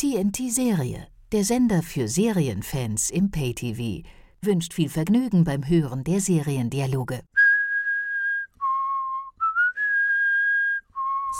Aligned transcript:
TNT 0.00 0.50
Serie, 0.50 1.08
der 1.30 1.44
Sender 1.44 1.82
für 1.82 2.08
Serienfans 2.08 3.10
im 3.10 3.30
Pay-TV, 3.30 4.02
wünscht 4.40 4.72
viel 4.72 4.88
Vergnügen 4.88 5.44
beim 5.44 5.68
Hören 5.68 6.04
der 6.04 6.22
Seriendialoge. 6.22 7.20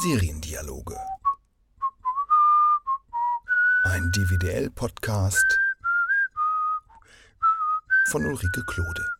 Seriendialoge. 0.02 0.94
Ein 3.84 4.12
DVDL-Podcast 4.12 5.58
von 8.10 8.26
Ulrike 8.26 8.62
Klode. 8.66 9.19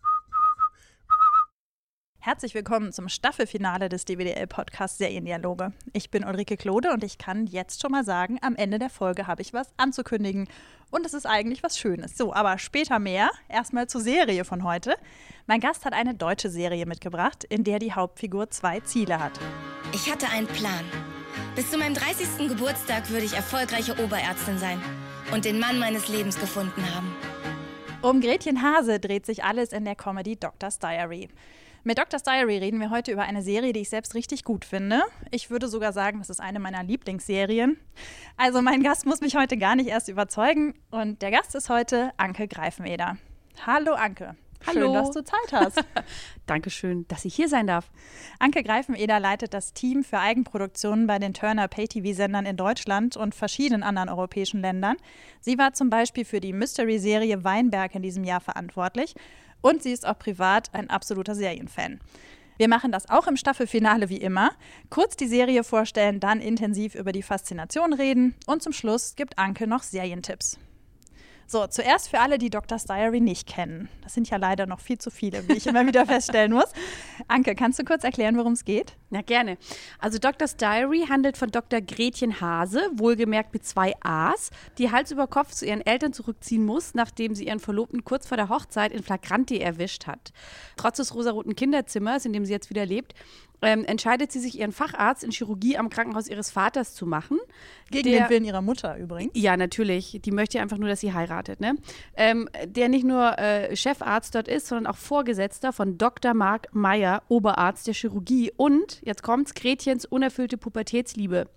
Herzlich 2.22 2.54
willkommen 2.54 2.92
zum 2.92 3.08
Staffelfinale 3.08 3.88
des 3.88 4.04
DWDL-Podcasts 4.04 4.98
Seriendialoge. 4.98 5.72
Ich 5.94 6.10
bin 6.10 6.22
Ulrike 6.22 6.58
Klode 6.58 6.90
und 6.92 7.02
ich 7.02 7.16
kann 7.16 7.46
jetzt 7.46 7.80
schon 7.80 7.92
mal 7.92 8.04
sagen, 8.04 8.38
am 8.42 8.56
Ende 8.56 8.78
der 8.78 8.90
Folge 8.90 9.26
habe 9.26 9.40
ich 9.40 9.54
was 9.54 9.68
anzukündigen. 9.78 10.46
Und 10.90 11.06
es 11.06 11.14
ist 11.14 11.24
eigentlich 11.24 11.62
was 11.62 11.78
Schönes. 11.78 12.18
So, 12.18 12.34
aber 12.34 12.58
später 12.58 12.98
mehr. 12.98 13.30
Erstmal 13.48 13.86
zur 13.86 14.02
Serie 14.02 14.44
von 14.44 14.64
heute. 14.64 14.96
Mein 15.46 15.60
Gast 15.60 15.86
hat 15.86 15.94
eine 15.94 16.14
deutsche 16.14 16.50
Serie 16.50 16.84
mitgebracht, 16.84 17.44
in 17.44 17.64
der 17.64 17.78
die 17.78 17.94
Hauptfigur 17.94 18.50
zwei 18.50 18.80
Ziele 18.80 19.18
hat. 19.18 19.40
Ich 19.94 20.12
hatte 20.12 20.28
einen 20.28 20.46
Plan. 20.46 20.84
Bis 21.56 21.70
zu 21.70 21.78
meinem 21.78 21.94
30. 21.94 22.48
Geburtstag 22.48 23.08
würde 23.08 23.24
ich 23.24 23.32
erfolgreiche 23.32 23.92
Oberärztin 23.92 24.58
sein 24.58 24.82
und 25.32 25.46
den 25.46 25.58
Mann 25.58 25.78
meines 25.78 26.08
Lebens 26.08 26.38
gefunden 26.38 26.84
haben. 26.94 27.16
Um 28.02 28.20
Gretchen 28.20 28.60
Hase 28.60 29.00
dreht 29.00 29.24
sich 29.24 29.42
alles 29.42 29.72
in 29.72 29.86
der 29.86 29.94
Comedy 29.94 30.36
Doctor's 30.36 30.78
Diary. 30.78 31.30
Mit 31.82 31.96
Doctor's 31.96 32.22
Diary 32.22 32.58
reden 32.58 32.78
wir 32.78 32.90
heute 32.90 33.10
über 33.10 33.22
eine 33.22 33.40
Serie, 33.40 33.72
die 33.72 33.80
ich 33.80 33.88
selbst 33.88 34.14
richtig 34.14 34.44
gut 34.44 34.66
finde. 34.66 35.00
Ich 35.30 35.48
würde 35.48 35.66
sogar 35.66 35.94
sagen, 35.94 36.18
das 36.18 36.28
ist 36.28 36.40
eine 36.40 36.60
meiner 36.60 36.82
Lieblingsserien. 36.82 37.78
Also 38.36 38.60
mein 38.60 38.82
Gast 38.82 39.06
muss 39.06 39.22
mich 39.22 39.34
heute 39.34 39.56
gar 39.56 39.76
nicht 39.76 39.88
erst 39.88 40.08
überzeugen. 40.08 40.74
Und 40.90 41.22
der 41.22 41.30
Gast 41.30 41.54
ist 41.54 41.70
heute 41.70 42.12
Anke 42.18 42.48
Greifeneder. 42.48 43.16
Hallo 43.64 43.94
Anke. 43.94 44.36
Hallo. 44.66 44.80
Schön, 44.80 44.92
dass 44.92 45.10
du 45.12 45.24
Zeit 45.24 45.52
hast. 45.52 45.82
Dankeschön, 46.46 47.08
dass 47.08 47.24
ich 47.24 47.34
hier 47.34 47.48
sein 47.48 47.66
darf. 47.66 47.90
Anke 48.38 48.62
Greifeneder 48.62 49.18
leitet 49.18 49.54
das 49.54 49.72
Team 49.72 50.04
für 50.04 50.18
Eigenproduktionen 50.18 51.06
bei 51.06 51.18
den 51.18 51.32
Turner 51.32 51.66
Pay-TV-Sendern 51.66 52.44
in 52.44 52.58
Deutschland 52.58 53.16
und 53.16 53.34
verschiedenen 53.34 53.82
anderen 53.82 54.10
europäischen 54.10 54.60
Ländern. 54.60 54.98
Sie 55.40 55.56
war 55.56 55.72
zum 55.72 55.88
Beispiel 55.88 56.26
für 56.26 56.40
die 56.40 56.52
Mystery-Serie 56.52 57.42
Weinberg 57.42 57.94
in 57.94 58.02
diesem 58.02 58.24
Jahr 58.24 58.40
verantwortlich 58.40 59.14
und 59.60 59.82
sie 59.82 59.92
ist 59.92 60.06
auch 60.06 60.18
privat 60.18 60.72
ein 60.74 60.90
absoluter 60.90 61.34
Serienfan. 61.34 62.00
Wir 62.58 62.68
machen 62.68 62.92
das 62.92 63.08
auch 63.08 63.26
im 63.26 63.36
Staffelfinale 63.36 64.10
wie 64.10 64.18
immer. 64.18 64.50
Kurz 64.90 65.16
die 65.16 65.26
Serie 65.26 65.64
vorstellen, 65.64 66.20
dann 66.20 66.40
intensiv 66.40 66.94
über 66.94 67.10
die 67.10 67.22
Faszination 67.22 67.94
reden 67.94 68.34
und 68.46 68.62
zum 68.62 68.74
Schluss 68.74 69.16
gibt 69.16 69.38
Anke 69.38 69.66
noch 69.66 69.82
Serientipps. 69.82 70.58
So, 71.50 71.66
zuerst 71.66 72.10
für 72.10 72.20
alle, 72.20 72.38
die 72.38 72.48
Doctor's 72.48 72.84
Diary 72.84 73.20
nicht 73.20 73.48
kennen. 73.48 73.88
Das 74.04 74.14
sind 74.14 74.30
ja 74.30 74.36
leider 74.36 74.66
noch 74.66 74.78
viel 74.78 74.98
zu 74.98 75.10
viele, 75.10 75.48
wie 75.48 75.54
ich 75.54 75.66
immer 75.66 75.84
wieder 75.84 76.06
feststellen 76.06 76.52
muss. 76.52 76.72
Anke, 77.26 77.56
kannst 77.56 77.76
du 77.80 77.82
kurz 77.82 78.04
erklären, 78.04 78.36
worum 78.36 78.52
es 78.52 78.64
geht? 78.64 78.96
Na 79.10 79.22
gerne. 79.22 79.58
Also 79.98 80.18
Doctor's 80.18 80.56
Diary 80.56 81.06
handelt 81.08 81.36
von 81.36 81.50
Dr. 81.50 81.80
Gretchen 81.80 82.40
Hase, 82.40 82.88
wohlgemerkt 82.94 83.52
mit 83.52 83.66
zwei 83.66 83.94
A's, 84.00 84.50
die 84.78 84.92
Hals 84.92 85.10
über 85.10 85.26
Kopf 85.26 85.50
zu 85.50 85.66
ihren 85.66 85.84
Eltern 85.84 86.12
zurückziehen 86.12 86.64
muss, 86.64 86.94
nachdem 86.94 87.34
sie 87.34 87.48
ihren 87.48 87.58
Verlobten 87.58 88.04
kurz 88.04 88.28
vor 88.28 88.36
der 88.36 88.48
Hochzeit 88.48 88.92
in 88.92 89.02
Flagranti 89.02 89.58
erwischt 89.58 90.06
hat. 90.06 90.32
Trotz 90.76 90.98
des 90.98 91.16
rosaroten 91.16 91.56
Kinderzimmers, 91.56 92.26
in 92.26 92.32
dem 92.32 92.44
sie 92.44 92.52
jetzt 92.52 92.70
wieder 92.70 92.86
lebt, 92.86 93.12
ähm, 93.62 93.84
entscheidet 93.84 94.32
sie 94.32 94.40
sich, 94.40 94.58
ihren 94.58 94.72
Facharzt 94.72 95.24
in 95.24 95.30
Chirurgie 95.30 95.76
am 95.76 95.90
Krankenhaus 95.90 96.28
ihres 96.28 96.50
Vaters 96.50 96.94
zu 96.94 97.06
machen. 97.06 97.38
Gegen 97.90 98.10
der, 98.10 98.24
den 98.24 98.30
Willen 98.30 98.44
ihrer 98.44 98.62
Mutter 98.62 98.96
übrigens. 98.96 99.32
Ja, 99.34 99.56
natürlich. 99.56 100.20
Die 100.24 100.30
möchte 100.30 100.60
einfach 100.60 100.78
nur, 100.78 100.88
dass 100.88 101.00
sie 101.00 101.12
heiratet. 101.12 101.60
Ne? 101.60 101.76
Ähm, 102.16 102.48
der 102.64 102.88
nicht 102.88 103.04
nur 103.04 103.38
äh, 103.38 103.74
Chefarzt 103.76 104.34
dort 104.34 104.48
ist, 104.48 104.68
sondern 104.68 104.86
auch 104.86 104.96
Vorgesetzter 104.96 105.72
von 105.72 105.98
Dr. 105.98 106.34
Mark 106.34 106.68
Meyer, 106.72 107.22
Oberarzt 107.28 107.86
der 107.86 107.94
Chirurgie 107.94 108.52
und, 108.56 109.00
jetzt 109.04 109.22
kommt's, 109.22 109.54
Gretchens 109.54 110.04
unerfüllte 110.06 110.56
Pubertätsliebe. 110.56 111.48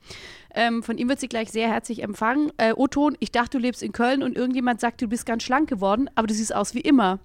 Ähm, 0.55 0.83
von 0.83 0.97
ihm 0.97 1.09
wird 1.09 1.19
sie 1.19 1.27
gleich 1.29 1.51
sehr 1.51 1.67
herzlich 1.67 2.03
empfangen. 2.03 2.51
Äh, 2.57 2.73
Oton, 2.73 3.15
ich 3.19 3.31
dachte, 3.31 3.57
du 3.57 3.59
lebst 3.59 3.81
in 3.81 3.91
Köln 3.91 4.23
und 4.23 4.35
irgendjemand 4.35 4.79
sagt, 4.79 5.01
du 5.01 5.07
bist 5.07 5.25
ganz 5.25 5.43
schlank 5.43 5.69
geworden, 5.69 6.09
aber 6.15 6.27
du 6.27 6.33
siehst 6.33 6.53
aus 6.53 6.75
wie 6.75 6.81
immer. 6.81 7.19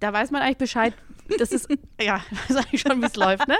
Da 0.00 0.12
weiß 0.12 0.30
man 0.30 0.42
eigentlich 0.42 0.58
Bescheid, 0.58 0.94
das 1.38 1.52
ist, 1.52 1.68
ja, 2.00 2.20
weiß 2.48 2.56
eigentlich 2.56 2.80
schon, 2.80 3.00
wie 3.00 3.06
es 3.06 3.16
läuft, 3.16 3.48
ne? 3.48 3.56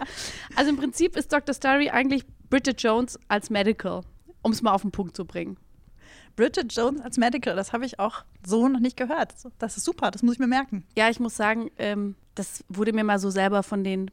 Also 0.56 0.70
im 0.70 0.76
Prinzip 0.76 1.16
ist 1.16 1.32
Dr. 1.32 1.54
Starry 1.54 1.91
eigentlich 1.91 2.25
Bridget 2.50 2.82
Jones 2.82 3.19
als 3.28 3.50
Medical, 3.50 4.02
um 4.42 4.52
es 4.52 4.62
mal 4.62 4.72
auf 4.72 4.82
den 4.82 4.91
Punkt 4.91 5.16
zu 5.16 5.25
bringen. 5.25 5.56
Bridget 6.36 6.72
Jones 6.72 7.00
als 7.00 7.16
Medical, 7.16 7.54
das 7.54 7.72
habe 7.72 7.86
ich 7.86 8.00
auch 8.00 8.25
so 8.44 8.69
noch 8.69 8.80
nicht 8.80 8.97
gehört. 8.97 9.34
Das 9.58 9.76
ist 9.76 9.84
super, 9.84 10.10
das 10.10 10.22
muss 10.22 10.34
ich 10.34 10.41
mir 10.41 10.47
merken. 10.47 10.84
Ja, 10.97 11.08
ich 11.08 11.20
muss 11.20 11.36
sagen, 11.36 11.70
ähm, 11.78 12.16
das 12.34 12.64
wurde 12.69 12.92
mir 12.92 13.04
mal 13.04 13.19
so 13.19 13.30
selber 13.30 13.62
von 13.62 13.84
den 13.84 14.10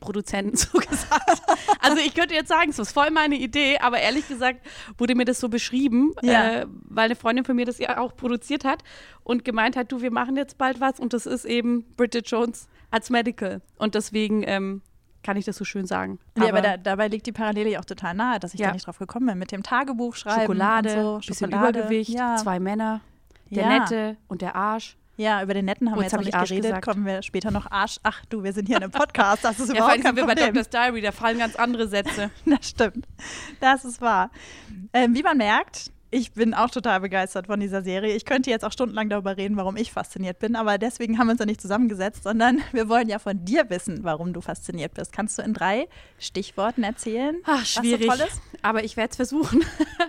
Produzenten 0.00 0.56
so 0.56 0.78
gesagt. 0.78 1.42
Also 1.80 1.98
ich 1.98 2.14
könnte 2.14 2.34
jetzt 2.34 2.48
sagen, 2.48 2.70
es 2.70 2.78
ist 2.78 2.92
voll 2.92 3.10
meine 3.10 3.36
Idee, 3.36 3.78
aber 3.78 3.98
ehrlich 3.98 4.28
gesagt 4.28 4.60
wurde 4.98 5.14
mir 5.14 5.24
das 5.24 5.40
so 5.40 5.48
beschrieben, 5.48 6.12
Ja. 6.22 6.50
äh, 6.60 6.66
weil 6.88 7.06
eine 7.06 7.16
Freundin 7.16 7.44
von 7.44 7.56
mir 7.56 7.64
das 7.66 7.78
ja 7.78 7.98
auch 7.98 8.14
produziert 8.16 8.64
hat 8.64 8.82
und 9.24 9.44
gemeint 9.44 9.76
hat, 9.76 9.90
du, 9.92 10.02
wir 10.02 10.10
machen 10.10 10.36
jetzt 10.36 10.58
bald 10.58 10.80
was 10.80 11.00
und 11.00 11.12
das 11.12 11.26
ist 11.26 11.44
eben 11.44 11.84
Bridget 11.96 12.28
Jones 12.30 12.68
als 12.90 13.10
Medical. 13.10 13.62
Und 13.78 13.94
deswegen 13.94 14.42
ähm, 14.46 14.82
kann 15.22 15.36
ich 15.36 15.44
das 15.44 15.56
so 15.56 15.64
schön 15.64 15.86
sagen. 15.86 16.18
Ja, 16.38 16.48
aber 16.48 16.60
da, 16.60 16.76
dabei 16.76 17.08
liegt 17.08 17.26
die 17.26 17.32
Parallele 17.32 17.70
ja 17.70 17.80
auch 17.80 17.84
total 17.84 18.14
nahe, 18.14 18.38
dass 18.38 18.54
ich 18.54 18.60
Ja. 18.60 18.68
da 18.68 18.72
nicht 18.74 18.86
drauf 18.86 18.98
gekommen 18.98 19.26
bin. 19.26 19.38
Mit 19.38 19.50
dem 19.50 19.62
Tagebuch 19.64 20.14
schreiben. 20.14 20.42
Schokolade, 20.42 20.90
und 20.96 21.22
so. 21.22 21.28
bisschen 21.28 21.50
Schokolade. 21.50 21.78
Übergewicht, 21.80 22.10
Ja. 22.10 22.36
zwei 22.36 22.60
Männer, 22.60 23.00
der 23.50 23.62
Ja. 23.64 23.78
Nette 23.80 24.16
und 24.28 24.40
der 24.42 24.54
Arsch. 24.54 24.96
Ja, 25.16 25.42
über 25.42 25.54
den 25.54 25.64
Netten 25.64 25.88
haben 25.90 25.96
Oh, 25.96 26.00
wir 26.00 26.04
jetzt 26.04 26.12
noch 26.12 26.18
hab 26.18 26.22
ich 26.22 26.26
nicht 26.26 26.34
Arsch 26.34 26.48
geredet. 26.50 26.64
gesagt. 26.70 26.84
Kommen 26.84 27.06
wir 27.06 27.22
später 27.22 27.50
noch 27.50 27.70
Arsch. 27.70 27.96
Ach 28.02 28.24
du, 28.26 28.42
wir 28.44 28.52
sind 28.52 28.66
hier 28.66 28.76
in 28.76 28.82
einem 28.82 28.92
Podcast. 28.92 29.44
Das 29.44 29.58
ist 29.58 29.68
Ja, 29.70 29.76
überhaupt 29.76 29.94
kein 29.94 30.02
sind 30.02 30.16
wir 30.16 30.26
bei 30.26 30.34
Problem. 30.34 30.54
Doctor's 30.54 30.68
Diary, 30.70 31.00
da 31.00 31.12
fallen 31.12 31.38
ganz 31.38 31.56
andere 31.56 31.88
Sätze. 31.88 32.30
Das 32.44 32.68
stimmt. 32.68 33.06
Das 33.60 33.84
ist 33.84 34.00
wahr. 34.00 34.30
Ähm, 34.92 35.14
wie 35.14 35.22
man 35.22 35.36
merkt, 35.38 35.90
ich 36.10 36.32
bin 36.32 36.54
auch 36.54 36.70
total 36.70 37.00
begeistert 37.00 37.46
von 37.48 37.58
dieser 37.58 37.82
Serie. 37.82 38.14
Ich 38.14 38.24
könnte 38.24 38.48
jetzt 38.48 38.64
auch 38.64 38.70
stundenlang 38.72 39.08
darüber 39.08 39.36
reden, 39.36 39.56
warum 39.56 39.76
ich 39.76 39.90
fasziniert 39.90 40.38
bin, 40.38 40.54
aber 40.54 40.78
deswegen 40.78 41.18
haben 41.18 41.26
wir 41.26 41.32
uns 41.32 41.40
ja 41.40 41.46
nicht 41.46 41.60
zusammengesetzt, 41.60 42.22
sondern 42.22 42.60
wir 42.72 42.88
wollen 42.88 43.08
ja 43.08 43.18
von 43.18 43.44
dir 43.44 43.68
wissen, 43.70 44.04
warum 44.04 44.32
du 44.32 44.40
fasziniert 44.40 44.94
bist. 44.94 45.12
Kannst 45.12 45.38
du 45.38 45.42
in 45.42 45.52
drei 45.52 45.88
Stichworten 46.18 46.84
erzählen, 46.84 47.36
Ach, 47.44 47.60
was 47.60 47.74
so 47.74 47.80
schwierig. 47.80 48.06
toll 48.06 48.20
ist? 48.26 48.40
Aber 48.62 48.84
ich 48.84 48.96
werde 48.96 49.10
es 49.10 49.16
versuchen. 49.16 49.64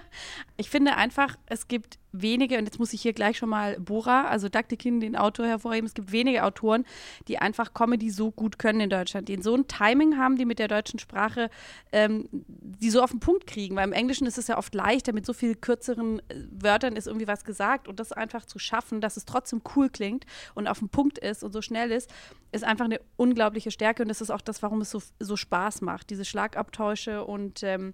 ich 0.57 0.69
finde 0.69 0.95
einfach, 0.95 1.35
es 1.47 1.67
gibt 1.67 1.97
wenige, 2.21 2.57
und 2.57 2.65
jetzt 2.65 2.79
muss 2.79 2.93
ich 2.93 3.01
hier 3.01 3.13
gleich 3.13 3.37
schon 3.37 3.49
mal 3.49 3.79
Bora, 3.79 4.25
also 4.25 4.49
Daktikin, 4.49 4.99
den 4.99 5.15
Autor 5.15 5.47
hervorheben, 5.47 5.87
es 5.87 5.93
gibt 5.93 6.11
wenige 6.11 6.43
Autoren, 6.43 6.85
die 7.27 7.37
einfach 7.39 7.73
Comedy 7.73 8.09
so 8.09 8.31
gut 8.31 8.59
können 8.59 8.81
in 8.81 8.89
Deutschland, 8.89 9.29
die 9.29 9.41
so 9.41 9.55
ein 9.55 9.67
Timing 9.67 10.17
haben, 10.17 10.37
die 10.37 10.45
mit 10.45 10.59
der 10.59 10.67
deutschen 10.67 10.99
Sprache, 10.99 11.49
ähm, 11.91 12.27
die 12.31 12.89
so 12.89 13.01
auf 13.01 13.11
den 13.11 13.19
Punkt 13.19 13.47
kriegen. 13.47 13.75
Weil 13.75 13.87
im 13.87 13.93
Englischen 13.93 14.27
ist 14.27 14.37
es 14.37 14.47
ja 14.47 14.57
oft 14.57 14.73
leichter, 14.73 15.13
mit 15.13 15.25
so 15.25 15.33
viel 15.33 15.55
kürzeren 15.55 16.19
äh, 16.29 16.35
Wörtern 16.51 16.95
ist 16.95 17.07
irgendwie 17.07 17.27
was 17.27 17.43
gesagt 17.43 17.87
und 17.87 17.99
das 17.99 18.11
einfach 18.11 18.45
zu 18.45 18.59
schaffen, 18.59 19.01
dass 19.01 19.17
es 19.17 19.25
trotzdem 19.25 19.61
cool 19.75 19.89
klingt 19.89 20.25
und 20.55 20.67
auf 20.67 20.79
den 20.79 20.89
Punkt 20.89 21.17
ist 21.17 21.43
und 21.43 21.51
so 21.51 21.61
schnell 21.61 21.91
ist, 21.91 22.09
ist 22.51 22.63
einfach 22.63 22.85
eine 22.85 22.99
unglaubliche 23.15 23.71
Stärke 23.71 24.03
und 24.03 24.09
das 24.09 24.21
ist 24.21 24.31
auch 24.31 24.41
das, 24.41 24.61
warum 24.63 24.81
es 24.81 24.91
so, 24.91 25.01
so 25.19 25.35
Spaß 25.35 25.81
macht. 25.81 26.09
Diese 26.09 26.25
Schlagabtäusche 26.25 27.25
und 27.25 27.63
ähm, 27.63 27.93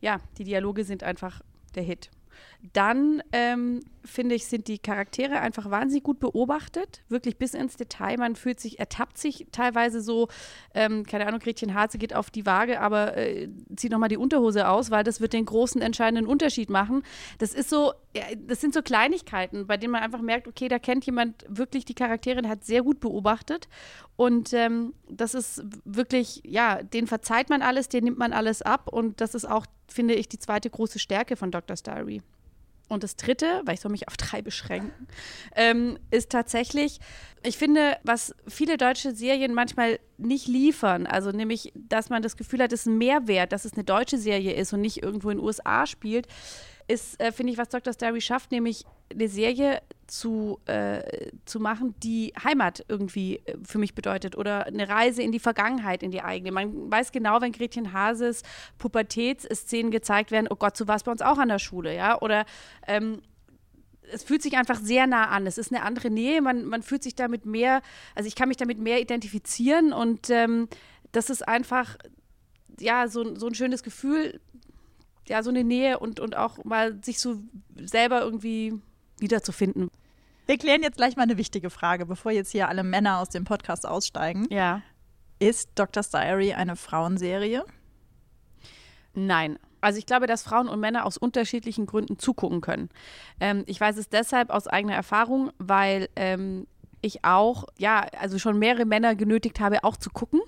ja, 0.00 0.20
die 0.38 0.44
Dialoge 0.44 0.84
sind 0.84 1.02
einfach 1.02 1.40
der 1.74 1.82
Hit. 1.82 2.10
Dann 2.72 3.22
ähm, 3.32 3.80
finde 4.04 4.34
ich, 4.34 4.46
sind 4.46 4.68
die 4.68 4.78
Charaktere 4.78 5.40
einfach 5.40 5.70
wahnsinnig 5.70 6.04
gut 6.04 6.20
beobachtet, 6.20 7.02
wirklich 7.08 7.36
bis 7.36 7.54
ins 7.54 7.76
Detail. 7.76 8.18
Man 8.18 8.36
fühlt 8.36 8.60
sich, 8.60 8.78
ertappt 8.78 9.18
sich 9.18 9.46
teilweise 9.52 10.00
so, 10.00 10.28
ähm, 10.74 11.04
keine 11.04 11.26
Ahnung, 11.26 11.40
Gretchen 11.40 11.74
Harze 11.74 11.98
geht 11.98 12.14
auf 12.14 12.30
die 12.30 12.46
Waage, 12.46 12.80
aber 12.80 13.16
äh, 13.16 13.48
zieht 13.76 13.92
nochmal 13.92 14.08
die 14.08 14.16
Unterhose 14.16 14.68
aus, 14.68 14.90
weil 14.90 15.04
das 15.04 15.20
wird 15.20 15.32
den 15.32 15.44
großen 15.44 15.80
entscheidenden 15.80 16.26
Unterschied 16.26 16.70
machen. 16.70 17.02
Das 17.38 17.54
ist 17.54 17.70
so, 17.70 17.92
das 18.36 18.60
sind 18.60 18.74
so 18.74 18.82
Kleinigkeiten, 18.82 19.66
bei 19.66 19.76
denen 19.76 19.92
man 19.92 20.02
einfach 20.02 20.20
merkt, 20.20 20.48
okay, 20.48 20.68
da 20.68 20.78
kennt 20.78 21.06
jemand 21.06 21.44
wirklich 21.48 21.84
die 21.84 21.94
Charaktere, 21.94 22.46
hat 22.48 22.64
sehr 22.64 22.82
gut 22.82 23.00
beobachtet 23.00 23.68
und 24.16 24.52
ähm, 24.52 24.94
das 25.08 25.34
ist 25.34 25.64
wirklich, 25.84 26.42
ja, 26.44 26.82
den 26.82 27.06
verzeiht 27.06 27.48
man 27.48 27.62
alles, 27.62 27.88
den 27.88 28.04
nimmt 28.04 28.18
man 28.18 28.32
alles 28.32 28.62
ab 28.62 28.88
und 28.92 29.20
das 29.20 29.34
ist 29.34 29.46
auch, 29.48 29.66
finde 29.88 30.14
ich, 30.14 30.28
die 30.28 30.38
zweite 30.38 30.70
große 30.70 30.98
Stärke 30.98 31.36
von 31.36 31.50
Doctor's 31.50 31.82
Diary. 31.82 32.22
Und 32.90 33.04
das 33.04 33.14
dritte, 33.14 33.62
weil 33.64 33.74
ich 33.74 33.80
soll 33.80 33.92
mich 33.92 34.08
auf 34.08 34.16
drei 34.16 34.42
beschränken, 34.42 35.06
ähm, 35.54 35.96
ist 36.10 36.28
tatsächlich, 36.30 36.98
ich 37.44 37.56
finde, 37.56 37.96
was 38.02 38.34
viele 38.48 38.76
deutsche 38.76 39.14
Serien 39.14 39.54
manchmal 39.54 40.00
nicht 40.18 40.48
liefern, 40.48 41.06
also 41.06 41.30
nämlich, 41.30 41.72
dass 41.76 42.10
man 42.10 42.20
das 42.20 42.36
Gefühl 42.36 42.60
hat, 42.60 42.72
es 42.72 42.80
ist 42.80 42.86
ein 42.86 42.98
Mehrwert, 42.98 43.52
dass 43.52 43.64
es 43.64 43.74
eine 43.74 43.84
deutsche 43.84 44.18
Serie 44.18 44.54
ist 44.54 44.72
und 44.72 44.80
nicht 44.80 45.04
irgendwo 45.04 45.30
in 45.30 45.38
den 45.38 45.46
USA 45.46 45.86
spielt, 45.86 46.26
ist, 46.90 47.20
äh, 47.20 47.32
finde 47.32 47.52
ich, 47.52 47.58
was 47.58 47.68
Dr. 47.68 47.92
Starry 47.92 48.20
schafft, 48.20 48.50
nämlich 48.50 48.84
eine 49.12 49.28
Serie 49.28 49.80
zu, 50.06 50.58
äh, 50.66 51.30
zu 51.44 51.60
machen, 51.60 51.94
die 52.02 52.32
Heimat 52.42 52.84
irgendwie 52.88 53.36
äh, 53.44 53.56
für 53.62 53.78
mich 53.78 53.94
bedeutet 53.94 54.36
oder 54.36 54.66
eine 54.66 54.88
Reise 54.88 55.22
in 55.22 55.30
die 55.30 55.38
Vergangenheit, 55.38 56.02
in 56.02 56.10
die 56.10 56.22
eigene. 56.22 56.50
Man 56.52 56.90
weiß 56.90 57.12
genau, 57.12 57.40
wenn 57.40 57.52
Gretchen 57.52 57.92
Hases 57.92 58.42
Pubertätsszenen 58.78 59.90
gezeigt 59.92 60.32
werden, 60.32 60.48
oh 60.50 60.56
Gott, 60.56 60.76
so 60.76 60.88
war 60.88 60.96
es 60.96 61.04
bei 61.04 61.12
uns 61.12 61.22
auch 61.22 61.38
an 61.38 61.48
der 61.48 61.60
Schule, 61.60 61.94
ja, 61.94 62.20
oder 62.20 62.44
ähm, 62.86 63.22
es 64.12 64.24
fühlt 64.24 64.42
sich 64.42 64.56
einfach 64.56 64.80
sehr 64.80 65.06
nah 65.06 65.28
an. 65.28 65.46
Es 65.46 65.56
ist 65.56 65.72
eine 65.72 65.84
andere 65.84 66.10
Nähe. 66.10 66.42
Man, 66.42 66.64
man 66.64 66.82
fühlt 66.82 67.04
sich 67.04 67.14
damit 67.14 67.46
mehr, 67.46 67.80
also 68.16 68.26
ich 68.26 68.34
kann 68.34 68.48
mich 68.48 68.56
damit 68.56 68.80
mehr 68.80 69.00
identifizieren 69.00 69.92
und 69.92 70.30
ähm, 70.30 70.68
das 71.12 71.30
ist 71.30 71.46
einfach, 71.46 71.96
ja, 72.80 73.06
so, 73.06 73.36
so 73.36 73.46
ein 73.46 73.54
schönes 73.54 73.84
Gefühl, 73.84 74.40
ja, 75.30 75.42
so 75.42 75.50
eine 75.50 75.64
Nähe 75.64 75.98
und, 75.98 76.20
und 76.20 76.36
auch 76.36 76.64
mal 76.64 77.02
sich 77.02 77.20
so 77.20 77.36
selber 77.76 78.20
irgendwie 78.20 78.74
wiederzufinden. 79.18 79.90
Wir 80.46 80.58
klären 80.58 80.82
jetzt 80.82 80.96
gleich 80.96 81.16
mal 81.16 81.22
eine 81.22 81.36
wichtige 81.36 81.70
Frage, 81.70 82.04
bevor 82.04 82.32
jetzt 82.32 82.50
hier 82.50 82.68
alle 82.68 82.82
Männer 82.82 83.20
aus 83.20 83.28
dem 83.28 83.44
Podcast 83.44 83.86
aussteigen. 83.86 84.48
Ja. 84.50 84.82
Ist 85.38 85.70
Doctor's 85.76 86.10
Diary 86.10 86.52
eine 86.52 86.74
Frauenserie? 86.74 87.64
Nein. 89.14 89.58
Also 89.80 89.98
ich 89.98 90.06
glaube, 90.06 90.26
dass 90.26 90.42
Frauen 90.42 90.68
und 90.68 90.80
Männer 90.80 91.06
aus 91.06 91.16
unterschiedlichen 91.16 91.86
Gründen 91.86 92.18
zugucken 92.18 92.60
können. 92.60 92.90
Ähm, 93.38 93.62
ich 93.66 93.80
weiß 93.80 93.96
es 93.96 94.08
deshalb 94.08 94.50
aus 94.50 94.66
eigener 94.66 94.94
Erfahrung, 94.94 95.52
weil 95.58 96.08
ähm, 96.16 96.66
ich 97.00 97.24
auch, 97.24 97.64
ja, 97.78 98.06
also 98.18 98.38
schon 98.38 98.58
mehrere 98.58 98.84
Männer 98.84 99.14
genötigt 99.14 99.60
habe, 99.60 99.84
auch 99.84 99.96
zu 99.96 100.10
gucken. 100.10 100.40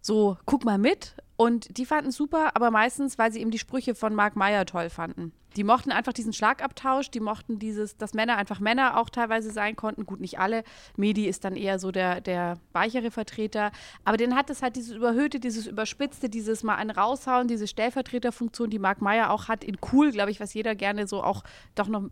So, 0.00 0.38
guck 0.46 0.64
mal 0.64 0.78
mit. 0.78 1.14
Und 1.36 1.76
die 1.76 1.84
fanden 1.84 2.10
super, 2.10 2.52
aber 2.54 2.70
meistens, 2.70 3.18
weil 3.18 3.30
sie 3.30 3.40
eben 3.40 3.50
die 3.50 3.58
Sprüche 3.58 3.94
von 3.94 4.14
Mark 4.14 4.36
Meyer 4.36 4.64
toll 4.64 4.88
fanden. 4.88 5.32
Die 5.56 5.64
mochten 5.64 5.90
einfach 5.90 6.12
diesen 6.12 6.32
Schlagabtausch, 6.32 7.10
die 7.10 7.20
mochten 7.20 7.58
dieses, 7.58 7.96
dass 7.96 8.14
Männer 8.14 8.36
einfach 8.36 8.60
Männer 8.60 8.98
auch 8.98 9.10
teilweise 9.10 9.50
sein 9.50 9.76
konnten. 9.76 10.04
Gut, 10.04 10.20
nicht 10.20 10.38
alle. 10.38 10.64
Medi 10.96 11.26
ist 11.26 11.44
dann 11.44 11.56
eher 11.56 11.78
so 11.78 11.90
der, 11.90 12.20
der 12.20 12.58
weichere 12.72 13.10
Vertreter. 13.10 13.70
Aber 14.04 14.16
den 14.16 14.34
hat 14.34 14.50
es 14.50 14.62
halt 14.62 14.76
dieses 14.76 14.94
Überhöhte, 14.94 15.40
dieses 15.40 15.66
Überspitzte, 15.66 16.28
dieses 16.28 16.62
mal 16.62 16.76
ein 16.76 16.90
raushauen, 16.90 17.48
diese 17.48 17.66
Stellvertreterfunktion, 17.66 18.70
die 18.70 18.78
Mark 18.78 19.00
Meyer 19.00 19.30
auch 19.30 19.48
hat, 19.48 19.64
in 19.64 19.78
cool, 19.92 20.12
glaube 20.12 20.30
ich, 20.30 20.40
was 20.40 20.52
jeder 20.54 20.74
gerne 20.74 21.06
so 21.06 21.22
auch 21.22 21.42
doch 21.74 21.88
noch 21.88 22.10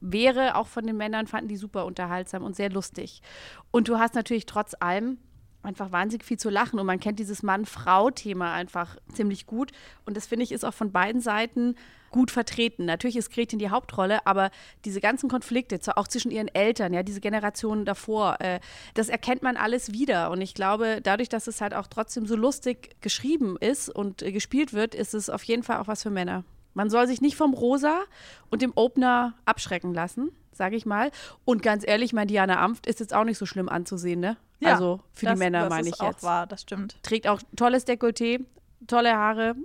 wäre, 0.00 0.56
auch 0.56 0.66
von 0.66 0.84
den 0.84 0.96
Männern, 0.96 1.26
fanden 1.26 1.48
die 1.48 1.56
super 1.56 1.86
unterhaltsam 1.86 2.42
und 2.42 2.56
sehr 2.56 2.70
lustig. 2.70 3.22
Und 3.70 3.88
du 3.88 3.98
hast 3.98 4.14
natürlich 4.14 4.46
trotz 4.46 4.74
allem 4.78 5.18
einfach 5.62 5.92
wahnsinnig 5.92 6.24
viel 6.24 6.38
zu 6.38 6.50
lachen 6.50 6.78
und 6.78 6.86
man 6.86 7.00
kennt 7.00 7.18
dieses 7.18 7.42
Mann-Frau-Thema 7.42 8.52
einfach 8.52 8.96
ziemlich 9.12 9.46
gut 9.46 9.72
und 10.04 10.16
das 10.16 10.26
finde 10.26 10.44
ich 10.44 10.52
ist 10.52 10.64
auch 10.64 10.74
von 10.74 10.92
beiden 10.92 11.20
Seiten 11.20 11.76
gut 12.12 12.30
vertreten. 12.30 12.84
Natürlich 12.84 13.16
ist 13.16 13.32
Gretchen 13.32 13.58
die 13.58 13.70
Hauptrolle, 13.70 14.24
aber 14.26 14.50
diese 14.84 15.00
ganzen 15.00 15.28
Konflikte, 15.28 15.80
auch 15.96 16.06
zwischen 16.06 16.30
ihren 16.30 16.48
Eltern, 16.48 16.92
ja, 16.92 17.02
diese 17.02 17.20
Generationen 17.20 17.84
davor, 17.84 18.36
äh, 18.40 18.60
das 18.94 19.08
erkennt 19.08 19.42
man 19.42 19.56
alles 19.56 19.92
wieder. 19.92 20.30
Und 20.30 20.40
ich 20.40 20.54
glaube, 20.54 21.00
dadurch, 21.02 21.28
dass 21.28 21.46
es 21.48 21.60
halt 21.60 21.74
auch 21.74 21.88
trotzdem 21.88 22.26
so 22.26 22.36
lustig 22.36 23.00
geschrieben 23.00 23.56
ist 23.58 23.88
und 23.88 24.22
äh, 24.22 24.30
gespielt 24.30 24.72
wird, 24.72 24.94
ist 24.94 25.14
es 25.14 25.30
auf 25.30 25.42
jeden 25.44 25.62
Fall 25.64 25.78
auch 25.78 25.88
was 25.88 26.02
für 26.02 26.10
Männer. 26.10 26.44
Man 26.74 26.90
soll 26.90 27.06
sich 27.06 27.20
nicht 27.20 27.36
vom 27.36 27.54
Rosa 27.54 28.02
und 28.50 28.62
dem 28.62 28.72
Opener 28.76 29.34
abschrecken 29.44 29.92
lassen, 29.92 30.30
sage 30.62 30.76
ich 30.76 30.86
mal. 30.86 31.10
Und 31.44 31.60
ganz 31.60 31.84
ehrlich, 31.84 32.12
mein 32.12 32.28
Diana 32.28 32.60
Amft 32.62 32.86
ist 32.86 33.00
jetzt 33.00 33.12
auch 33.12 33.24
nicht 33.24 33.36
so 33.36 33.46
schlimm 33.46 33.68
anzusehen, 33.68 34.20
ne? 34.20 34.36
Ja, 34.60 34.74
also 34.74 35.00
für 35.12 35.26
das, 35.26 35.34
die 35.34 35.38
Männer 35.40 35.62
das 35.62 35.70
meine 35.70 35.88
ist 35.88 35.96
ich 35.96 36.00
auch 36.00 36.06
jetzt. 36.12 36.22
Wahr, 36.22 36.46
das 36.46 36.62
stimmt. 36.62 37.02
Trägt 37.02 37.26
auch 37.26 37.40
tolles 37.56 37.84
Dekolleté, 37.84 38.44
tolle 38.86 39.12
Haare, 39.16 39.56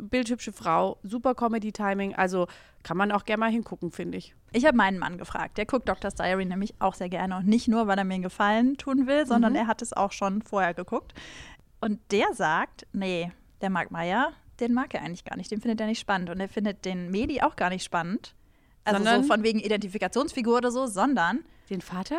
bildhübsche 0.00 0.52
Frau, 0.52 0.96
super 1.02 1.34
Comedy-Timing. 1.34 2.14
Also 2.14 2.46
kann 2.82 2.96
man 2.96 3.12
auch 3.12 3.26
gerne 3.26 3.40
mal 3.40 3.50
hingucken, 3.50 3.90
finde 3.90 4.16
ich. 4.16 4.34
Ich 4.52 4.64
habe 4.64 4.78
meinen 4.78 4.98
Mann 4.98 5.18
gefragt. 5.18 5.58
Der 5.58 5.66
guckt 5.66 5.86
Doctor's 5.90 6.14
Diary 6.14 6.46
nämlich 6.46 6.72
auch 6.78 6.94
sehr 6.94 7.10
gerne. 7.10 7.36
Und 7.36 7.46
nicht 7.48 7.68
nur, 7.68 7.86
weil 7.86 7.98
er 7.98 8.04
mir 8.04 8.14
einen 8.14 8.22
Gefallen 8.22 8.78
tun 8.78 9.06
will, 9.06 9.26
sondern 9.26 9.52
Mhm. 9.52 9.58
er 9.58 9.66
hat 9.66 9.82
es 9.82 9.92
auch 9.92 10.12
schon 10.12 10.40
vorher 10.40 10.72
geguckt. 10.72 11.12
Und 11.80 12.00
der 12.10 12.32
sagt, 12.32 12.86
nee, 12.94 13.30
der 13.60 13.68
Mark 13.68 13.90
Meyer, 13.90 14.32
den 14.60 14.72
mag 14.72 14.94
er 14.94 15.02
eigentlich 15.02 15.24
gar 15.26 15.36
nicht. 15.36 15.50
Den 15.50 15.60
findet 15.60 15.82
er 15.82 15.86
nicht 15.86 16.00
spannend. 16.00 16.30
Und 16.30 16.40
er 16.40 16.48
findet 16.48 16.86
den 16.86 17.10
Medi 17.10 17.42
auch 17.42 17.56
gar 17.56 17.68
nicht 17.68 17.84
spannend. 17.84 18.34
Also 18.86 18.98
Sondern? 19.04 19.22
so 19.22 19.28
von 19.28 19.42
wegen 19.42 19.58
Identifikationsfigur 19.60 20.56
oder 20.56 20.70
so, 20.70 20.86
sondern 20.86 21.40
Den 21.70 21.80
Vater? 21.80 22.18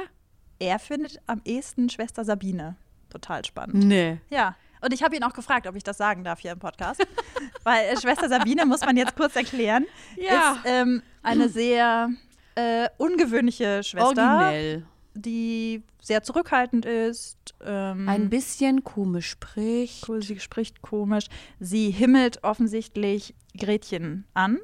er 0.60 0.80
findet 0.80 1.20
am 1.28 1.42
ehesten 1.46 1.90
Schwester 1.90 2.24
Sabine 2.26 2.76
total 3.10 3.44
spannend. 3.46 3.84
Nee. 3.86 4.18
Ja. 4.30 4.56
Und 4.82 4.94
ich 4.94 5.02
habe 5.02 5.16
ihn 5.16 5.24
auch 5.24 5.34
gefragt, 5.34 5.66
ob 5.66 5.76
ich 5.76 5.84
das 5.84 5.98
sagen 5.98 6.24
darf 6.24 6.40
hier 6.40 6.52
im 6.52 6.60
Podcast. 6.60 7.02
Weil 7.64 7.86
äh, 7.88 8.00
Schwester 8.00 8.30
Sabine, 8.30 8.66
muss 8.66 8.82
man 8.82 8.96
jetzt 8.98 9.16
kurz 9.16 9.36
erklären, 9.36 9.86
Ja. 10.18 10.54
ist 10.54 10.60
ähm, 10.66 11.02
eine 11.24 11.50
sehr 11.50 12.10
äh, 12.56 12.88
ungewöhnliche 12.98 13.82
Schwester, 13.84 14.08
Originell. 14.08 14.86
die 15.16 15.82
sehr 16.02 16.22
zurückhaltend 16.24 16.86
ist. 16.86 17.56
Ähm, 17.66 18.08
Ein 18.08 18.30
bisschen 18.30 18.84
komisch 18.84 19.30
spricht. 19.32 20.08
cool, 20.10 20.22
sie 20.22 20.40
spricht 20.40 20.82
komisch. 20.82 21.26
Sie 21.60 21.90
himmelt 21.90 22.44
offensichtlich 22.44 23.34
Gretchen 23.58 24.26
an. 24.34 24.60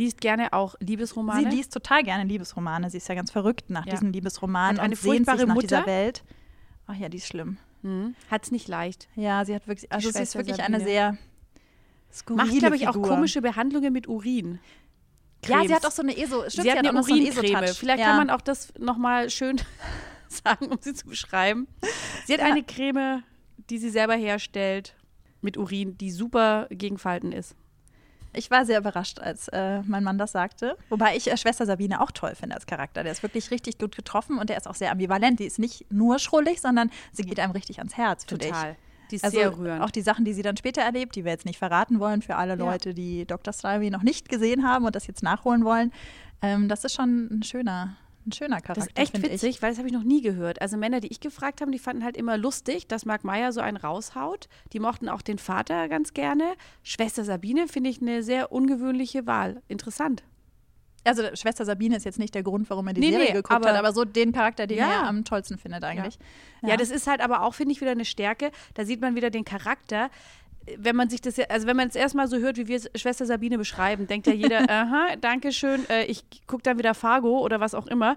Liest 0.00 0.20
gerne 0.20 0.52
auch 0.52 0.74
Liebesromane. 0.80 1.50
Sie 1.50 1.56
liest 1.56 1.72
total 1.72 2.02
gerne 2.02 2.24
Liebesromane. 2.24 2.90
Sie 2.90 2.96
ist 2.96 3.08
ja 3.08 3.14
ganz 3.14 3.30
verrückt 3.30 3.70
nach 3.70 3.86
Ja. 3.86 3.92
diesen 3.92 4.12
Liebesromanen 4.12 4.78
Hat 4.78 4.84
eine 4.84 4.94
und 4.94 5.00
sehnt 5.00 5.16
sich 5.18 5.26
furchtbare 5.26 5.46
nach 5.46 5.56
dieser 5.58 5.78
Mutter. 5.80 5.90
Welt. 5.90 6.24
Ach 6.86 6.94
ja, 6.96 7.08
die 7.08 7.18
ist 7.18 7.26
schlimm. 7.26 7.58
hm. 7.82 8.14
Hat's 8.30 8.50
nicht 8.50 8.66
leicht. 8.68 9.08
Ja, 9.14 9.44
sie 9.44 9.54
hat 9.54 9.66
wirklich, 9.68 9.90
also 9.92 10.10
sie 10.10 10.22
ist 10.22 10.34
wirklich 10.34 10.56
Sabine. 10.56 10.76
eine 10.78 10.84
sehr 10.84 11.16
skurrile 12.12 12.44
Macht, 12.46 12.58
glaube 12.58 12.76
ich, 12.76 12.88
auch 12.88 13.00
komische 13.00 13.40
Behandlungen 13.42 13.92
mit 13.92 14.08
Urin. 14.08 14.58
Ja, 15.46 15.60
sie 15.60 15.66
Cremes. 15.66 15.72
hat 15.72 15.86
auch 15.86 15.90
so 15.92 16.02
eine 16.02 16.16
ESO. 16.16 16.42
Stimmt, 16.48 16.64
sie 16.64 16.70
hat 16.70 16.78
eine 16.78 16.92
noch 16.92 17.02
so 17.04 17.14
einen 17.14 17.22
Urincreme. 17.22 17.54
ESO-Touch. 17.62 17.78
Vielleicht 17.78 18.00
ja. 18.00 18.06
kann 18.08 18.16
man 18.16 18.30
auch 18.30 18.40
das 18.42 18.72
nochmal 18.78 19.30
schön 19.30 19.60
sagen, 20.28 20.66
um 20.66 20.78
sie 20.80 20.92
zu 20.94 21.06
beschreiben. 21.06 21.66
Sie 22.26 22.32
hat 22.34 22.40
Ja. 22.40 22.46
eine 22.46 22.62
Creme, 22.62 23.22
die 23.70 23.78
sie 23.78 23.90
selber 23.90 24.14
herstellt, 24.16 24.94
mit 25.40 25.56
Urin, 25.56 25.96
die 25.96 26.10
super 26.10 26.66
gegen 26.70 26.98
Falten 26.98 27.32
ist. 27.32 27.54
Ich 28.32 28.50
war 28.50 28.64
sehr 28.64 28.78
überrascht, 28.78 29.18
als 29.18 29.48
äh, 29.48 29.82
mein 29.82 30.04
Mann 30.04 30.16
das 30.18 30.32
sagte. 30.32 30.76
Wobei 30.88 31.16
ich 31.16 31.30
äh, 31.30 31.36
Schwester 31.36 31.66
Sabine 31.66 32.00
auch 32.00 32.10
toll 32.12 32.34
finde 32.34 32.54
als 32.54 32.66
Charakter. 32.66 33.02
Der 33.02 33.12
ist 33.12 33.22
wirklich 33.22 33.50
richtig 33.50 33.78
gut 33.78 33.96
getroffen 33.96 34.38
und 34.38 34.50
der 34.50 34.56
ist 34.56 34.68
auch 34.68 34.74
sehr 34.76 34.92
ambivalent. 34.92 35.40
Die 35.40 35.46
ist 35.46 35.58
nicht 35.58 35.86
nur 35.90 36.18
schrullig, 36.18 36.60
sondern 36.60 36.90
sie 37.12 37.22
geht 37.24 37.40
einem 37.40 37.52
richtig 37.52 37.78
ans 37.78 37.96
Herz. 37.96 38.26
Total. 38.26 38.76
Die 39.10 39.16
ist 39.16 39.24
Also 39.24 39.36
sehr 39.38 39.58
rührend. 39.58 39.82
auch 39.82 39.90
die 39.90 40.02
Sachen, 40.02 40.24
die 40.24 40.32
sie 40.32 40.42
dann 40.42 40.56
später 40.56 40.82
erlebt, 40.82 41.16
die 41.16 41.24
wir 41.24 41.32
jetzt 41.32 41.44
nicht 41.44 41.58
verraten 41.58 41.98
wollen 41.98 42.22
für 42.22 42.36
alle 42.36 42.56
Ja. 42.56 42.64
Leute, 42.64 42.94
die 42.94 43.26
Dr. 43.26 43.52
Diary 43.52 43.90
noch 43.90 44.02
nicht 44.02 44.28
gesehen 44.28 44.64
haben 44.64 44.84
und 44.84 44.94
das 44.94 45.08
jetzt 45.08 45.24
nachholen 45.24 45.64
wollen. 45.64 45.92
Ähm, 46.42 46.68
das 46.68 46.84
ist 46.84 46.94
schon 46.94 47.26
ein 47.32 47.42
schöner, 47.42 47.96
ein 48.26 48.32
schöner 48.32 48.60
Charakter. 48.60 48.74
Das 48.74 48.86
ist 48.86 48.98
echt 48.98 49.22
witzig, 49.22 49.56
Ich. 49.56 49.62
weil 49.62 49.70
das 49.70 49.78
habe 49.78 49.88
ich 49.88 49.94
noch 49.94 50.02
nie 50.04 50.20
gehört. 50.20 50.60
Also 50.60 50.76
Männer, 50.76 51.00
die 51.00 51.08
ich 51.08 51.20
gefragt 51.20 51.60
habe, 51.60 51.70
die 51.70 51.78
fanden 51.78 52.04
halt 52.04 52.16
immer 52.16 52.36
lustig, 52.36 52.86
dass 52.86 53.06
Marc 53.06 53.24
Meyer 53.24 53.52
so 53.52 53.60
einen 53.60 53.76
raushaut. 53.76 54.48
Die 54.72 54.80
mochten 54.80 55.08
auch 55.08 55.22
den 55.22 55.38
Vater 55.38 55.88
ganz 55.88 56.12
gerne. 56.14 56.52
Schwester 56.82 57.24
Sabine 57.24 57.66
finde 57.68 57.90
ich 57.90 58.00
eine 58.02 58.22
sehr 58.22 58.52
ungewöhnliche 58.52 59.26
Wahl. 59.26 59.62
Interessant. 59.68 60.22
Also 61.02 61.22
Schwester 61.34 61.64
Sabine 61.64 61.96
ist 61.96 62.04
jetzt 62.04 62.18
nicht 62.18 62.34
der 62.34 62.42
Grund, 62.42 62.68
warum 62.68 62.86
er 62.88 62.92
die 62.92 63.00
Nee, 63.00 63.10
Serie 63.12 63.26
nee, 63.28 63.32
geguckt 63.32 63.50
aber- 63.54 63.70
hat, 63.70 63.76
aber 63.78 63.92
so 63.94 64.04
den 64.04 64.32
Charakter, 64.32 64.66
den 64.66 64.76
Ja. 64.76 64.90
er 65.02 65.06
am 65.08 65.24
tollsten 65.24 65.56
findet 65.56 65.82
eigentlich. 65.82 66.18
Ja. 66.62 66.76
das 66.76 66.90
ist 66.90 67.06
halt 67.06 67.22
aber 67.22 67.40
auch, 67.42 67.54
finde 67.54 67.72
ich, 67.72 67.80
wieder 67.80 67.92
eine 67.92 68.04
Stärke. 68.04 68.50
Da 68.74 68.84
sieht 68.84 69.00
man 69.00 69.14
wieder 69.16 69.30
den 69.30 69.46
Charakter. 69.46 70.10
Wenn 70.76 70.96
man 70.96 71.08
sich 71.10 71.20
das, 71.20 71.36
ja- 71.36 71.46
also 71.48 71.66
wenn 71.66 71.76
man 71.76 71.88
es 71.88 71.94
erstmal 71.94 72.28
so 72.28 72.38
hört, 72.38 72.56
wie 72.56 72.68
wir 72.68 72.80
Schwester 72.94 73.26
Sabine 73.26 73.58
beschreiben, 73.58 74.06
denkt 74.06 74.26
ja 74.26 74.32
jeder, 74.32 74.60
aha, 74.70 75.16
danke 75.20 75.52
schön, 75.52 75.88
äh, 75.88 76.04
ich 76.04 76.24
gucke 76.46 76.62
dann 76.62 76.78
wieder 76.78 76.94
Fargo 76.94 77.40
oder 77.40 77.60
was 77.60 77.74
auch 77.74 77.86
immer. 77.86 78.16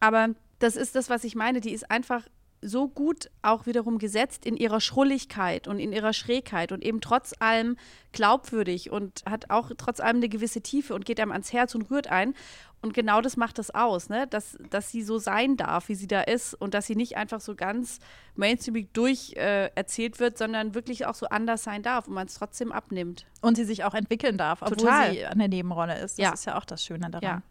Aber 0.00 0.30
das 0.58 0.76
ist 0.76 0.94
das, 0.96 1.10
was 1.10 1.24
ich 1.24 1.34
meine. 1.34 1.60
Die 1.60 1.72
ist 1.72 1.90
einfach 1.90 2.22
so 2.64 2.86
gut 2.88 3.28
auch 3.42 3.66
wiederum 3.66 3.98
gesetzt 3.98 4.46
in 4.46 4.56
ihrer 4.56 4.80
Schrulligkeit 4.80 5.66
und 5.66 5.80
in 5.80 5.92
ihrer 5.92 6.12
Schrägheit 6.12 6.70
und 6.70 6.84
eben 6.84 7.00
trotz 7.00 7.34
allem 7.40 7.76
glaubwürdig 8.12 8.90
und 8.92 9.22
hat 9.28 9.50
auch 9.50 9.72
trotz 9.76 9.98
allem 9.98 10.18
eine 10.18 10.28
gewisse 10.28 10.60
Tiefe 10.60 10.94
und 10.94 11.04
geht 11.04 11.18
einem 11.18 11.32
ans 11.32 11.52
Herz 11.52 11.74
und 11.74 11.90
rührt 11.90 12.06
ein. 12.06 12.34
Und 12.82 12.94
genau 12.94 13.20
das 13.20 13.36
macht 13.36 13.58
das 13.58 13.70
aus, 13.70 14.08
ne? 14.08 14.26
dass, 14.26 14.58
dass 14.70 14.90
sie 14.90 15.02
so 15.02 15.18
sein 15.18 15.56
darf, 15.56 15.88
wie 15.88 15.94
sie 15.94 16.08
da 16.08 16.20
ist 16.22 16.52
und 16.54 16.74
dass 16.74 16.86
sie 16.86 16.96
nicht 16.96 17.16
einfach 17.16 17.40
so 17.40 17.54
ganz 17.54 18.00
mainstreamig 18.34 18.88
durch 18.92 19.34
äh, 19.36 19.70
erzählt 19.76 20.18
wird, 20.18 20.36
sondern 20.36 20.74
wirklich 20.74 21.06
auch 21.06 21.14
so 21.14 21.26
anders 21.28 21.62
sein 21.62 21.82
darf 21.84 22.08
und 22.08 22.14
man 22.14 22.26
es 22.26 22.34
trotzdem 22.34 22.72
abnimmt. 22.72 23.24
Und 23.40 23.54
sie 23.56 23.64
sich 23.64 23.84
auch 23.84 23.94
entwickeln 23.94 24.36
darf, 24.36 24.62
obwohl 24.62 24.76
Total. 24.78 25.12
sie 25.12 25.24
eine 25.24 25.48
Nebenrolle 25.48 25.94
ist. 26.00 26.18
Das 26.18 26.24
Ja. 26.24 26.32
ist 26.32 26.44
ja 26.44 26.58
auch 26.58 26.64
das 26.64 26.84
Schöne 26.84 27.08
daran. 27.08 27.22
Ja. 27.22 27.42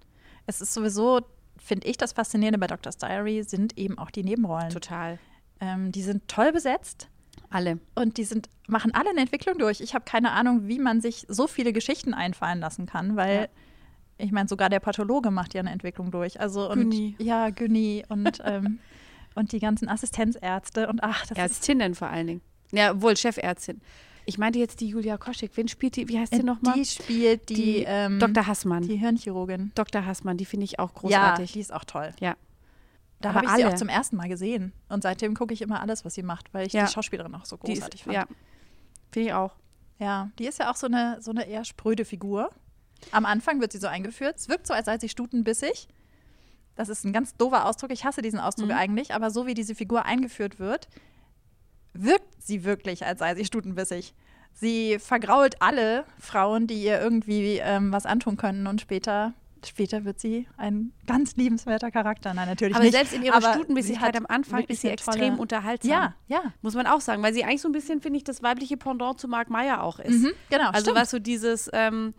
Es 0.47 0.59
ist 0.59 0.73
sowieso, 0.73 1.21
finde 1.57 1.87
ich, 1.87 1.95
das 1.95 2.11
Faszinierende 2.11 2.59
bei 2.59 2.67
Doctor's 2.67 2.97
Diary 2.97 3.43
sind 3.43 3.77
eben 3.77 3.97
auch 3.97 4.11
die 4.11 4.23
Nebenrollen. 4.23 4.69
Total. 4.69 5.17
Ähm, 5.61 5.93
die 5.93 6.01
sind 6.01 6.27
toll 6.27 6.51
besetzt 6.51 7.07
Alle. 7.49 7.79
und 7.95 8.17
die 8.17 8.25
sind, 8.25 8.49
machen 8.67 8.93
alle 8.93 9.11
eine 9.11 9.21
Entwicklung 9.21 9.57
durch. 9.59 9.79
Ich 9.79 9.93
habe 9.93 10.03
keine 10.03 10.31
Ahnung, 10.31 10.67
wie 10.67 10.79
man 10.79 10.99
sich 10.99 11.25
so 11.29 11.47
viele 11.47 11.71
Geschichten 11.71 12.13
einfallen 12.13 12.59
lassen 12.59 12.85
kann, 12.85 13.15
weil 13.15 13.35
Ja. 13.43 13.47
Ich 14.21 14.31
meine, 14.31 14.47
sogar 14.47 14.69
der 14.69 14.79
Pathologe 14.79 15.31
macht 15.31 15.53
ja 15.53 15.59
eine 15.61 15.71
Entwicklung 15.71 16.11
durch. 16.11 16.39
Also 16.39 16.69
und 16.69 16.77
Günni. 16.79 17.15
ja, 17.19 17.49
Günni 17.49 18.03
und, 18.09 18.39
ähm, 18.45 18.79
und 19.35 19.51
die 19.51 19.59
ganzen 19.59 19.87
Assistenzärzte 19.89 20.87
und 20.87 21.03
ach, 21.03 21.21
das 21.21 21.31
ist 21.31 21.37
Ärztinnen 21.37 21.95
vor 21.95 22.09
allen 22.09 22.27
Dingen. 22.27 22.41
Ja, 22.71 23.01
wohl 23.01 23.15
Chefärztin. 23.17 23.81
Ich 24.25 24.37
meinte 24.37 24.59
jetzt 24.59 24.79
die 24.81 24.87
Julia 24.87 25.17
Koschek. 25.17 25.51
Wen 25.55 25.67
spielt 25.67 25.95
die? 25.95 26.07
Wie 26.07 26.17
heißt 26.19 26.33
die 26.33 26.43
nochmal? 26.43 26.75
Die 26.75 26.85
spielt 26.85 27.49
die, 27.49 27.55
Die 27.55 27.83
ähm, 27.87 28.19
Dr. 28.19 28.45
Hassmann. 28.45 28.83
die 28.83 28.95
Hirnchirurgin. 28.95 29.71
Dr. 29.75 30.05
Hassmann, 30.05 30.37
die 30.37 30.45
finde 30.45 30.65
ich 30.65 30.79
auch 30.79 30.89
Ja, 30.89 30.99
großartig. 30.99 31.51
die 31.53 31.59
ist 31.59 31.73
auch 31.73 31.83
toll. 31.83 32.11
Ja. 32.19 32.35
Da 33.19 33.33
habe 33.33 33.45
ich 33.45 33.51
sie 33.51 33.63
alle. 33.63 33.73
auch 33.73 33.77
zum 33.77 33.89
ersten 33.89 34.15
Mal 34.15 34.29
gesehen. 34.29 34.73
Und 34.89 35.03
seitdem 35.03 35.33
gucke 35.35 35.53
ich 35.53 35.61
immer 35.61 35.81
alles, 35.81 36.05
was 36.05 36.13
sie 36.15 36.23
macht, 36.23 36.53
weil 36.53 36.65
ich 36.67 36.73
Ja. 36.73 36.85
die 36.85 36.91
Schauspielerin 36.91 37.33
auch 37.35 37.45
so 37.45 37.57
großartig 37.57 38.01
ist, 38.01 38.03
fand. 38.05 38.15
ja. 38.15 38.25
Finde 39.11 39.27
ich 39.29 39.33
auch. 39.33 39.55
Ja, 39.99 40.29
die 40.39 40.45
ist 40.47 40.59
ja 40.59 40.71
auch 40.71 40.75
so 40.75 40.87
eine, 40.87 41.17
so 41.19 41.31
eine 41.31 41.45
eher 41.47 41.63
spröde 41.65 42.05
Figur. 42.05 42.49
Am 43.11 43.25
Anfang 43.25 43.59
wird 43.61 43.71
sie 43.71 43.77
so 43.79 43.87
eingeführt. 43.87 44.37
Es 44.37 44.49
wirkt 44.49 44.67
so, 44.67 44.73
als 44.73 44.85
sei 44.85 44.97
sie 44.99 45.09
stutenbissig. 45.09 45.87
Das 46.75 46.87
ist 46.89 47.03
ein 47.03 47.13
ganz 47.13 47.35
doofer 47.35 47.65
Ausdruck. 47.65 47.91
Ich 47.91 48.05
hasse 48.05 48.21
diesen 48.21 48.39
Ausdruck 48.39 48.69
Mhm. 48.69 48.75
eigentlich. 48.75 49.13
Aber 49.13 49.29
so 49.31 49.45
wie 49.47 49.53
diese 49.53 49.75
Figur 49.75 50.05
eingeführt 50.05 50.59
wird, 50.59 50.87
wirkt 51.93 52.41
sie 52.41 52.63
wirklich, 52.63 53.05
als 53.05 53.19
sei 53.19 53.35
sie 53.35 53.45
stutenbissig. 53.45 54.13
Sie 54.53 54.97
vergrault 54.99 55.61
alle 55.61 56.05
Frauen, 56.19 56.67
die 56.67 56.81
ihr 56.83 56.99
irgendwie 57.01 57.57
ähm, 57.57 57.91
was 57.91 58.05
antun 58.05 58.37
können. 58.37 58.67
Und 58.67 58.81
später, 58.81 59.33
später 59.65 60.03
wird 60.05 60.19
sie 60.19 60.47
ein 60.57 60.91
ganz 61.07 61.35
liebenswerter 61.35 61.91
Charakter. 61.91 62.33
Nein, 62.33 62.47
natürlich 62.47 62.75
Aber 62.75 62.83
nicht. 62.83 62.93
selbst 62.95 63.13
in 63.13 63.23
ihrer 63.23 63.41
Stutenbissigkeit 63.41 64.15
am 64.17 64.25
Anfang 64.27 64.63
ist 64.65 64.81
sie 64.81 64.89
extrem 64.89 65.39
unterhaltsam. 65.39 65.89
Ja, 65.91 66.15
ja. 66.27 66.41
Muss 66.61 66.73
man 66.75 66.87
auch 66.87 67.01
sagen, 67.01 67.21
weil 67.23 67.33
sie 67.33 67.43
eigentlich 67.43 67.61
so 67.61 67.69
ein 67.69 67.73
bisschen, 67.73 68.01
finde 68.01 68.17
ich, 68.17 68.23
das 68.23 68.43
weibliche 68.43 68.77
Pendant 68.77 69.19
zu 69.19 69.27
Marc 69.27 69.49
Meyer 69.49 69.83
auch 69.83 69.99
ist. 69.99 70.21
Mhm, 70.21 70.31
genau, 70.49 70.69
Also 70.69 70.85
stimmt. 70.85 70.97
was 70.97 71.11
so 71.11 71.19
dieses, 71.19 71.69
ähm, 71.73 72.13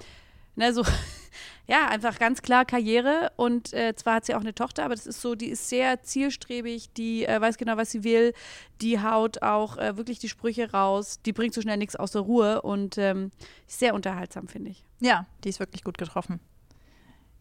ne, 0.56 0.72
so, 0.72 0.82
ja, 1.66 1.86
einfach 1.88 2.18
ganz 2.18 2.42
klar 2.42 2.64
Karriere 2.64 3.32
und 3.36 3.72
äh, 3.72 3.94
zwar 3.94 4.16
hat 4.16 4.24
sie 4.26 4.34
auch 4.34 4.40
eine 4.40 4.54
Tochter, 4.54 4.84
aber 4.84 4.94
das 4.94 5.06
ist 5.06 5.20
so, 5.20 5.34
die 5.34 5.46
ist 5.48 5.68
sehr 5.68 6.02
zielstrebig, 6.02 6.92
die 6.94 7.24
äh, 7.24 7.40
weiß 7.40 7.56
genau, 7.58 7.76
was 7.76 7.90
sie 7.90 8.04
will, 8.04 8.32
die 8.80 9.00
haut 9.00 9.42
auch 9.42 9.76
äh, 9.78 9.96
wirklich 9.96 10.18
die 10.18 10.28
Sprüche 10.28 10.72
raus, 10.72 11.20
die 11.24 11.32
bringt 11.32 11.54
so 11.54 11.60
schnell 11.60 11.76
nichts 11.76 11.96
aus 11.96 12.12
der 12.12 12.22
Ruhe 12.22 12.62
und 12.62 12.98
ähm, 12.98 13.32
ist 13.66 13.78
sehr 13.78 13.94
unterhaltsam, 13.94 14.48
finde 14.48 14.70
ich. 14.70 14.84
Ja, 15.00 15.26
die 15.44 15.48
ist 15.48 15.60
wirklich 15.60 15.84
gut 15.84 15.98
getroffen. 15.98 16.40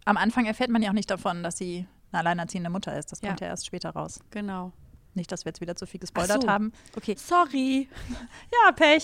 Am 0.06 0.18
Anfang 0.18 0.46
erfährt 0.46 0.70
man 0.72 0.82
ja 0.82 0.90
auch 0.90 0.96
nicht 0.96 1.12
davon, 1.12 1.44
dass 1.44 1.58
sie 1.58 1.86
eine 2.12 2.20
alleinerziehende 2.22 2.70
Mutter 2.70 2.98
ist. 2.98 3.12
Das 3.12 3.22
Ja. 3.22 3.30
kommt 3.30 3.42
ja 3.42 3.48
erst 3.48 3.66
später 3.68 3.92
raus. 3.92 4.20
Genau. 4.32 4.72
Nicht, 5.14 5.32
dass 5.32 5.44
wir 5.44 5.50
jetzt 5.50 5.60
wieder 5.62 5.76
zu 5.76 5.86
viel 5.86 5.98
Ach 6.00 6.02
gespoilert 6.02 6.44
so. 6.44 6.48
haben. 6.48 6.72
Okay, 6.96 7.16
sorry. 7.18 7.88
Ja, 8.66 8.72
Pech. 8.72 9.04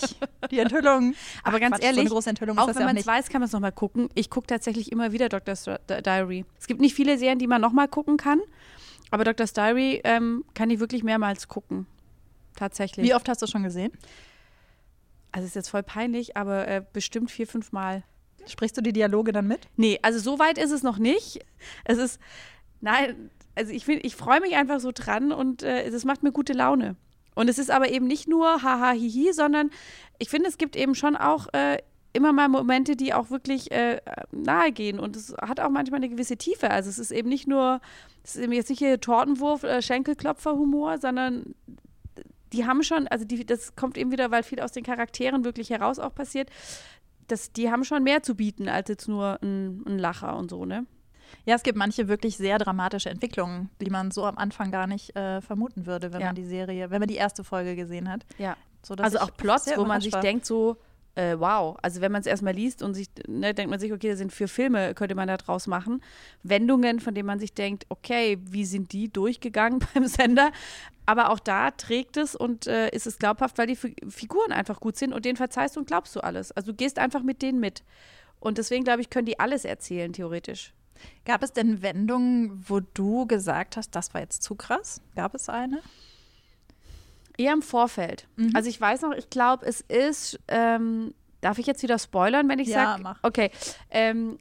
Die 0.50 0.58
Enthüllung. 0.58 1.14
Aber 1.42 1.60
ganz 1.60 1.76
Quatsch, 1.76 1.84
ehrlich, 1.84 2.08
so 2.08 2.16
auch 2.16 2.24
wenn 2.26 2.34
ja 2.36 2.56
man 2.56 2.88
es 2.88 2.94
nicht. 2.94 3.06
weiß, 3.06 3.28
kann 3.28 3.40
man 3.40 3.46
es 3.46 3.52
nochmal 3.52 3.72
gucken. 3.72 4.08
Ich 4.14 4.30
gucke 4.30 4.46
tatsächlich 4.46 4.90
immer 4.92 5.12
wieder 5.12 5.28
Doctor's 5.28 5.64
Di- 5.64 6.02
Diary. 6.02 6.44
Es 6.58 6.66
gibt 6.66 6.80
nicht 6.80 6.94
viele 6.94 7.18
Serien, 7.18 7.38
die 7.38 7.46
man 7.46 7.60
nochmal 7.60 7.88
gucken 7.88 8.16
kann, 8.16 8.40
aber 9.10 9.24
Doctor's 9.24 9.52
Diary 9.52 10.00
ähm, 10.04 10.44
kann 10.54 10.70
ich 10.70 10.80
wirklich 10.80 11.02
mehrmals 11.02 11.48
gucken. 11.48 11.86
Tatsächlich. 12.56 13.06
Wie 13.06 13.14
oft 13.14 13.28
hast 13.28 13.42
du 13.42 13.46
schon 13.46 13.62
gesehen? 13.62 13.92
Also 15.32 15.46
ist 15.46 15.54
jetzt 15.54 15.68
voll 15.68 15.82
peinlich, 15.82 16.36
aber 16.36 16.66
äh, 16.68 16.82
bestimmt 16.92 17.30
vier, 17.30 17.46
fünf 17.46 17.72
Mal. 17.72 18.02
Sprichst 18.46 18.76
du 18.76 18.80
die 18.80 18.92
Dialoge 18.94 19.32
dann 19.32 19.46
mit? 19.46 19.68
Nee, 19.76 19.98
also 20.02 20.18
so 20.18 20.38
weit 20.38 20.56
ist 20.58 20.70
es 20.70 20.82
noch 20.82 20.98
nicht. 20.98 21.40
Es 21.84 21.98
ist, 21.98 22.18
nein, 22.80 23.30
also 23.58 23.72
ich, 23.72 23.88
ich 23.88 24.16
freue 24.16 24.40
mich 24.40 24.54
einfach 24.54 24.80
so 24.80 24.92
dran 24.94 25.32
und 25.32 25.62
äh, 25.62 25.84
es 25.84 26.04
macht 26.04 26.22
mir 26.22 26.32
gute 26.32 26.52
Laune. 26.52 26.96
Und 27.34 27.48
es 27.48 27.58
ist 27.58 27.70
aber 27.70 27.90
eben 27.90 28.06
nicht 28.06 28.28
nur 28.28 28.62
haha 28.62 28.92
hihi, 28.92 29.32
sondern 29.32 29.70
ich 30.18 30.28
finde, 30.28 30.48
es 30.48 30.58
gibt 30.58 30.76
eben 30.76 30.94
schon 30.94 31.16
auch 31.16 31.46
äh, 31.52 31.78
immer 32.12 32.32
mal 32.32 32.48
Momente, 32.48 32.96
die 32.96 33.12
auch 33.12 33.30
wirklich 33.30 33.70
äh, 33.70 34.00
nahe 34.32 34.72
gehen 34.72 34.98
und 34.98 35.16
es 35.16 35.34
hat 35.40 35.60
auch 35.60 35.70
manchmal 35.70 35.98
eine 35.98 36.08
gewisse 36.08 36.36
Tiefe. 36.36 36.70
Also 36.70 36.88
es 36.88 36.98
ist 36.98 37.10
eben 37.10 37.28
nicht 37.28 37.46
nur, 37.46 37.80
es 38.24 38.36
ist 38.36 38.42
eben 38.42 38.52
jetzt 38.52 38.70
nicht 38.70 38.78
hier 38.78 39.00
Tortenwurf, 39.00 39.62
äh, 39.62 39.82
Schenkelklopfer-Humor, 39.82 40.98
sondern 40.98 41.54
die 42.52 42.66
haben 42.66 42.82
schon, 42.82 43.06
also 43.08 43.24
die, 43.24 43.44
das 43.44 43.76
kommt 43.76 43.98
eben 43.98 44.10
wieder, 44.10 44.30
weil 44.30 44.42
viel 44.42 44.60
aus 44.60 44.72
den 44.72 44.84
Charakteren 44.84 45.44
wirklich 45.44 45.70
heraus 45.70 45.98
auch 45.98 46.14
passiert, 46.14 46.50
dass 47.26 47.52
die 47.52 47.70
haben 47.70 47.84
schon 47.84 48.02
mehr 48.02 48.22
zu 48.22 48.34
bieten 48.34 48.68
als 48.68 48.88
jetzt 48.88 49.06
nur 49.06 49.38
ein, 49.42 49.84
ein 49.86 49.98
Lacher 49.98 50.36
und 50.36 50.50
so, 50.50 50.64
ne? 50.64 50.86
Ja, 51.46 51.54
es 51.56 51.62
gibt 51.62 51.78
manche 51.78 52.08
wirklich 52.08 52.36
sehr 52.36 52.58
dramatische 52.58 53.10
Entwicklungen, 53.10 53.70
die 53.80 53.90
man 53.90 54.10
so 54.10 54.24
am 54.24 54.38
Anfang 54.38 54.70
gar 54.70 54.86
nicht 54.86 55.14
äh, 55.16 55.40
vermuten 55.40 55.86
würde, 55.86 56.12
wenn 56.12 56.20
Ja. 56.20 56.26
man 56.26 56.34
die 56.36 56.44
Serie, 56.46 56.90
wenn 56.90 57.00
man 57.00 57.08
die 57.08 57.16
erste 57.16 57.44
Folge 57.44 57.76
gesehen 57.76 58.10
hat. 58.10 58.24
Ja. 58.38 58.56
Also 58.98 59.18
auch 59.18 59.36
Plots, 59.36 59.70
wo 59.76 59.84
man 59.84 60.00
sich 60.00 60.12
war. 60.12 60.20
denkt, 60.20 60.46
so, 60.46 60.76
äh, 61.16 61.34
wow. 61.38 61.76
Also 61.82 62.00
wenn 62.00 62.12
man 62.12 62.20
es 62.20 62.26
erstmal 62.26 62.54
liest 62.54 62.82
und 62.82 62.94
sich, 62.94 63.08
ne, 63.26 63.52
denkt 63.52 63.70
man 63.70 63.80
sich, 63.80 63.92
okay, 63.92 64.08
das 64.10 64.18
sind 64.18 64.32
vier 64.32 64.48
Filme, 64.48 64.94
könnte 64.94 65.14
man 65.16 65.26
da 65.28 65.36
draus 65.36 65.66
machen. 65.66 66.00
Wendungen, 66.44 67.00
von 67.00 67.12
denen 67.14 67.26
man 67.26 67.40
sich 67.40 67.52
denkt, 67.54 67.86
okay, 67.88 68.38
wie 68.42 68.64
sind 68.64 68.92
die 68.92 69.12
durchgegangen 69.12 69.80
beim 69.94 70.06
Sender? 70.06 70.52
Aber 71.06 71.30
auch 71.30 71.40
da 71.40 71.70
trägt 71.72 72.16
es 72.16 72.34
und 72.36 72.66
äh, 72.66 72.88
ist 72.90 73.06
es 73.06 73.18
glaubhaft, 73.18 73.58
weil 73.58 73.66
die 73.66 73.76
Fi- 73.76 73.96
Figuren 74.08 74.52
einfach 74.52 74.78
gut 74.80 74.96
sind 74.96 75.12
und 75.12 75.24
denen 75.24 75.36
verzeihst 75.36 75.74
du 75.76 75.80
und 75.80 75.86
glaubst 75.86 76.14
du 76.14 76.20
alles. 76.20 76.52
Also 76.52 76.70
du 76.72 76.76
gehst 76.76 76.98
einfach 76.98 77.22
mit 77.22 77.42
denen 77.42 77.58
mit. 77.60 77.82
Und 78.40 78.58
deswegen, 78.58 78.84
glaube 78.84 79.00
ich, 79.00 79.10
können 79.10 79.26
die 79.26 79.40
alles 79.40 79.64
erzählen, 79.64 80.12
theoretisch. 80.12 80.72
Gab 81.24 81.42
es 81.42 81.52
denn 81.52 81.82
Wendungen, 81.82 82.64
wo 82.68 82.80
du 82.80 83.26
gesagt 83.26 83.76
hast, 83.76 83.90
das 83.94 84.14
war 84.14 84.20
jetzt 84.20 84.42
zu 84.42 84.54
krass? 84.54 85.00
Gab 85.14 85.34
es 85.34 85.48
eine? 85.48 85.80
Eher 87.36 87.52
im 87.52 87.62
Vorfeld. 87.62 88.26
Mhm. 88.36 88.50
Also 88.54 88.68
ich 88.68 88.80
weiß 88.80 89.02
noch, 89.02 89.12
ich 89.12 89.30
glaube, 89.30 89.64
es 89.64 89.80
ist, 89.82 90.40
ähm, 90.48 91.14
darf 91.40 91.58
ich 91.58 91.66
jetzt 91.66 91.84
wieder 91.84 91.98
spoilern, 91.98 92.48
wenn 92.48 92.58
ich 92.58 92.68
Ja, 92.68 92.84
sage? 92.84 93.02
mach. 93.02 93.18
Okay. 93.22 93.50
Ähm, 93.90 94.38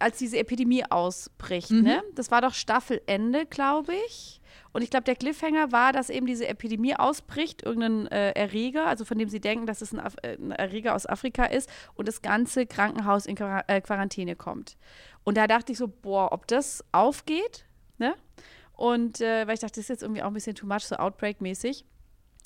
als 0.00 0.18
diese 0.18 0.38
Epidemie 0.38 0.84
ausbricht, 0.90 1.70
Mhm. 1.70 1.82
ne? 1.82 2.02
Das 2.16 2.32
war 2.32 2.40
doch 2.40 2.54
Staffelende, 2.54 3.46
glaube 3.46 3.92
ich. 4.08 4.40
Und 4.74 4.82
ich 4.82 4.88
glaube, 4.90 5.04
der 5.04 5.16
Cliffhanger 5.16 5.70
war, 5.70 5.92
dass 5.92 6.08
eben 6.10 6.26
diese 6.26 6.48
Epidemie 6.48 6.96
ausbricht, 6.96 7.62
irgendein 7.62 8.06
äh, 8.08 8.30
Erreger, 8.32 8.86
also 8.86 9.04
von 9.04 9.18
dem 9.18 9.28
sie 9.28 9.38
denken, 9.40 9.66
dass 9.66 9.82
es 9.82 9.92
ein, 9.92 9.98
äh, 10.22 10.34
ein 10.36 10.50
Erreger 10.50 10.94
aus 10.94 11.06
Afrika 11.06 11.44
ist 11.44 11.68
und 11.94 12.08
das 12.08 12.22
ganze 12.22 12.66
Krankenhaus 12.66 13.26
in 13.26 13.36
Quar 13.36 13.64
äh, 13.68 13.80
Quarantäne 13.82 14.34
kommt. 14.34 14.76
Und 15.24 15.36
da 15.36 15.46
dachte 15.46 15.72
ich 15.72 15.78
so, 15.78 15.88
boah, 15.88 16.32
ob 16.32 16.46
das 16.46 16.84
aufgeht, 16.92 17.66
ne? 17.98 18.14
Und 18.72 19.20
äh, 19.20 19.46
weil 19.46 19.54
ich 19.54 19.60
dachte, 19.60 19.74
das 19.74 19.84
ist 19.84 19.88
jetzt 19.88 20.02
irgendwie 20.02 20.22
auch 20.22 20.28
ein 20.28 20.34
bisschen 20.34 20.56
too 20.56 20.66
much, 20.66 20.80
so 20.80 20.96
Outbreak-mäßig. 20.96 21.84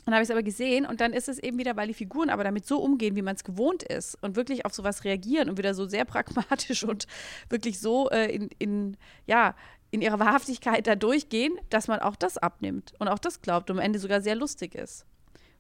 Dann 0.05 0.15
habe 0.15 0.23
ich 0.23 0.29
es 0.29 0.31
aber 0.31 0.43
gesehen 0.43 0.87
und 0.87 1.01
dann 1.01 1.13
ist 1.13 1.29
es 1.29 1.39
eben 1.39 1.59
wieder, 1.59 1.77
weil 1.77 1.89
die 1.89 1.95
Figuren 1.95 2.31
aber 2.31 2.45
damit 2.45 2.65
so 2.65 2.79
umgehen, 2.79 3.17
wie 3.17 3.23
man 3.23 3.35
es 3.35 3.43
gewohnt 3.43 3.83
ist 3.83 4.23
und 4.23 4.37
wirklich 4.37 4.65
auf 4.65 4.73
sowas 4.73 5.03
reagieren 5.03 5.51
und 5.51 5.59
wieder 5.59 5.75
so 5.75 5.87
sehr 5.87 6.05
pragmatisch 6.07 6.85
und 6.85 7.07
wirklich 7.49 7.81
so 7.81 8.09
äh, 8.11 8.27
in, 8.33 8.51
in, 8.59 8.97
ja, 9.27 9.57
in 9.91 10.03
ihrer 10.03 10.21
Wahrhaftigkeit 10.21 10.87
da 10.87 10.95
durchgehen, 10.95 11.59
dass 11.71 11.89
man 11.89 12.01
auch 12.01 12.15
das 12.15 12.39
abnimmt 12.39 12.93
und 12.99 13.09
auch 13.09 13.19
das 13.19 13.43
glaubt 13.43 13.71
und 13.71 13.79
am 13.79 13.85
Ende 13.85 13.99
sogar 13.99 14.21
sehr 14.21 14.37
lustig 14.37 14.75
ist. 14.75 15.07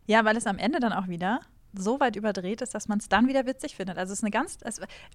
Ja, 0.06 0.24
weil 0.24 0.36
es 0.36 0.46
am 0.46 0.58
Ende 0.58 0.78
dann 0.78 0.92
auch 0.92 1.08
wieder 1.08 1.40
so 1.78 2.00
weit 2.00 2.16
überdreht 2.16 2.60
ist, 2.62 2.74
dass 2.74 2.88
man 2.88 2.98
es 2.98 3.08
dann 3.08 3.28
wieder 3.28 3.46
witzig 3.46 3.76
findet. 3.76 3.98
Also 3.98 4.12
es 4.12 4.18
ist 4.20 4.24
eine 4.24 4.30
ganz, 4.30 4.58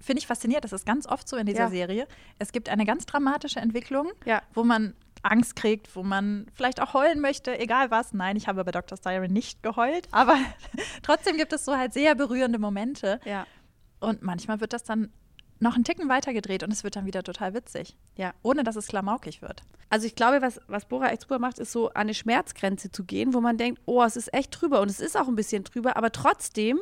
finde 0.01 0.19
ich 0.19 0.27
faszinierend, 0.27 0.63
das 0.63 0.73
ist 0.73 0.85
ganz 0.85 1.05
oft 1.07 1.27
so 1.27 1.37
in 1.37 1.45
dieser 1.45 1.63
Ja. 1.65 1.69
Serie. 1.69 2.07
Es 2.39 2.51
gibt 2.51 2.69
eine 2.69 2.85
ganz 2.85 3.05
dramatische 3.05 3.59
Entwicklung, 3.59 4.11
Ja. 4.25 4.41
wo 4.53 4.63
man 4.63 4.93
Angst 5.23 5.55
kriegt, 5.55 5.95
wo 5.95 6.01
man 6.03 6.47
vielleicht 6.55 6.81
auch 6.81 6.93
heulen 6.95 7.19
möchte, 7.19 7.57
egal 7.59 7.91
was. 7.91 8.11
Nein, 8.13 8.35
ich 8.37 8.47
habe 8.47 8.63
bei 8.63 8.71
Dr. 8.71 8.97
Diary 8.97 9.29
nicht 9.29 9.61
geheult, 9.61 10.07
aber 10.11 10.35
trotzdem 11.03 11.37
gibt 11.37 11.53
es 11.53 11.63
so 11.65 11.77
halt 11.77 11.93
sehr 11.93 12.15
berührende 12.15 12.57
Momente. 12.57 13.19
Ja. 13.25 13.45
Und 13.99 14.23
manchmal 14.23 14.61
wird 14.61 14.73
das 14.73 14.83
dann 14.83 15.11
noch 15.61 15.75
einen 15.75 15.83
Ticken 15.83 16.09
weiter 16.09 16.33
gedreht 16.33 16.63
und 16.63 16.71
es 16.71 16.83
wird 16.83 16.95
dann 16.95 17.05
wieder 17.05 17.23
total 17.23 17.53
witzig. 17.53 17.95
Ja. 18.15 18.33
Ohne 18.41 18.63
dass 18.63 18.75
es 18.75 18.87
klamaukig 18.87 19.41
wird. 19.41 19.61
Also 19.89 20.07
ich 20.07 20.15
glaube, 20.15 20.41
was, 20.41 20.59
was 20.67 20.85
Bora 20.85 21.09
echt 21.09 21.21
super 21.21 21.39
macht, 21.39 21.59
ist 21.59 21.71
so 21.71 21.89
an 21.89 22.01
eine 22.01 22.13
Schmerzgrenze 22.13 22.91
zu 22.91 23.03
gehen, 23.03 23.33
wo 23.33 23.41
man 23.41 23.57
denkt, 23.57 23.81
oh, 23.85 24.03
es 24.03 24.15
ist 24.15 24.33
echt 24.33 24.59
drüber 24.59 24.81
und 24.81 24.89
es 24.89 24.99
ist 24.99 25.15
auch 25.17 25.27
ein 25.27 25.35
bisschen 25.35 25.63
drüber, 25.63 25.97
aber 25.97 26.11
trotzdem, 26.11 26.79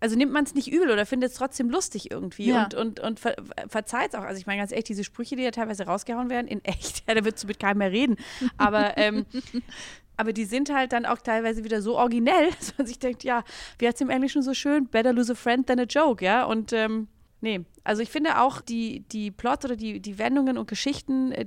also 0.00 0.16
nimmt 0.16 0.32
man 0.32 0.44
es 0.44 0.54
nicht 0.54 0.70
übel 0.70 0.90
oder 0.90 1.06
findet 1.06 1.30
es 1.30 1.36
trotzdem 1.36 1.70
lustig 1.70 2.10
irgendwie 2.10 2.48
Ja. 2.48 2.64
und, 2.64 2.74
und, 2.74 3.00
und 3.00 3.20
ver 3.20 3.36
verzeiht 3.68 4.12
es 4.12 4.14
auch. 4.18 4.24
Also 4.24 4.38
ich 4.38 4.46
meine 4.46 4.60
ganz 4.60 4.72
echt, 4.72 4.88
diese 4.88 5.04
Sprüche, 5.04 5.36
die 5.36 5.42
ja 5.42 5.50
teilweise 5.52 5.86
rausgehauen 5.86 6.28
werden, 6.28 6.48
in 6.48 6.62
echt, 6.64 7.08
ja, 7.08 7.14
da 7.14 7.24
würdest 7.24 7.44
du 7.44 7.46
mit 7.48 7.58
keinem 7.58 7.78
mehr 7.78 7.92
reden. 7.92 8.16
Aber, 8.58 8.98
ähm, 8.98 9.24
aber 10.16 10.32
die 10.32 10.44
sind 10.44 10.74
halt 10.74 10.92
dann 10.92 11.06
auch 11.06 11.18
teilweise 11.18 11.64
wieder 11.64 11.80
so 11.80 11.96
originell, 11.96 12.50
dass 12.58 12.76
man 12.76 12.86
sich 12.86 12.98
denkt, 12.98 13.24
ja, 13.24 13.44
wie 13.78 13.88
hat 13.88 13.94
es 13.94 14.00
im 14.00 14.10
Englischen 14.10 14.42
so 14.42 14.52
schön, 14.52 14.86
better 14.88 15.12
lose 15.12 15.32
a 15.32 15.34
friend 15.34 15.66
than 15.66 15.78
a 15.80 15.84
joke, 15.84 16.22
ja, 16.24 16.44
und 16.44 16.72
ähm, 16.72 17.08
nee, 17.42 17.60
also 17.84 18.00
ich 18.00 18.08
finde 18.10 18.40
auch 18.40 18.62
die, 18.62 19.00
die 19.12 19.30
Plots 19.30 19.66
oder 19.66 19.76
die, 19.76 20.00
die 20.00 20.18
Wendungen 20.18 20.56
und 20.56 20.66
Geschichten, 20.68 21.32
äh, 21.32 21.44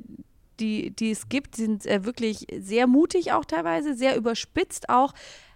die, 0.60 0.92
die 0.92 1.10
es 1.12 1.28
gibt, 1.28 1.56
sind 1.56 1.86
äh, 1.88 2.06
wirklich 2.06 2.46
sehr 2.60 2.86
mutig 2.88 3.32
auch 3.34 3.44
teilweise, 3.46 3.94
sehr 3.96 4.16
überspitzt 4.16 4.88
auch. 4.90 5.14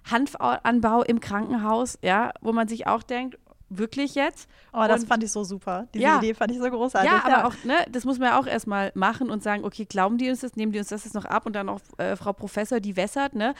Hanfanbau 0.10 1.03
im 1.03 1.19
Krankenhaus, 1.19 1.98
ja, 2.01 2.31
wo 2.41 2.51
man 2.53 2.67
sich 2.67 2.88
auch 2.88 3.03
denkt, 3.03 3.38
wirklich 3.69 4.15
jetzt? 4.15 4.50
Oh, 4.74 4.84
das 4.88 5.01
Und- 5.03 5.08
fand 5.08 5.24
ich 5.24 5.31
so 5.31 5.43
super. 5.43 5.88
Diese 5.93 6.03
Ja. 6.03 6.17
Idee 6.17 6.34
fand 6.34 6.51
ich 6.51 6.58
so 6.58 6.69
großartig. 6.69 7.10
ja, 7.12 7.24
aber 7.24 7.48
auch, 7.48 7.53
ne, 7.63 7.75
das 7.91 8.03
muss 8.05 8.17
man 8.17 8.29
ja 8.29 8.39
auch 8.39 8.48
erstmal 8.48 8.91
machen 8.96 9.29
und 9.29 9.43
sagen, 9.43 9.63
okay, 9.63 9.86
glauben 9.86 10.17
die 10.17 10.29
uns 10.29 10.39
das, 10.39 10.55
nehmen 10.55 10.72
die 10.72 10.79
uns 10.79 10.88
das 10.88 11.03
jetzt 11.05 11.13
noch 11.13 11.25
ab 11.25 11.46
und 11.46 11.53
dann 11.53 11.69
auch 11.69 11.79
äh, 11.98 12.15
Frau 12.15 12.34
Professor, 12.34 12.79
die 12.79 12.96
wässert, 12.96 13.36
ne? 13.36 13.53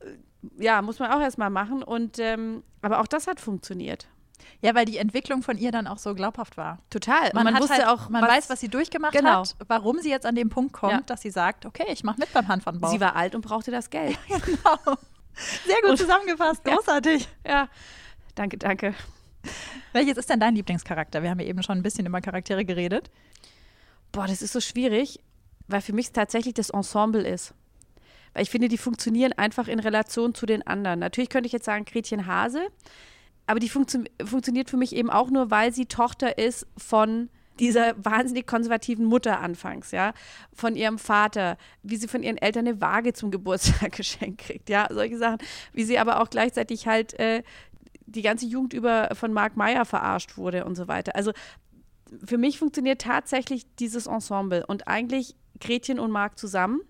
Äh, 0.00 0.10
Ja, 0.62 0.82
muss 0.82 0.98
man 0.98 1.10
auch 1.10 1.20
erstmal 1.20 1.50
machen. 1.50 1.82
Und 1.82 2.18
ähm, 2.18 2.62
aber 2.82 3.00
auch 3.00 3.06
das 3.08 3.26
hat 3.26 3.40
funktioniert. 3.40 4.06
Ja, 4.60 4.74
weil 4.74 4.84
die 4.84 4.98
Entwicklung 4.98 5.42
von 5.42 5.58
ihr 5.58 5.70
dann 5.72 5.86
auch 5.86 5.98
so 5.98 6.14
glaubhaft 6.14 6.56
war. 6.56 6.78
Total. 6.90 7.30
Man, 7.34 7.44
man 7.44 7.58
wusste 7.58 7.74
halt, 7.74 7.86
auch, 7.86 8.08
man 8.08 8.22
weiß, 8.22 8.48
was 8.50 8.60
sie 8.60 8.68
durchgemacht 8.68 9.12
Genau. 9.12 9.40
hat, 9.40 9.56
warum 9.68 9.98
sie 9.98 10.10
jetzt 10.10 10.26
an 10.26 10.34
dem 10.34 10.48
Punkt 10.48 10.72
kommt, 10.72 10.92
Ja. 10.92 11.00
dass 11.00 11.22
sie 11.22 11.30
sagt, 11.30 11.66
okay, 11.66 11.86
ich 11.92 12.04
mache 12.04 12.18
mit 12.20 12.32
beim 12.32 12.48
Hanfanbau. 12.48 12.88
sie 12.90 13.00
war 13.00 13.16
alt 13.16 13.34
und 13.34 13.42
brauchte 13.42 13.70
das 13.70 13.90
Geld. 13.90 14.18
genau. 14.28 14.96
Sehr 15.66 15.80
gut 15.82 15.90
Und- 15.90 15.98
zusammengefasst, 15.98 16.62
Ja. 16.66 16.74
großartig. 16.74 17.28
ja. 17.46 17.68
danke, 18.34 18.56
danke. 18.58 18.94
Welches 19.92 20.16
ist 20.16 20.28
denn 20.28 20.40
dein 20.40 20.54
Lieblingscharakter? 20.56 21.22
Wir 21.22 21.30
haben 21.30 21.40
ja 21.40 21.46
eben 21.46 21.62
schon 21.62 21.78
ein 21.78 21.82
bisschen 21.82 22.06
über 22.06 22.20
Charaktere 22.20 22.64
geredet. 22.64 23.10
Boah, 24.12 24.26
das 24.26 24.42
ist 24.42 24.52
so 24.52 24.60
schwierig, 24.60 25.20
weil 25.68 25.80
für 25.80 25.92
mich 25.92 26.12
tatsächlich 26.12 26.54
das 26.54 26.70
Ensemble 26.70 27.22
ist. 27.26 27.54
Weil 28.32 28.42
ich 28.42 28.50
finde, 28.50 28.68
die 28.68 28.76
funktionieren 28.78 29.32
einfach 29.34 29.68
in 29.68 29.78
Relation 29.78 30.34
zu 30.34 30.46
den 30.46 30.66
anderen. 30.66 30.98
Natürlich 31.00 31.30
könnte 31.30 31.46
ich 31.46 31.52
jetzt 31.52 31.64
sagen 31.64 31.84
Gretchen 31.84 32.26
Hase, 32.26 32.66
aber 33.46 33.60
die 33.60 33.68
funktio 33.68 34.02
funktioniert 34.24 34.70
für 34.70 34.76
mich 34.76 34.94
eben 34.94 35.10
auch 35.10 35.30
nur, 35.30 35.50
weil 35.50 35.72
sie 35.72 35.86
Tochter 35.86 36.38
ist 36.38 36.66
von 36.76 37.28
dieser 37.58 37.94
wahnsinnig 38.04 38.46
konservativen 38.46 39.06
Mutter 39.06 39.40
anfangs, 39.40 39.90
ja, 39.90 40.12
von 40.52 40.76
ihrem 40.76 40.98
Vater, 40.98 41.56
wie 41.82 41.96
sie 41.96 42.08
von 42.08 42.22
ihren 42.22 42.36
Eltern 42.36 42.66
eine 42.66 42.80
Waage 42.80 43.12
zum 43.12 43.30
Geburtstag 43.30 43.92
geschenkt 43.96 44.42
kriegt, 44.42 44.68
ja, 44.68 44.86
solche 44.90 45.16
Sachen, 45.16 45.38
wie 45.72 45.84
sie 45.84 45.98
aber 45.98 46.20
auch 46.20 46.28
gleichzeitig 46.28 46.86
halt 46.86 47.18
äh, 47.18 47.42
die 48.06 48.22
ganze 48.22 48.46
Jugend 48.46 48.72
über 48.72 49.10
von 49.14 49.32
Mark 49.32 49.56
Meyer 49.56 49.84
verarscht 49.84 50.36
wurde 50.36 50.64
und 50.64 50.76
so 50.76 50.86
weiter. 50.86 51.16
Also 51.16 51.32
für 52.24 52.38
mich 52.38 52.58
funktioniert 52.58 53.00
tatsächlich 53.00 53.66
dieses 53.76 54.06
Ensemble 54.06 54.64
und 54.66 54.86
eigentlich 54.86 55.34
Gretchen 55.60 55.98
und 55.98 56.10
Mark 56.10 56.38
zusammen, 56.38 56.80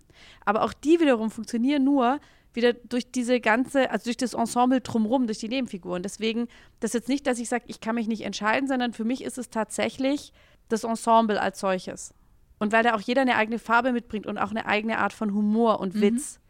aber 0.45 0.63
auch 0.63 0.73
die 0.73 1.01
wiederum 1.01 1.31
funktionieren 1.31 1.85
nur, 1.85 2.19
wieder 2.57 2.73
durch 2.73 3.11
diese 3.11 3.41
ganze, 3.41 3.91
also 3.91 4.05
durch 4.05 4.17
das 4.17 4.35
Ensemble 4.35 4.81
drumherum, 4.81 5.27
durch 5.27 5.39
die 5.39 5.49
Nebenfiguren. 5.49 6.03
Deswegen, 6.03 6.49
das 6.81 6.91
ist 6.91 6.95
jetzt 6.95 7.09
nicht, 7.09 7.27
dass 7.27 7.39
ich 7.39 7.49
sage, 7.49 7.65
ich 7.67 7.81
kann 7.81 7.95
mich 7.95 8.09
nicht 8.09 8.23
entscheiden, 8.23 8.69
sondern 8.69 8.93
für 8.93 9.05
mich 9.05 9.23
ist 9.23 9.39
es 9.39 9.51
tatsächlich 9.51 10.33
das 10.69 10.85
Ensemble 10.85 11.41
als 11.41 11.61
solches. 11.61 12.15
Und 12.59 12.73
weil 12.73 12.83
da 12.83 12.95
auch 12.95 13.01
jeder 13.01 13.23
eine 13.23 13.37
eigene 13.37 13.59
Farbe 13.59 13.93
mitbringt 13.93 14.27
und 14.27 14.39
auch 14.39 14.51
eine 14.51 14.67
eigene 14.67 14.99
Art 14.99 15.13
von 15.13 15.33
Humor 15.35 15.81
und 15.81 15.95
mhm. 15.95 16.01
Witz. 16.01 16.41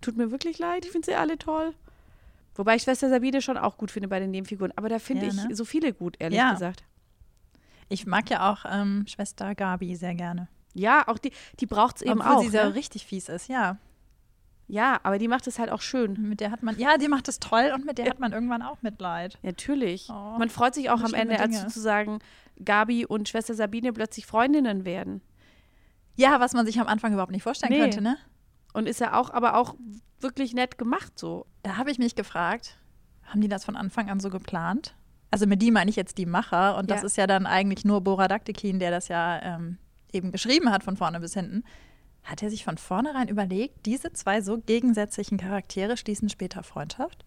Tut 0.00 0.16
mir 0.16 0.30
wirklich 0.32 0.58
leid, 0.58 0.84
ich 0.84 0.90
finde 0.90 1.06
sie 1.06 1.14
alle 1.14 1.38
toll. 1.38 1.74
Wobei 2.54 2.76
ich 2.76 2.82
Schwester 2.82 3.08
Sabine 3.08 3.40
schon 3.40 3.56
auch 3.56 3.78
gut 3.78 3.90
finde 3.90 4.08
bei 4.08 4.18
den 4.18 4.30
Nebenfiguren. 4.30 4.72
Aber 4.76 4.88
da 4.88 4.98
finde 4.98 5.26
ja, 5.26 5.32
ne? 5.32 5.48
ich 5.50 5.56
so 5.56 5.64
viele 5.64 5.92
gut, 5.92 6.16
ehrlich 6.18 6.38
ja. 6.38 6.52
gesagt. 6.52 6.84
Ich 7.88 8.06
mag 8.06 8.28
ja 8.30 8.50
auch 8.50 8.64
ähm, 8.68 9.04
Schwester 9.06 9.54
Gabi 9.54 9.96
sehr 9.96 10.14
gerne. 10.14 10.48
Ja, 10.74 11.06
auch 11.06 11.18
die, 11.18 11.32
die 11.60 11.66
braucht 11.66 11.96
es 11.96 12.02
eben 12.02 12.20
Obwohl 12.20 12.36
auch. 12.36 12.42
sie 12.42 12.48
so 12.48 12.58
ne? 12.58 12.74
richtig 12.74 13.06
fies 13.06 13.28
ist, 13.28 13.48
ja. 13.48 13.78
Ja, 14.68 15.00
aber 15.02 15.18
die 15.18 15.28
macht 15.28 15.46
es 15.46 15.58
halt 15.58 15.70
auch 15.70 15.82
schön. 15.82 16.28
Mit 16.28 16.40
der 16.40 16.50
hat 16.50 16.62
man, 16.62 16.78
ja, 16.78 16.96
die 16.96 17.08
macht 17.08 17.28
es 17.28 17.40
toll 17.40 17.72
und 17.74 17.84
mit 17.84 17.98
der 17.98 18.08
hat 18.08 18.20
man 18.20 18.32
irgendwann 18.32 18.62
auch 18.62 18.80
Mitleid. 18.82 19.38
Natürlich. 19.42 20.08
Oh, 20.08 20.38
man 20.38 20.48
freut 20.48 20.74
sich 20.74 20.88
auch 20.88 21.02
am 21.02 21.14
Ende, 21.14 21.36
Dinge. 21.36 21.40
als 21.40 21.60
sozusagen 21.60 22.20
Gabi 22.64 23.04
und 23.04 23.28
Schwester 23.28 23.54
Sabine 23.54 23.92
plötzlich 23.92 24.26
Freundinnen 24.26 24.84
werden. 24.84 25.20
Ja, 26.14 26.40
was 26.40 26.52
man 26.52 26.66
sich 26.66 26.80
am 26.80 26.86
Anfang 26.86 27.12
überhaupt 27.12 27.32
nicht 27.32 27.42
vorstellen 27.42 27.72
nee. 27.72 27.80
könnte, 27.80 28.00
ne? 28.00 28.16
Und 28.72 28.88
ist 28.88 29.00
ja 29.00 29.14
auch, 29.14 29.30
aber 29.30 29.56
auch 29.56 29.74
wirklich 30.20 30.54
nett 30.54 30.78
gemacht 30.78 31.18
so. 31.18 31.46
Da 31.62 31.76
habe 31.76 31.90
ich 31.90 31.98
mich 31.98 32.14
gefragt, 32.14 32.78
haben 33.24 33.40
die 33.40 33.48
das 33.48 33.64
von 33.64 33.76
Anfang 33.76 34.10
an 34.10 34.20
so 34.20 34.30
geplant? 34.30 34.94
Also 35.30 35.46
mit 35.46 35.62
die 35.62 35.70
meine 35.70 35.90
ich 35.90 35.96
jetzt 35.96 36.18
die 36.18 36.26
Macher 36.26 36.76
und 36.76 36.90
das 36.90 37.00
ja. 37.00 37.06
ist 37.06 37.16
ja 37.16 37.26
dann 37.26 37.46
eigentlich 37.46 37.84
nur 37.84 38.02
Bora 38.02 38.28
Daktikin, 38.28 38.78
der 38.78 38.90
das 38.90 39.08
ja 39.08 39.40
ähm, 39.42 39.78
eben 40.12 40.30
geschrieben 40.30 40.70
hat 40.70 40.84
von 40.84 40.96
vorne 40.96 41.20
bis 41.20 41.34
hinten. 41.34 41.64
Hat 42.24 42.42
er 42.42 42.50
sich 42.50 42.64
von 42.64 42.78
vornherein 42.78 43.28
überlegt, 43.28 43.84
diese 43.86 44.12
zwei 44.12 44.40
so 44.40 44.58
gegensätzlichen 44.58 45.38
Charaktere 45.38 45.96
schließen 45.96 46.28
später 46.28 46.62
Freundschaft? 46.62 47.24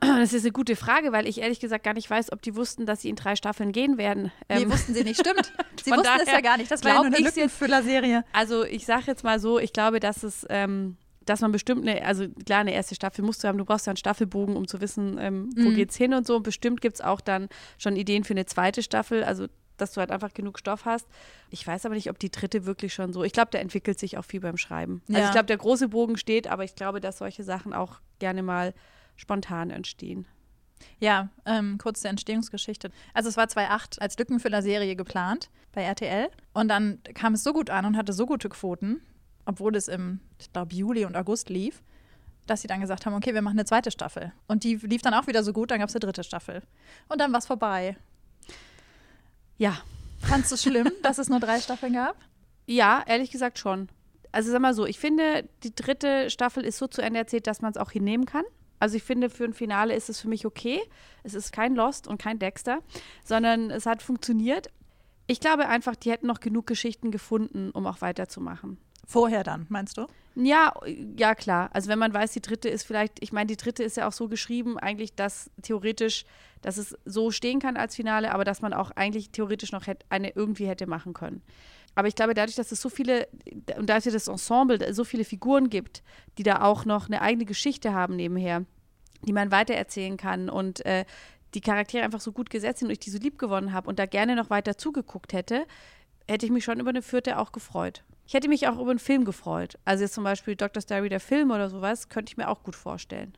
Das 0.00 0.32
ist 0.32 0.44
eine 0.44 0.52
gute 0.52 0.76
Frage, 0.76 1.10
weil 1.10 1.26
ich 1.26 1.40
ehrlich 1.40 1.58
gesagt 1.58 1.82
gar 1.84 1.94
nicht 1.94 2.08
weiß, 2.08 2.32
ob 2.32 2.40
die 2.40 2.54
wussten, 2.54 2.86
dass 2.86 3.02
sie 3.02 3.08
in 3.08 3.16
drei 3.16 3.34
Staffeln 3.34 3.72
gehen 3.72 3.98
werden. 3.98 4.30
Nee, 4.48 4.62
ähm, 4.62 4.72
wussten 4.72 4.94
sie 4.94 5.02
nicht, 5.02 5.18
stimmt. 5.18 5.52
Sie 5.84 5.90
wussten 5.92 6.20
es 6.22 6.32
ja 6.32 6.40
gar 6.40 6.56
nicht. 6.56 6.70
Das 6.70 6.82
war 6.82 6.94
ja 6.94 6.96
nur 7.02 7.06
eine 7.06 7.18
Lückenfüller-Serie. 7.18 8.24
Also 8.32 8.64
ich 8.64 8.86
sage 8.86 9.04
jetzt 9.06 9.22
mal 9.22 9.38
so, 9.38 9.60
ich 9.60 9.72
glaube, 9.72 10.00
dass 10.00 10.24
es, 10.24 10.44
ähm, 10.50 10.96
dass 11.24 11.40
man 11.40 11.52
bestimmt 11.52 11.86
eine, 11.86 12.04
also 12.04 12.26
klar, 12.44 12.60
eine 12.60 12.74
erste 12.74 12.96
Staffel 12.96 13.24
musst 13.24 13.44
du 13.44 13.48
haben, 13.48 13.58
du 13.58 13.64
brauchst 13.64 13.86
ja 13.86 13.92
einen 13.92 13.96
Staffelbogen, 13.96 14.56
um 14.56 14.66
zu 14.66 14.80
wissen, 14.80 15.16
ähm, 15.20 15.50
wo 15.56 15.70
mhm. 15.70 15.76
geht's 15.76 15.96
hin 15.96 16.14
und 16.14 16.26
so. 16.26 16.36
Und 16.36 16.42
bestimmt 16.42 16.80
gibt 16.80 16.96
es 16.96 17.00
auch 17.00 17.20
dann 17.20 17.48
schon 17.78 17.94
Ideen 17.94 18.24
für 18.24 18.34
eine 18.34 18.46
zweite 18.46 18.82
Staffel. 18.82 19.22
Also 19.22 19.46
dass 19.76 19.92
du 19.92 20.00
halt 20.00 20.10
einfach 20.10 20.32
genug 20.34 20.58
Stoff 20.58 20.84
hast. 20.84 21.06
Ich 21.50 21.66
weiß 21.66 21.86
aber 21.86 21.94
nicht, 21.94 22.10
ob 22.10 22.18
die 22.18 22.30
dritte 22.30 22.66
wirklich 22.66 22.94
schon 22.94 23.12
so. 23.12 23.24
Ich 23.24 23.32
glaube, 23.32 23.50
da 23.50 23.58
entwickelt 23.58 23.98
sich 23.98 24.18
auch 24.18 24.24
viel 24.24 24.40
beim 24.40 24.56
Schreiben. 24.56 25.02
Also 25.08 25.12
ja. 25.12 25.18
Also 25.18 25.28
ich 25.28 25.32
glaube, 25.32 25.46
der 25.46 25.56
große 25.58 25.88
Bogen 25.88 26.16
steht, 26.16 26.48
aber 26.48 26.64
ich 26.64 26.74
glaube, 26.74 27.00
dass 27.00 27.18
solche 27.18 27.44
Sachen 27.44 27.72
auch 27.72 28.00
gerne 28.18 28.42
mal 28.42 28.74
spontan 29.16 29.70
entstehen. 29.70 30.26
Ja, 30.98 31.30
ähm, 31.44 31.78
kurz 31.78 32.02
zur 32.02 32.10
Entstehungsgeschichte. 32.10 32.90
Also 33.14 33.28
es 33.28 33.36
war 33.36 33.48
2008 33.48 34.00
als 34.00 34.18
Lückenfüller-Serie 34.18 34.96
geplant 34.96 35.50
bei 35.72 35.82
RTL 35.82 36.28
und 36.52 36.68
dann 36.68 37.00
kam 37.14 37.34
es 37.34 37.44
so 37.44 37.52
gut 37.52 37.70
an 37.70 37.86
und 37.86 37.96
hatte 37.96 38.12
so 38.12 38.26
gute 38.26 38.48
Quoten, 38.48 39.00
obwohl 39.44 39.76
es 39.76 39.88
im, 39.88 40.20
ich 40.38 40.52
glaube, 40.52 40.74
Juli 40.74 41.04
und 41.04 41.16
August 41.16 41.48
lief, 41.48 41.82
dass 42.46 42.62
sie 42.62 42.68
dann 42.68 42.80
gesagt 42.80 43.06
haben, 43.06 43.14
okay, 43.14 43.34
wir 43.34 43.42
machen 43.42 43.58
eine 43.58 43.64
zweite 43.64 43.90
Staffel. 43.90 44.32
Und 44.46 44.64
die 44.64 44.76
lief 44.76 45.02
dann 45.02 45.14
auch 45.14 45.26
wieder 45.26 45.42
so 45.42 45.52
gut, 45.52 45.70
dann 45.70 45.80
gab 45.80 45.88
es 45.88 45.94
eine 45.94 46.00
dritte 46.00 46.24
Staffel. 46.24 46.62
Und 47.08 47.20
dann 47.20 47.32
war 47.32 47.38
es 47.38 47.46
vorbei. 47.46 47.96
Ja. 49.58 49.78
Fandest 50.20 50.52
du 50.52 50.56
schlimm, 50.56 50.90
dass 51.02 51.18
es 51.18 51.28
nur 51.28 51.40
drei 51.40 51.60
Staffeln 51.60 51.92
gab? 51.92 52.16
Ja, 52.66 53.04
ehrlich 53.06 53.30
gesagt 53.30 53.58
schon. 53.58 53.88
Also 54.32 54.50
sag 54.50 54.60
mal 54.60 54.74
so, 54.74 54.86
ich 54.86 54.98
finde, 54.98 55.48
die 55.62 55.74
dritte 55.74 56.30
Staffel 56.30 56.64
ist 56.64 56.78
so 56.78 56.86
zu 56.86 57.00
Ende 57.00 57.18
erzählt, 57.18 57.46
dass 57.46 57.62
man 57.62 57.70
es 57.70 57.76
auch 57.76 57.90
hinnehmen 57.90 58.26
kann. 58.26 58.44
Also 58.78 58.96
ich 58.96 59.02
finde, 59.02 59.30
für 59.30 59.44
ein 59.44 59.54
Finale 59.54 59.94
ist 59.94 60.10
es 60.10 60.20
für 60.20 60.28
mich 60.28 60.44
okay. 60.44 60.80
Es 61.22 61.34
ist 61.34 61.52
kein 61.52 61.74
Lost 61.74 62.06
und 62.06 62.18
kein 62.20 62.38
Dexter, 62.38 62.80
sondern 63.24 63.70
es 63.70 63.86
hat 63.86 64.02
funktioniert. 64.02 64.68
Ich 65.26 65.40
glaube 65.40 65.68
einfach, 65.68 65.96
die 65.96 66.10
hätten 66.10 66.26
noch 66.26 66.40
genug 66.40 66.66
Geschichten 66.66 67.10
gefunden, 67.10 67.70
um 67.70 67.86
auch 67.86 68.00
weiterzumachen. 68.00 68.78
Vorher 69.06 69.44
dann, 69.44 69.66
meinst 69.68 69.98
du? 69.98 70.06
Ja, 70.34 70.74
ja, 71.16 71.34
klar. 71.34 71.70
Also 71.72 71.88
wenn 71.88 71.98
man 71.98 72.12
weiß, 72.12 72.32
die 72.32 72.42
dritte 72.42 72.68
ist 72.68 72.82
vielleicht, 72.82 73.22
ich 73.22 73.32
meine, 73.32 73.46
die 73.46 73.56
dritte 73.56 73.82
ist 73.82 73.96
ja 73.96 74.06
auch 74.06 74.12
so 74.12 74.28
geschrieben, 74.28 74.78
eigentlich, 74.78 75.14
dass 75.14 75.50
theoretisch, 75.62 76.24
dass 76.60 76.76
es 76.76 76.94
so 77.04 77.30
stehen 77.30 77.60
kann 77.60 77.76
als 77.76 77.94
Finale, 77.96 78.32
aber 78.32 78.44
dass 78.44 78.60
man 78.60 78.74
auch 78.74 78.90
eigentlich 78.90 79.30
theoretisch 79.30 79.72
noch 79.72 79.86
hätte, 79.86 80.04
eine 80.10 80.30
irgendwie 80.30 80.66
hätte 80.66 80.86
machen 80.86 81.14
können. 81.14 81.40
Aber 81.94 82.08
ich 82.08 82.14
glaube, 82.14 82.34
dadurch, 82.34 82.56
dass 82.56 82.72
es 82.72 82.82
so 82.82 82.90
viele, 82.90 83.28
und 83.78 83.88
dadurch, 83.88 84.04
dass 84.04 84.12
das 84.12 84.28
Ensemble 84.28 84.92
so 84.92 85.04
viele 85.04 85.24
Figuren 85.24 85.70
gibt, 85.70 86.02
die 86.36 86.42
da 86.42 86.60
auch 86.60 86.84
noch 86.84 87.06
eine 87.06 87.22
eigene 87.22 87.46
Geschichte 87.46 87.94
haben 87.94 88.16
nebenher, 88.16 88.66
die 89.22 89.32
man 89.32 89.50
weitererzählen 89.50 90.18
kann 90.18 90.50
und 90.50 90.84
äh, 90.84 91.06
die 91.54 91.62
Charaktere 91.62 92.04
einfach 92.04 92.20
so 92.20 92.32
gut 92.32 92.50
gesetzt 92.50 92.80
sind 92.80 92.88
und 92.88 92.92
ich 92.92 92.98
die 92.98 93.10
so 93.10 93.18
lieb 93.18 93.38
gewonnen 93.38 93.72
habe 93.72 93.88
und 93.88 93.98
da 93.98 94.04
gerne 94.04 94.36
noch 94.36 94.50
weiter 94.50 94.76
zugeguckt 94.76 95.32
hätte, 95.32 95.66
hätte 96.28 96.44
ich 96.44 96.52
mich 96.52 96.64
schon 96.64 96.80
über 96.80 96.90
eine 96.90 97.00
vierte 97.00 97.38
auch 97.38 97.52
gefreut. 97.52 98.04
Ich 98.26 98.34
hätte 98.34 98.48
mich 98.48 98.66
auch 98.66 98.78
über 98.78 98.90
einen 98.90 98.98
Film 98.98 99.24
gefreut. 99.24 99.78
Also 99.84 100.02
jetzt 100.02 100.14
zum 100.14 100.24
Beispiel 100.24 100.56
Dr. 100.56 100.82
Diary, 100.82 101.08
der 101.08 101.20
Film 101.20 101.50
oder 101.52 101.70
sowas, 101.70 102.08
könnte 102.08 102.30
ich 102.30 102.36
mir 102.36 102.48
auch 102.48 102.64
gut 102.64 102.74
vorstellen. 102.74 103.32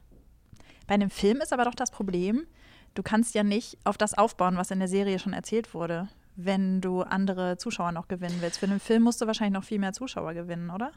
Bei 0.87 0.95
einem 0.95 1.11
Film 1.11 1.41
ist 1.43 1.53
aber 1.53 1.65
doch 1.65 1.75
das 1.75 1.91
Problem, 1.91 2.47
du 2.95 3.03
kannst 3.03 3.35
ja 3.35 3.43
nicht 3.43 3.77
auf 3.85 3.99
das 3.99 4.15
aufbauen, 4.15 4.57
was 4.57 4.71
in 4.71 4.79
der 4.79 4.89
Serie 4.89 5.19
schon 5.19 5.35
erzählt 5.35 5.75
wurde, 5.75 6.09
wenn 6.37 6.81
du 6.81 7.03
andere 7.03 7.59
Zuschauer 7.59 7.93
noch 7.93 8.09
gewinnen 8.09 8.39
willst. 8.41 8.59
Für 8.59 8.67
einen 8.67 8.81
Film 8.81 9.03
musst 9.03 9.21
du 9.21 9.27
wahrscheinlich 9.27 9.55
noch 9.61 9.65
viel 9.65 9.79
mehr 9.79 9.93
Zuschauer 9.93 10.33
gewinnen, 10.33 10.71
oder? 10.71 10.93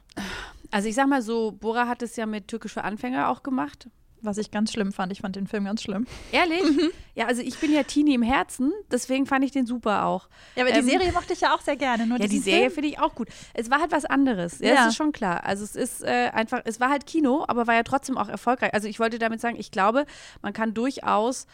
Also 0.72 0.88
ich 0.88 0.96
sag 0.96 1.08
mal 1.08 1.22
so, 1.22 1.52
Bora 1.52 1.88
hat 1.88 2.02
es 2.02 2.16
ja 2.16 2.26
mit 2.26 2.48
Türkisch 2.48 2.74
für 2.74 2.86
Anfänger 2.86 3.28
auch 3.28 3.44
gemacht 3.44 3.90
was 4.22 4.38
ich 4.38 4.52
ganz 4.52 4.72
schlimm 4.72 4.92
fand. 4.92 5.12
Ich 5.12 5.22
fand 5.22 5.36
den 5.36 5.48
Film 5.48 5.66
ganz 5.66 5.82
schlimm. 5.82 6.06
Ehrlich? 6.32 6.64
Mhm. 6.64 6.92
Ja, 7.16 7.28
also 7.28 7.42
ich 7.42 7.58
bin 7.60 7.74
ja 7.74 7.84
Teenie 7.84 8.16
im 8.16 8.22
Herzen, 8.22 8.72
deswegen 8.92 9.26
fand 9.26 9.44
ich 9.44 9.52
den 9.52 9.66
super 9.66 10.06
auch. 10.06 10.30
Ja, 10.56 10.64
aber 10.64 10.74
ähm, 10.74 10.86
die 10.86 10.92
Serie 10.92 11.12
mochte 11.12 11.34
ich 11.34 11.42
ja 11.42 11.54
auch 11.54 11.62
sehr 11.62 11.76
gerne. 11.76 12.06
ja, 12.18 12.28
die 12.28 12.40
Serie 12.40 12.70
finde 12.72 12.90
ich 12.90 13.00
auch 13.00 13.16
gut. 13.16 13.28
Es 13.54 13.70
war 13.70 13.82
halt 13.82 13.92
was 13.92 14.06
anderes. 14.06 14.60
Ja, 14.60 14.70
ja. 14.70 14.76
das 14.76 14.88
ist 14.90 14.96
schon 14.96 15.12
klar. 15.12 15.44
Also 15.46 15.64
es 15.64 15.76
ist 15.76 16.04
äh, 16.04 16.30
einfach, 16.34 16.62
es 16.66 16.80
war 16.80 16.90
halt 16.90 17.06
Kino, 17.06 17.44
aber 17.48 17.68
war 17.68 17.76
ja 17.76 17.84
trotzdem 17.84 18.18
auch 18.18 18.30
erfolgreich. 18.30 18.74
Also 18.74 18.88
ich 18.88 19.00
wollte 19.00 19.20
damit 19.20 19.42
sagen, 19.42 19.58
ich 19.60 19.72
glaube, 19.72 20.06
man 20.42 20.54
kann 20.54 20.74
durchaus 20.74 21.48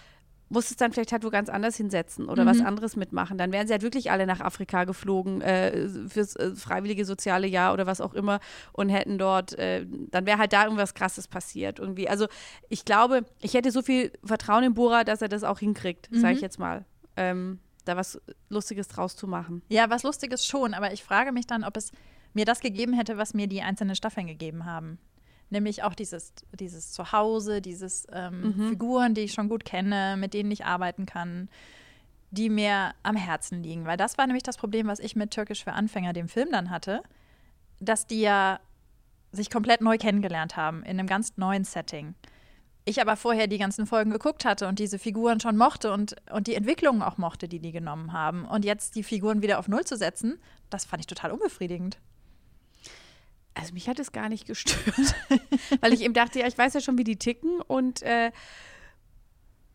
muss 0.49 0.69
es 0.69 0.77
dann 0.77 0.93
vielleicht 0.93 1.11
halt 1.11 1.23
wo 1.23 1.29
ganz 1.29 1.49
anders 1.49 1.75
hinsetzen 1.75 2.29
oder 2.29 2.43
mhm. 2.43 2.49
was 2.49 2.61
anderes 2.61 2.95
mitmachen. 2.95 3.37
Dann 3.37 3.51
wären 3.51 3.67
sie 3.67 3.73
halt 3.73 3.81
wirklich 3.81 4.11
alle 4.11 4.25
nach 4.25 4.39
Afrika 4.39 4.85
geflogen 4.85 5.41
äh, 5.41 5.89
fürs 6.07 6.35
äh, 6.35 6.55
freiwillige 6.55 7.05
soziale 7.05 7.47
Jahr 7.47 7.73
oder 7.73 7.85
was 7.85 8.01
auch 8.01 8.13
immer 8.13 8.39
und 8.71 8.89
hätten 8.89 9.17
dort, 9.17 9.57
äh, 9.57 9.85
dann 10.11 10.25
wäre 10.25 10.37
halt 10.37 10.53
da 10.53 10.63
irgendwas 10.63 10.93
Krasses 10.93 11.27
passiert 11.27 11.79
irgendwie. 11.79 12.07
Also 12.09 12.27
ich 12.69 12.85
glaube, 12.85 13.25
ich 13.41 13.53
hätte 13.53 13.71
so 13.71 13.81
viel 13.81 14.11
Vertrauen 14.23 14.63
in 14.63 14.73
Bora, 14.73 15.03
dass 15.03 15.21
er 15.21 15.29
das 15.29 15.43
auch 15.43 15.59
hinkriegt, 15.59 16.11
mhm. 16.11 16.21
sage 16.21 16.35
ich 16.35 16.41
jetzt 16.41 16.59
mal. 16.59 16.85
Ähm, 17.15 17.59
da 17.85 17.95
was 17.95 18.21
Lustiges 18.49 18.87
draus 18.87 19.15
zu 19.15 19.27
machen. 19.27 19.61
Ja, 19.69 19.89
was 19.89 20.03
Lustiges 20.03 20.45
schon, 20.45 20.73
aber 20.73 20.91
ich 20.93 21.03
frage 21.03 21.31
mich 21.31 21.47
dann, 21.47 21.63
ob 21.63 21.77
es 21.77 21.91
mir 22.33 22.45
das 22.45 22.59
gegeben 22.59 22.93
hätte, 22.93 23.17
was 23.17 23.33
mir 23.33 23.47
die 23.47 23.61
einzelnen 23.61 23.95
Staffeln 23.95 24.27
gegeben 24.27 24.65
haben. 24.65 24.99
Nämlich 25.49 25.83
auch 25.83 25.93
dieses, 25.93 26.33
dieses 26.59 26.91
Zuhause, 26.91 27.61
dieses 27.61 28.05
ähm, 28.11 28.55
mhm. 28.55 28.69
Figuren, 28.69 29.13
die 29.13 29.21
ich 29.21 29.33
schon 29.33 29.47
gut 29.47 29.63
kenne, 29.63 30.17
mit 30.17 30.33
denen 30.33 30.51
ich 30.51 30.65
arbeiten 30.65 31.05
kann, 31.05 31.49
die 32.31 32.49
mir 32.49 32.93
am 33.03 33.15
Herzen 33.15 33.63
liegen. 33.63 33.85
Weil 33.85 33.97
das 33.97 34.17
war 34.17 34.27
nämlich 34.27 34.43
das 34.43 34.57
Problem, 34.57 34.87
was 34.87 34.99
ich 34.99 35.15
mit 35.15 35.31
Türkisch 35.31 35.63
für 35.63 35.73
Anfänger, 35.73 36.13
dem 36.13 36.27
Film 36.27 36.49
dann 36.51 36.69
hatte, 36.69 37.01
dass 37.79 38.07
die 38.07 38.21
ja 38.21 38.59
sich 39.31 39.49
komplett 39.49 39.81
neu 39.81 39.97
kennengelernt 39.97 40.57
haben, 40.57 40.83
in 40.83 40.99
einem 40.99 41.07
ganz 41.07 41.37
neuen 41.37 41.63
Setting. 41.63 42.15
Ich 42.85 43.01
aber 43.01 43.17
vorher 43.17 43.47
die 43.47 43.57
ganzen 43.57 43.85
Folgen 43.85 44.11
geguckt 44.11 44.45
hatte 44.45 44.67
und 44.67 44.79
diese 44.79 44.97
Figuren 44.97 45.41
schon 45.41 45.57
mochte 45.57 45.91
und, 45.91 46.15
und 46.31 46.47
die 46.47 46.55
Entwicklungen 46.55 47.01
auch 47.01 47.17
mochte, 47.17 47.49
die 47.49 47.59
die 47.59 47.73
genommen 47.73 48.13
haben. 48.13 48.45
Und 48.45 48.63
jetzt 48.63 48.95
die 48.95 49.03
Figuren 49.03 49.41
wieder 49.41 49.59
auf 49.59 49.67
Null 49.67 49.83
zu 49.83 49.97
setzen, 49.97 50.39
das 50.69 50.85
fand 50.85 51.01
ich 51.01 51.07
total 51.07 51.31
unbefriedigend. 51.31 51.99
Also 53.59 53.73
mich 53.73 53.89
hat 53.89 53.99
es 53.99 54.11
gar 54.11 54.29
nicht 54.29 54.45
gestört, 54.45 55.15
weil 55.81 55.93
ich 55.93 56.01
eben 56.01 56.13
dachte, 56.13 56.39
ja, 56.39 56.47
ich 56.47 56.57
weiß 56.57 56.73
ja 56.75 56.79
schon, 56.81 56.97
wie 56.97 57.03
die 57.03 57.17
ticken 57.17 57.59
und 57.61 58.01
äh, 58.03 58.31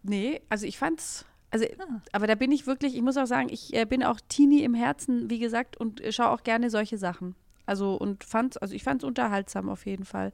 Nee, 0.02 0.40
also 0.48 0.66
ich 0.66 0.78
fand's. 0.78 1.24
Also, 1.50 1.66
Ah. 1.78 2.00
aber 2.12 2.26
da 2.26 2.34
bin 2.34 2.50
ich 2.50 2.66
wirklich, 2.66 2.94
ich 2.96 3.02
muss 3.02 3.16
auch 3.16 3.26
sagen, 3.26 3.48
ich 3.50 3.74
äh, 3.74 3.84
bin 3.84 4.02
auch 4.02 4.18
Teenie 4.28 4.62
im 4.64 4.74
Herzen, 4.74 5.28
wie 5.28 5.38
gesagt, 5.38 5.76
und 5.76 6.00
äh, 6.00 6.10
schaue 6.10 6.30
auch 6.30 6.42
gerne 6.42 6.70
solche 6.70 6.96
Sachen. 6.98 7.34
Also 7.66 7.94
und 7.94 8.24
fand's, 8.24 8.56
also 8.56 8.74
ich 8.74 8.82
fand's 8.82 9.04
unterhaltsam 9.04 9.68
auf 9.68 9.84
jeden 9.86 10.04
Fall. 10.04 10.32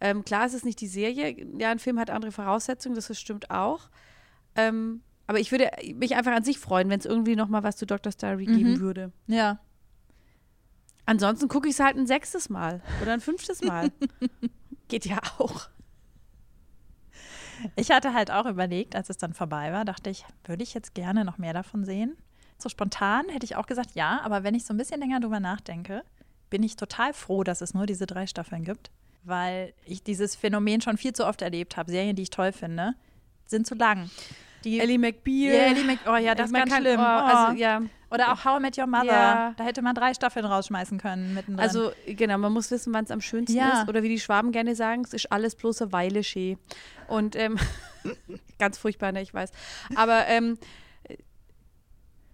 Ähm, 0.00 0.24
klar, 0.24 0.44
es 0.46 0.54
ist 0.54 0.64
nicht 0.64 0.80
die 0.80 0.86
Serie. 0.88 1.34
Ja, 1.58 1.70
ein 1.70 1.78
Film 1.78 1.98
hat 1.98 2.10
andere 2.10 2.32
Voraussetzungen, 2.32 2.94
das 2.94 3.18
stimmt 3.18 3.50
auch. 3.50 3.88
Ähm, 4.54 5.00
aber 5.26 5.40
ich 5.40 5.50
würde 5.52 5.70
mich 5.94 6.14
einfach 6.16 6.32
an 6.32 6.44
sich 6.44 6.58
freuen, 6.58 6.90
wenn 6.90 7.00
es 7.00 7.06
irgendwie 7.06 7.34
noch 7.36 7.48
mal 7.48 7.62
was 7.62 7.76
zu 7.76 7.86
Dr. 7.86 8.12
Geben 8.36 8.74
Mhm. 8.74 8.80
würde. 8.80 9.12
Ja. 9.26 9.58
Ansonsten 11.12 11.46
gucke 11.46 11.68
ich 11.68 11.74
es 11.74 11.80
halt 11.80 11.98
ein 11.98 12.06
sechstes 12.06 12.48
Mal 12.48 12.80
oder 13.02 13.12
ein 13.12 13.20
fünftes 13.20 13.60
Mal. 13.60 13.92
Geht 14.88 15.04
ja 15.04 15.18
auch. 15.36 15.68
Ich 17.76 17.90
hatte 17.90 18.14
halt 18.14 18.30
auch 18.30 18.46
überlegt, 18.46 18.96
als 18.96 19.10
es 19.10 19.18
dann 19.18 19.34
vorbei 19.34 19.74
war, 19.74 19.84
dachte 19.84 20.08
ich, 20.08 20.24
würde 20.46 20.62
ich 20.62 20.72
jetzt 20.72 20.94
gerne 20.94 21.26
noch 21.26 21.36
mehr 21.36 21.52
davon 21.52 21.84
sehen? 21.84 22.16
So 22.56 22.70
spontan 22.70 23.28
hätte 23.28 23.44
ich 23.44 23.56
auch 23.56 23.66
gesagt, 23.66 23.90
ja, 23.92 24.22
aber 24.22 24.42
wenn 24.42 24.54
ich 24.54 24.64
so 24.64 24.72
ein 24.72 24.78
bisschen 24.78 25.00
länger 25.00 25.20
drüber 25.20 25.38
nachdenke, 25.38 26.02
bin 26.48 26.62
ich 26.62 26.76
total 26.76 27.12
froh, 27.12 27.44
dass 27.44 27.60
es 27.60 27.74
nur 27.74 27.84
diese 27.84 28.06
drei 28.06 28.26
Staffeln 28.26 28.64
gibt, 28.64 28.90
weil 29.22 29.74
ich 29.84 30.02
dieses 30.02 30.34
Phänomen 30.34 30.80
schon 30.80 30.96
viel 30.96 31.12
zu 31.12 31.26
oft 31.26 31.42
erlebt 31.42 31.76
habe. 31.76 31.90
Serien, 31.90 32.16
die 32.16 32.22
ich 32.22 32.30
toll 32.30 32.52
finde, 32.52 32.94
sind 33.52 33.66
zu 33.66 33.76
lang. 33.76 34.10
Die 34.64 34.78
Ellie 34.80 34.98
McBeal. 34.98 35.54
Ja, 35.54 35.62
Ellie 35.62 35.82
Mc- 35.84 35.98
oh 36.06 36.16
ja, 36.16 36.34
das 36.34 36.46
ist 36.50 36.54
ganz 36.54 36.74
schlimm. 36.76 37.00
Oh, 37.00 37.02
Oh. 37.02 37.06
also, 37.06 37.56
ja. 37.58 37.82
Oder 38.10 38.32
auch 38.32 38.44
How 38.44 38.58
I 38.58 38.62
Met 38.62 38.76
Your 38.78 38.86
Mother. 38.86 39.06
Ja. 39.06 39.54
Da 39.56 39.64
hätte 39.64 39.80
man 39.82 39.94
drei 39.94 40.12
Staffeln 40.14 40.44
rausschmeißen 40.44 40.98
können 40.98 41.32
mittendrin. 41.34 41.64
Also 41.66 41.92
genau, 42.06 42.36
man 42.38 42.52
muss 42.52 42.70
wissen, 42.70 42.92
wann 42.92 43.04
es 43.04 43.10
am 43.10 43.20
schönsten 43.22 43.56
Ja. 43.56 43.80
ist. 43.82 43.88
Oder 43.88 44.02
wie 44.02 44.08
die 44.10 44.20
Schwaben 44.20 44.52
gerne 44.52 44.74
sagen, 44.76 45.02
es 45.04 45.14
ist 45.14 45.32
alles 45.32 45.54
bloß 45.56 45.82
eine 45.82 45.92
Weile 45.92 46.22
schee. 46.22 46.58
Und 47.08 47.34
ähm, 47.36 47.56
ganz 48.58 48.76
furchtbar, 48.78 49.12
ne, 49.12 49.22
ich 49.22 49.32
weiß. 49.34 49.50
Aber 49.96 50.26
ähm, 50.28 50.58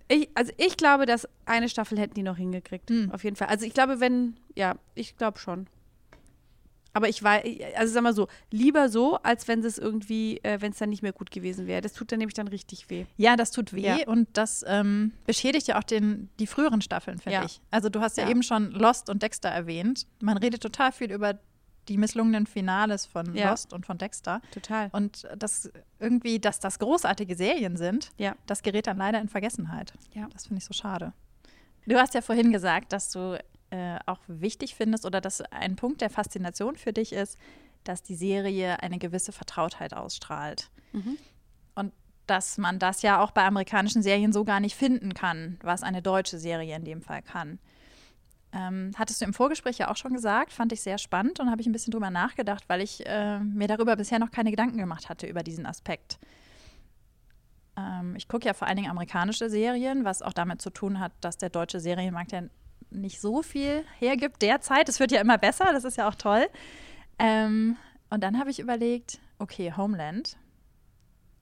ich, 0.09 0.29
also 0.35 0.53
ich 0.57 0.77
glaube, 0.77 1.07
dass 1.07 1.29
eine 1.47 1.69
Staffel 1.69 1.99
hätten 1.99 2.15
die 2.15 2.23
noch 2.23 2.37
hingekriegt. 2.37 2.89
Hm. 2.91 3.11
Auf 3.13 3.25
jeden 3.25 3.37
Fall. 3.37 3.49
Also 3.49 3.67
ich 3.67 3.75
glaube, 3.75 4.01
wenn, 4.01 4.37
ja, 4.57 4.75
ich 4.95 5.17
glaube 5.17 5.39
schon. 5.39 5.67
Aber 6.95 7.09
ich 7.09 7.23
weiß, 7.23 7.45
also 7.77 7.93
sag 7.93 8.03
mal 8.03 8.15
so, 8.15 8.29
lieber 8.51 8.89
so, 8.89 9.17
als 9.19 9.47
wenn 9.47 9.63
es 9.63 9.79
irgendwie, 9.79 10.39
äh, 10.43 10.61
wenn 10.61 10.73
es 10.73 10.79
dann 10.79 10.89
nicht 10.91 11.03
mehr 11.03 11.13
gut 11.13 11.31
gewesen 11.31 11.67
wäre. 11.67 11.81
Das 11.81 11.93
tut 11.93 12.11
dann 12.11 12.19
nämlich 12.19 12.35
dann 12.35 12.49
richtig 12.49 12.89
weh. 12.91 13.05
Ja, 13.17 13.37
das 13.37 13.51
tut 13.51 13.73
weh 13.73 13.83
Ja. 13.83 14.07
und 14.09 14.27
das 14.33 14.65
ähm, 14.67 15.13
beschädigt 15.27 15.69
ja 15.69 15.79
auch 15.79 15.85
den, 15.85 16.29
die 16.39 16.47
früheren 16.47 16.81
Staffeln, 16.81 17.19
finde 17.19 17.35
Ja. 17.39 17.45
ich. 17.45 17.61
Also 17.71 17.89
du 17.89 18.01
hast 18.01 18.17
ja, 18.17 18.25
Ja. 18.25 18.31
eben 18.31 18.43
schon 18.43 18.73
Lost 18.73 19.11
und 19.11 19.23
Dexter 19.23 19.49
erwähnt. 19.51 20.07
Man 20.21 20.39
redet 20.39 20.63
total 20.63 20.91
viel 20.93 21.13
über 21.13 21.39
die 21.89 21.97
misslungenen 21.99 22.47
Finales 22.47 23.07
von. 23.07 23.27
Lost 23.35 23.73
und 23.73 23.87
von 23.87 23.97
Dexter. 23.97 24.41
Total. 24.53 24.89
Und 24.93 25.27
das 25.37 25.71
irgendwie, 25.99 26.39
dass 26.39 26.59
das 26.61 26.79
großartige 26.79 27.35
Serien 27.35 27.77
sind, 27.77 28.11
Ja. 28.19 28.35
das 28.47 28.63
gerät 28.63 28.87
dann 28.87 28.99
leider 28.99 29.21
in 29.21 29.29
Vergessenheit. 29.29 29.93
Ja. 30.15 30.27
Das 30.33 30.47
finde 30.49 30.59
ich 30.59 30.65
so 30.65 30.75
schade. 30.75 31.13
Du 31.87 31.97
hast 31.97 32.13
ja 32.15 32.21
vorhin 32.21 32.53
gesagt, 32.53 32.93
dass 32.93 33.11
du 33.11 33.39
äh, 33.71 33.99
auch 34.07 34.21
wichtig 34.27 34.75
findest 34.75 35.05
oder 35.05 35.21
dass 35.21 35.41
ein 35.41 35.77
Punkt 35.77 36.01
der 36.01 36.11
Faszination 36.11 36.77
für 36.77 36.93
dich 36.93 37.13
ist, 37.13 37.39
dass 37.85 38.03
die 38.03 38.15
Serie 38.15 38.83
eine 38.83 38.99
gewisse 38.99 39.33
Vertrautheit 39.33 39.95
ausstrahlt. 39.95 40.71
Mhm. 40.93 41.19
Und 41.75 41.93
dass 42.27 42.59
man 42.59 42.79
das 42.79 43.03
ja 43.03 43.21
auch 43.21 43.31
bei 43.31 43.45
amerikanischen 43.45 44.03
Serien 44.03 44.33
so 44.33 44.45
gar 44.45 44.61
nicht 44.61 44.77
finden 44.77 45.15
kann, 45.15 45.59
was 45.63 45.83
eine 45.83 46.03
deutsche 46.03 46.39
Serie 46.39 46.77
in 46.77 46.85
dem 46.85 47.03
Fall 47.03 47.23
kann. 47.23 47.59
Ähm, 48.53 48.93
hattest 48.97 49.21
du 49.21 49.27
im 49.27 49.35
Vorgespräch 49.35 49.79
ja 49.79 49.91
auch 49.91 49.97
schon 49.97 50.15
gesagt, 50.15 50.53
fand 50.53 50.73
ich 50.73 50.81
sehr 50.81 50.99
spannend 50.99 51.39
und 51.39 51.51
habe 51.51 51.61
ich 51.61 51.67
ein 51.67 51.73
bisschen 51.73 51.91
drüber 51.91 52.11
nachgedacht, 52.11 52.65
weil 52.69 52.81
ich 52.81 53.07
äh, 53.07 53.39
mir 53.41 53.69
darüber 53.69 53.97
bisher 53.97 54.19
noch 54.19 54.31
keine 54.31 54.51
Gedanken 54.51 54.79
gemacht 54.79 55.09
hatte, 55.09 55.27
über 55.27 55.43
diesen 55.43 55.67
Aspekt. 55.67 56.19
Ähm, 57.77 58.17
ich 58.17 58.27
gucke 58.29 58.47
ja 58.47 58.55
vor 58.55 58.67
allen 58.67 58.79
Dingen 58.79 58.91
amerikanische 58.91 59.51
Serien, 59.51 60.05
was 60.05 60.23
auch 60.23 60.33
damit 60.33 60.63
zu 60.63 60.71
tun 60.71 60.99
hat, 60.99 61.13
dass 61.21 61.37
der 61.37 61.51
deutsche 61.51 61.81
Serienmarkt 61.81 62.33
ja 62.33 62.43
nicht 62.91 63.21
so 63.21 63.43
viel 63.43 63.85
hergibt 63.99 64.43
derzeit. 64.43 64.89
Es 64.89 65.01
wird 65.01 65.13
ja 65.13 65.21
immer 65.21 65.39
besser, 65.39 65.67
das 65.73 65.85
ist 65.85 65.97
ja 65.97 66.09
auch 66.09 66.15
toll. 66.15 66.47
Ähm, 67.19 67.77
und 68.11 68.23
dann 68.23 68.39
habe 68.39 68.51
ich 68.51 68.59
überlegt, 68.61 69.19
okay, 69.39 69.73
Homeland. 69.77 70.37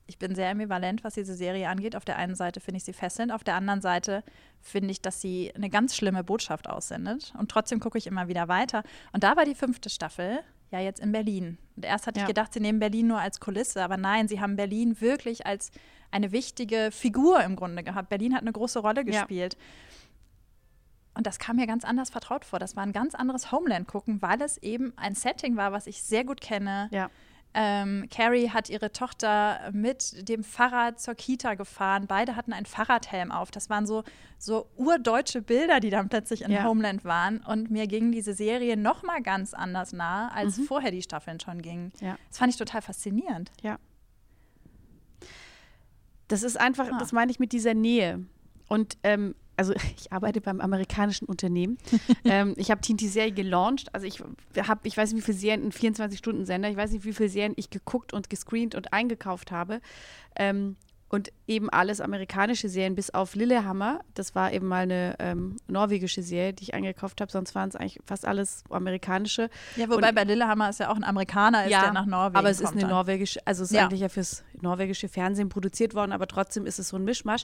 Ich 0.09 0.19
bin 0.19 0.37
sehr 0.37 0.51
ambivalent, 0.51 1.03
was 1.03 1.15
diese 1.15 1.35
Serie 1.35 1.69
angeht. 1.69 1.97
Auf 1.97 2.05
der 2.05 2.17
einen 2.17 2.37
Seite 2.37 2.61
finde 2.61 2.77
ich 2.79 2.85
sie 2.85 2.93
fesselnd, 2.93 3.33
auf 3.33 3.43
der 3.43 3.57
anderen 3.57 3.81
Seite 3.81 4.23
finde 4.61 4.93
ich, 4.93 5.01
dass 5.03 5.21
sie 5.21 5.53
eine 5.57 5.69
ganz 5.69 5.97
schlimme 5.97 6.23
Botschaft 6.23 6.69
aussendet. 6.69 7.35
Und 7.39 7.51
trotzdem 7.51 7.81
gucke 7.81 7.99
ich 7.99 8.07
immer 8.07 8.29
wieder 8.29 8.47
weiter. 8.47 8.85
Und 9.13 9.25
da 9.25 9.37
war 9.37 9.45
die 9.45 9.57
fünfte 9.57 9.91
Staffel 9.91 10.39
ja 10.71 10.79
jetzt 10.79 11.01
in 11.01 11.11
Berlin. 11.11 11.59
Und 11.75 11.85
erst 11.85 12.07
hatte 12.07 12.21
Ja. 12.21 12.25
ich 12.25 12.29
gedacht, 12.29 12.53
sie 12.53 12.61
nehmen 12.61 12.79
Berlin 12.79 13.09
nur 13.09 13.19
als 13.19 13.41
Kulisse, 13.41 13.83
aber 13.83 13.97
nein, 13.97 14.29
sie 14.29 14.41
haben 14.41 14.55
Berlin 14.55 15.01
wirklich 15.01 15.45
als 15.45 15.73
eine 16.13 16.31
wichtige 16.31 16.91
Figur 16.93 17.43
im 17.43 17.57
Grunde 17.57 17.83
gehabt. 17.83 18.09
Berlin 18.09 18.35
hat 18.35 18.43
eine 18.43 18.53
große 18.53 18.79
Rolle 18.79 19.05
Ja. 19.05 19.23
Und 21.17 21.27
das 21.27 21.39
kam 21.39 21.57
mir 21.57 21.67
ganz 21.67 21.85
anders 21.85 22.11
vertraut 22.11 22.45
vor. 22.45 22.59
Das 22.59 22.77
war 22.77 22.83
ein 22.83 22.93
ganz 22.93 23.15
anderes 23.15 23.51
Homeland 23.53 23.89
gucken, 23.89 24.21
weil 24.23 24.41
es 24.43 24.59
eben 24.59 24.93
ein 24.97 25.15
Setting 25.15 25.57
war, 25.57 25.73
was 25.73 25.87
ich 25.87 26.03
sehr 26.03 26.25
gut 26.25 26.41
kenne. 26.41 26.89
Ja. 26.93 27.09
Ähm, 27.59 28.07
Carrie 28.11 28.51
hat 28.51 28.69
ihre 28.69 28.93
Tochter 28.93 29.71
mit 29.73 30.29
dem 30.29 30.45
Fahrrad 30.45 31.01
zur 31.01 31.15
Kita 31.15 31.55
gefahren. 31.55 32.07
Beide 32.07 32.37
hatten 32.37 32.53
einen 32.53 32.67
Fahrradhelm 32.67 33.33
auf. 33.33 33.51
Das 33.51 33.71
waren 33.71 33.87
so, 33.87 34.05
so 34.37 34.69
urdeutsche 34.77 35.41
Bilder, 35.41 35.81
die 35.81 35.89
dann 35.89 36.11
plötzlich 36.11 36.43
in 36.43 36.51
Ja. 36.51 36.65
Homeland 36.65 37.07
waren. 37.07 37.39
Und 37.39 37.71
mir 37.71 37.87
ging 37.87 38.13
diese 38.13 38.35
Serie 38.35 38.77
noch 38.77 39.03
mal 39.03 39.23
ganz 39.23 39.55
anders 39.55 39.95
nahe, 39.95 40.31
als 40.33 40.59
vorher 40.61 40.91
die 40.91 41.01
Staffeln 41.01 41.41
schon 41.41 41.63
gingen. 41.63 41.93
Mhm. 41.99 42.07
Ja. 42.09 42.19
Das 42.29 42.37
fand 42.37 42.53
ich 42.53 42.59
total 42.59 42.83
faszinierend. 42.83 43.51
Ja. 43.63 43.79
Das 46.29 46.43
ist 46.43 46.59
einfach, 46.61 46.89
Ah. 46.93 46.99
das 46.99 47.13
meine 47.13 47.31
ich 47.31 47.39
mit 47.39 47.53
dieser 47.53 47.73
Nähe. 47.73 48.25
Und 48.69 48.99
ähm, 49.03 49.35
also 49.57 49.75
ich 49.97 50.13
arbeite 50.13 50.41
beim 50.41 50.61
amerikanischen 50.61 51.27
Unternehmen. 51.27 51.79
ähm, 52.25 52.55
ich 52.57 52.71
habe 52.71 52.81
Teen 52.81 52.99
Serie 52.99 53.33
gelauncht. 53.33 53.95
Also 53.95 54.07
ich 54.07 54.23
habe, 54.67 54.81
ich 54.85 54.97
weiß 54.97 55.13
nicht, 55.13 55.23
wie 55.23 55.25
viele 55.33 55.39
Serien, 55.39 55.65
ein 55.65 55.73
24-Stunden-Sender, 55.73 56.71
ich 56.71 56.77
weiß 56.77 56.93
nicht, 56.93 57.05
wie 57.05 57.13
viele 57.13 57.29
Serien 57.29 57.55
ich 57.57 57.71
geguckt 57.71 58.13
und 58.13 58.31
gescreent 58.31 58.75
und 58.75 58.93
eingekauft 58.93 59.51
habe. 59.51 59.81
Ähm, 60.37 60.77
und 61.09 61.31
eben 61.47 61.71
alles 61.71 62.01
amerikanische 62.01 62.69
Serien, 62.69 62.97
bis 62.97 63.11
auf 63.11 63.37
Lillehammer. 63.37 64.01
Das 64.15 64.35
war 64.35 64.53
eben 64.53 64.67
mal 64.67 64.83
eine 64.83 65.15
ähm, 65.21 65.55
norwegische 65.69 66.21
Serie, 66.21 66.53
die 66.53 66.65
ich 66.65 66.75
eingekauft 66.75 67.21
habe. 67.21 67.31
Sonst 67.31 67.55
waren 67.55 67.69
es 67.69 67.77
eigentlich 67.77 68.01
fast 68.05 68.27
alles 68.27 68.65
amerikanische. 68.71 69.49
Ja, 69.77 69.89
wobei 69.89 70.09
Und- 70.09 70.15
bei 70.17 70.25
Lillehammer 70.25 70.69
ist 70.69 70.81
ja 70.81 70.91
auch 70.91 70.97
ein 70.97 71.05
Amerikaner, 71.05 71.63
ist, 71.65 71.71
der 71.71 71.93
nach 71.93 72.07
Norwegen 72.07 72.37
aber 72.37 72.51
es 72.51 72.59
ist 72.59 72.65
kommt 72.65 72.79
eine 72.79 72.89
dann. 72.89 72.91
norwegische, 72.91 73.39
also 73.47 73.63
es 73.63 73.71
ist 73.71 73.77
Ja. 73.77 73.85
eigentlich 73.85 74.01
ja 74.01 74.09
fürs 74.09 74.43
norwegische 74.63 75.09
Fernsehen 75.09 75.49
produziert 75.49 75.95
worden, 75.95 76.13
aber 76.13 76.27
trotzdem 76.27 76.67
ist 76.67 76.79
es 76.79 76.89
so 76.89 76.97
ein 76.97 77.05
Mischmasch. 77.05 77.43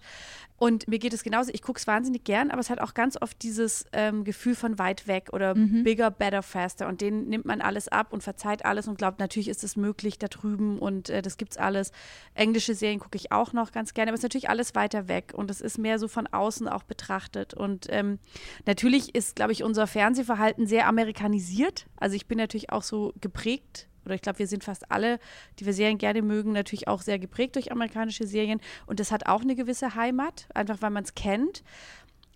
Und 0.57 0.89
mir 0.89 0.99
geht 0.99 1.13
es 1.13 1.23
genauso, 1.23 1.51
ich 1.53 1.63
gucke 1.63 1.79
es 1.79 1.87
wahnsinnig 1.87 2.25
gern, 2.25 2.51
aber 2.51 2.61
es 2.61 2.71
hat 2.71 2.81
auch 2.81 2.95
ganz 2.95 3.17
oft 3.21 3.43
dieses 3.43 3.85
ähm, 3.93 4.25
Gefühl 4.25 4.55
von 4.55 4.79
weit 4.79 5.07
weg 5.07 5.31
oder 5.33 5.55
Mhm. 5.55 5.83
bigger, 5.85 6.11
better, 6.11 6.43
faster. 6.43 6.89
Und 6.89 7.01
denen 7.01 7.29
nimmt 7.29 7.45
man 7.45 7.61
alles 7.61 7.89
ab 7.89 8.13
und 8.13 8.23
verzeiht 8.23 8.65
alles 8.65 8.89
und 8.89 8.99
glaubt, 8.99 9.19
natürlich 9.19 9.49
ist 9.49 9.65
es 9.65 9.77
möglich 9.77 10.19
da 10.19 10.29
drüben 10.29 10.79
und 10.79 11.11
äh, 11.11 11.23
das 11.23 11.37
gibt's 11.37 11.57
alles. 11.57 11.93
Englische 12.35 12.75
Serien 12.75 13.01
gucke 13.01 13.17
ich 13.17 13.33
auch 13.33 13.53
noch 13.53 13.73
ganz 13.73 13.95
gerne, 13.95 14.11
aber 14.11 14.15
es 14.15 14.21
ist 14.21 14.25
natürlich 14.25 14.49
alles 14.49 14.75
weiter 14.75 15.09
weg 15.09 15.33
und 15.35 15.51
es 15.51 15.61
ist 15.61 15.79
mehr 15.79 15.99
so 15.99 16.09
von 16.09 16.27
außen 16.27 16.69
auch 16.69 16.83
betrachtet. 16.83 17.55
Und 17.55 17.87
ähm, 17.91 18.19
natürlich 18.67 19.15
ist, 19.15 19.37
glaube 19.37 19.53
ich, 19.53 19.63
unser 19.63 19.87
Fernsehverhalten 19.87 20.67
sehr 20.67 20.87
amerikanisiert. 20.87 21.87
Also 21.97 22.17
ich 22.17 22.27
bin 22.27 22.39
natürlich 22.39 22.71
auch 22.71 22.83
so 22.83 23.13
geprägt 23.21 23.89
oder 24.05 24.15
ich 24.15 24.23
glaube, 24.23 24.39
wir 24.39 24.47
sind 24.47 24.65
fast 24.65 24.91
alle, 24.91 25.19
die 25.59 25.67
wir 25.67 25.73
Serien 25.73 25.99
gerne 25.99 26.23
mögen, 26.23 26.53
natürlich 26.53 26.89
auch 26.89 27.03
sehr 27.03 27.19
geprägt 27.19 27.57
durch 27.57 27.73
amerikanische 27.73 28.27
Serien. 28.27 28.61
Und 28.87 29.01
das 29.01 29.13
hat 29.13 29.27
auch 29.27 29.43
eine 29.43 29.55
gewisse 29.55 29.95
Heimat, 29.95 30.49
einfach 30.55 30.83
weil 30.83 30.91
man 30.91 31.05
es 31.05 31.15
kennt. 31.15 31.63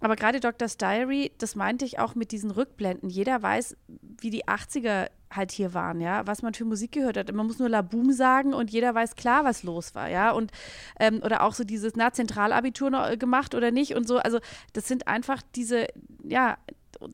Aber 0.00 0.16
gerade 0.16 0.40
Doctor's 0.40 0.76
Diary, 0.76 1.32
das 1.38 1.54
meinte 1.54 1.84
ich 1.84 1.98
auch 1.98 2.14
mit 2.14 2.30
diesen 2.30 2.50
Rückblenden. 2.50 3.08
Jeder 3.08 3.42
weiß, 3.42 3.76
wie 4.20 4.30
die 4.30 4.44
80er 4.44 5.08
halt 5.30 5.52
hier 5.52 5.74
waren, 5.74 6.00
ja, 6.00 6.26
was 6.26 6.42
man 6.42 6.54
für 6.54 6.64
Musik 6.64 6.92
gehört 6.92 7.16
hat. 7.16 7.32
Man 7.32 7.46
muss 7.46 7.58
nur 7.58 7.68
La 7.68 7.82
Boom 7.82 8.12
sagen 8.12 8.54
und 8.54 8.70
jeder 8.70 8.94
weiß 8.94 9.16
klar, 9.16 9.44
was 9.44 9.62
los 9.62 9.94
war, 9.94 10.08
ja. 10.08 10.30
Und 10.30 10.52
ähm, 11.00 11.20
oder 11.24 11.42
auch 11.42 11.54
so 11.54 11.64
dieses, 11.64 11.94
na, 11.96 12.12
Zentralabitur 12.12 12.90
noch 12.90 13.08
äh, 13.08 13.16
gemacht 13.16 13.54
oder 13.54 13.70
nicht 13.70 13.94
und 13.94 14.06
so. 14.06 14.18
Also 14.18 14.38
das 14.72 14.86
sind 14.86 15.08
einfach 15.08 15.42
diese, 15.54 15.86
ja, 16.22 16.58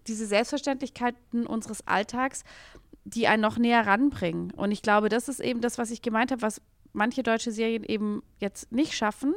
diese 0.06 0.26
Selbstverständlichkeiten 0.26 1.46
unseres 1.46 1.86
Alltags, 1.86 2.44
die 3.04 3.26
einen 3.26 3.42
noch 3.42 3.58
näher 3.58 3.86
ranbringen. 3.86 4.52
Und 4.52 4.70
ich 4.70 4.82
glaube, 4.82 5.08
das 5.08 5.28
ist 5.28 5.40
eben 5.40 5.60
das, 5.60 5.78
was 5.78 5.90
ich 5.90 6.02
gemeint 6.02 6.30
habe, 6.30 6.42
was 6.42 6.60
manche 6.92 7.22
deutsche 7.22 7.52
Serien 7.52 7.84
eben 7.84 8.22
jetzt 8.38 8.70
nicht 8.72 8.94
schaffen, 8.94 9.34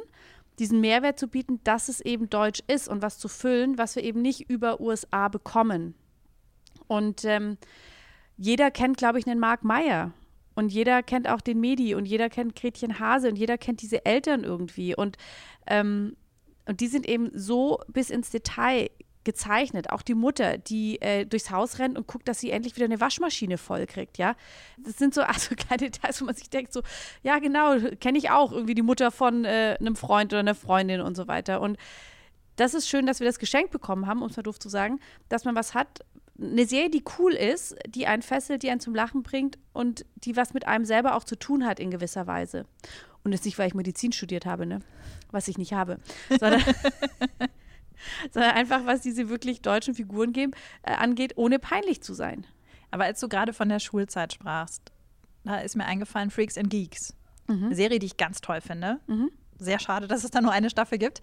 diesen 0.58 0.80
Mehrwert 0.80 1.18
zu 1.18 1.28
bieten, 1.28 1.60
dass 1.64 1.88
es 1.88 2.00
eben 2.00 2.30
deutsch 2.30 2.62
ist 2.66 2.88
und 2.88 3.02
was 3.02 3.18
zu 3.18 3.28
füllen, 3.28 3.78
was 3.78 3.96
wir 3.96 4.04
eben 4.04 4.22
nicht 4.22 4.48
über 4.48 4.80
USA 4.80 5.28
bekommen. 5.28 5.94
Und 6.86 7.24
ähm, 7.24 7.58
jeder 8.36 8.70
kennt, 8.70 8.96
glaube 8.96 9.18
ich, 9.18 9.26
einen 9.26 9.40
Mark 9.40 9.64
Meyer. 9.64 10.12
Und 10.54 10.70
jeder 10.72 11.02
kennt 11.02 11.28
auch 11.28 11.42
den 11.42 11.60
Medi 11.60 11.94
und 11.94 12.06
jeder 12.06 12.30
kennt 12.30 12.56
Gretchen 12.56 12.98
Hase 12.98 13.28
und 13.28 13.36
jeder 13.36 13.58
kennt 13.58 13.82
diese 13.82 14.06
Eltern 14.06 14.42
irgendwie. 14.42 14.96
Und, 14.96 15.18
ähm, 15.66 16.16
und 16.66 16.80
die 16.80 16.86
sind 16.86 17.06
eben 17.06 17.30
so 17.34 17.80
bis 17.88 18.08
ins 18.08 18.30
Detail 18.30 18.88
gezeichnet. 19.26 19.90
Auch 19.90 20.00
die 20.00 20.14
Mutter, 20.14 20.56
die 20.56 21.02
äh, 21.02 21.26
durchs 21.26 21.50
Haus 21.50 21.78
rennt 21.78 21.98
und 21.98 22.06
guckt, 22.06 22.26
dass 22.28 22.40
sie 22.40 22.50
endlich 22.50 22.76
wieder 22.76 22.86
eine 22.86 23.00
Waschmaschine 23.00 23.58
voll 23.58 23.84
kriegt, 23.84 24.16
ja. 24.16 24.34
Das 24.78 24.96
sind 24.96 25.12
so 25.12 25.20
also 25.22 25.54
kleine 25.54 25.90
Details, 25.90 26.22
wo 26.22 26.24
man 26.24 26.34
sich 26.34 26.48
denkt, 26.48 26.72
so, 26.72 26.80
ja, 27.22 27.38
genau, 27.38 27.76
kenne 28.00 28.16
ich 28.16 28.30
auch, 28.30 28.52
irgendwie 28.52 28.74
die 28.74 28.82
Mutter 28.82 29.10
von 29.10 29.44
äh, 29.44 29.76
einem 29.78 29.96
Freund 29.96 30.32
oder 30.32 30.40
einer 30.40 30.54
Freundin 30.54 31.02
und 31.02 31.16
so 31.16 31.28
weiter. 31.28 31.60
Und 31.60 31.76
das 32.54 32.72
ist 32.72 32.88
schön, 32.88 33.04
dass 33.04 33.20
wir 33.20 33.26
das 33.26 33.38
geschenkt 33.38 33.70
bekommen 33.70 34.06
haben, 34.06 34.22
um 34.22 34.30
es 34.30 34.36
mal 34.36 34.42
doof 34.42 34.58
zu 34.58 34.70
sagen, 34.70 35.00
dass 35.28 35.44
man 35.44 35.54
was 35.54 35.74
hat, 35.74 36.00
eine 36.40 36.66
Serie, 36.66 36.90
die 36.90 37.02
cool 37.18 37.32
ist, 37.32 37.76
die 37.88 38.06
einen 38.06 38.22
fesselt, 38.22 38.62
die 38.62 38.70
einen 38.70 38.80
zum 38.80 38.94
Lachen 38.94 39.22
bringt 39.22 39.58
und 39.72 40.04
die 40.16 40.36
was 40.36 40.54
mit 40.54 40.66
einem 40.66 40.84
selber 40.84 41.16
auch 41.16 41.24
zu 41.24 41.36
tun 41.36 41.66
hat 41.66 41.80
in 41.80 41.90
gewisser 41.90 42.26
Weise. 42.26 42.66
Und 43.24 43.32
jetzt 43.32 43.44
nicht, 43.44 43.58
weil 43.58 43.68
ich 43.68 43.74
Medizin 43.74 44.12
studiert 44.12 44.46
habe, 44.46 44.66
ne? 44.66 44.80
Was 45.32 45.48
ich 45.48 45.58
nicht 45.58 45.72
habe. 45.72 45.98
Sondern, 46.38 46.62
sondern 48.30 48.52
einfach, 48.52 48.86
was 48.86 49.00
diese 49.00 49.28
wirklich 49.28 49.62
deutschen 49.62 49.94
Figuren 49.94 50.32
geben, 50.32 50.52
äh, 50.82 50.92
angeht, 50.92 51.32
ohne 51.36 51.58
peinlich 51.58 52.02
zu 52.02 52.14
sein. 52.14 52.46
Aber 52.90 53.04
als 53.04 53.20
du 53.20 53.28
gerade 53.28 53.52
von 53.52 53.68
der 53.68 53.80
Schulzeit 53.80 54.32
sprachst, 54.32 54.92
da 55.44 55.58
ist 55.58 55.76
mir 55.76 55.84
eingefallen 55.84 56.30
Freaks 56.30 56.58
and 56.58 56.70
Geeks. 56.70 57.14
Mhm. 57.46 57.66
Eine 57.66 57.74
Serie, 57.74 57.98
die 57.98 58.06
ich 58.06 58.16
ganz 58.16 58.40
toll 58.40 58.60
finde. 58.60 59.00
Sehr 59.58 59.78
schade, 59.78 60.06
dass 60.06 60.24
es 60.24 60.30
da 60.30 60.40
nur 60.40 60.52
eine 60.52 60.70
Staffel 60.70 60.98
gibt. 60.98 61.20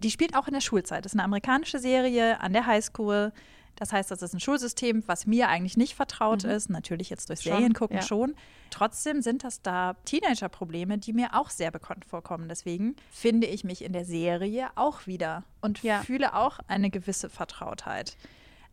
Die 0.00 0.10
spielt 0.10 0.34
auch 0.34 0.46
in 0.46 0.54
der 0.54 0.60
Schulzeit. 0.60 1.04
Das 1.04 1.12
ist 1.12 1.16
eine 1.18 1.24
amerikanische 1.24 1.78
Serie 1.78 2.40
an 2.40 2.52
der 2.52 2.66
Highschool. 2.66 3.32
Das 3.78 3.92
heißt, 3.92 4.10
das 4.10 4.22
ist 4.22 4.34
ein 4.34 4.40
Schulsystem, 4.40 5.04
was 5.06 5.26
mir 5.26 5.48
eigentlich 5.48 5.76
nicht 5.76 5.94
vertraut 5.94 6.42
ist. 6.44 6.68
Natürlich 6.68 7.10
jetzt 7.10 7.28
durch 7.28 7.42
Schon, 7.42 7.52
Serien 7.52 7.74
gucken 7.74 7.96
ja. 7.98 8.02
schon. 8.02 8.34
Trotzdem 8.70 9.22
sind 9.22 9.44
das 9.44 9.62
da 9.62 9.94
Teenager-Probleme, 10.04 10.98
die 10.98 11.12
mir 11.12 11.34
auch 11.34 11.48
sehr 11.50 11.70
bekannt 11.70 12.04
vorkommen. 12.04 12.48
Deswegen 12.48 12.96
finde 13.10 13.46
ich 13.46 13.62
mich 13.64 13.84
in 13.84 13.92
der 13.92 14.04
Serie 14.04 14.68
auch 14.74 15.06
wieder 15.06 15.44
und 15.60 15.82
Ja. 15.82 16.00
fühle 16.02 16.34
auch 16.34 16.58
eine 16.66 16.90
gewisse 16.90 17.28
Vertrautheit. 17.28 18.16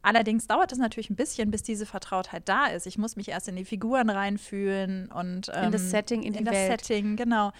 Allerdings 0.01 0.45
dauert 0.47 0.71
es 0.71 0.77
natürlich 0.77 1.09
ein 1.09 1.15
bisschen, 1.15 1.49
bis 1.49 1.63
diese 1.63 1.85
Vertrautheit 1.85 2.43
da 2.47 2.67
ist. 2.67 2.85
Ich 2.85 2.97
muss 2.97 3.15
mich 3.15 3.29
erst 3.29 3.47
in 3.47 3.55
die 3.55 3.65
Figuren 3.65 4.09
reinfühlen 4.11 5.11
und 5.11 5.49
ähm, 5.53 5.65
In 5.65 5.71
das 5.71 5.89
Setting, 5.89 6.21
in 6.23 6.33
die 6.33 6.43
das 6.43 6.53
Welt. 6.53 6.81
Setting, 6.81 7.15
genau. 7.15 7.51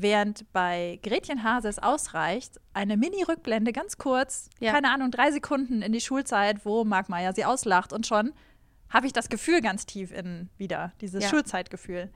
Während 0.00 0.52
bei 0.52 1.00
Gretchen 1.02 1.42
Hase 1.42 1.68
es 1.68 1.78
ausreicht, 1.80 2.60
eine 2.72 2.96
Mini-Rückblende 2.96 3.72
ganz 3.72 3.98
kurz, 3.98 4.48
Ja. 4.60 4.70
keine 4.72 4.92
Ahnung, 4.92 5.10
drei 5.10 5.32
Sekunden 5.32 5.82
in 5.82 5.92
die 5.92 6.00
Schulzeit, 6.00 6.64
wo 6.64 6.84
Marc 6.84 7.08
Meyer 7.08 7.32
sie 7.34 7.44
auslacht 7.44 7.92
und 7.92 8.06
schon 8.06 8.32
habe 8.90 9.06
ich 9.06 9.12
das 9.12 9.28
Gefühl 9.28 9.60
ganz 9.60 9.86
tief 9.86 10.12
in 10.12 10.50
wieder, 10.56 10.92
dieses 11.00 11.24
Ja. 11.24 11.28
Schulzeitgefühl. 11.30 12.10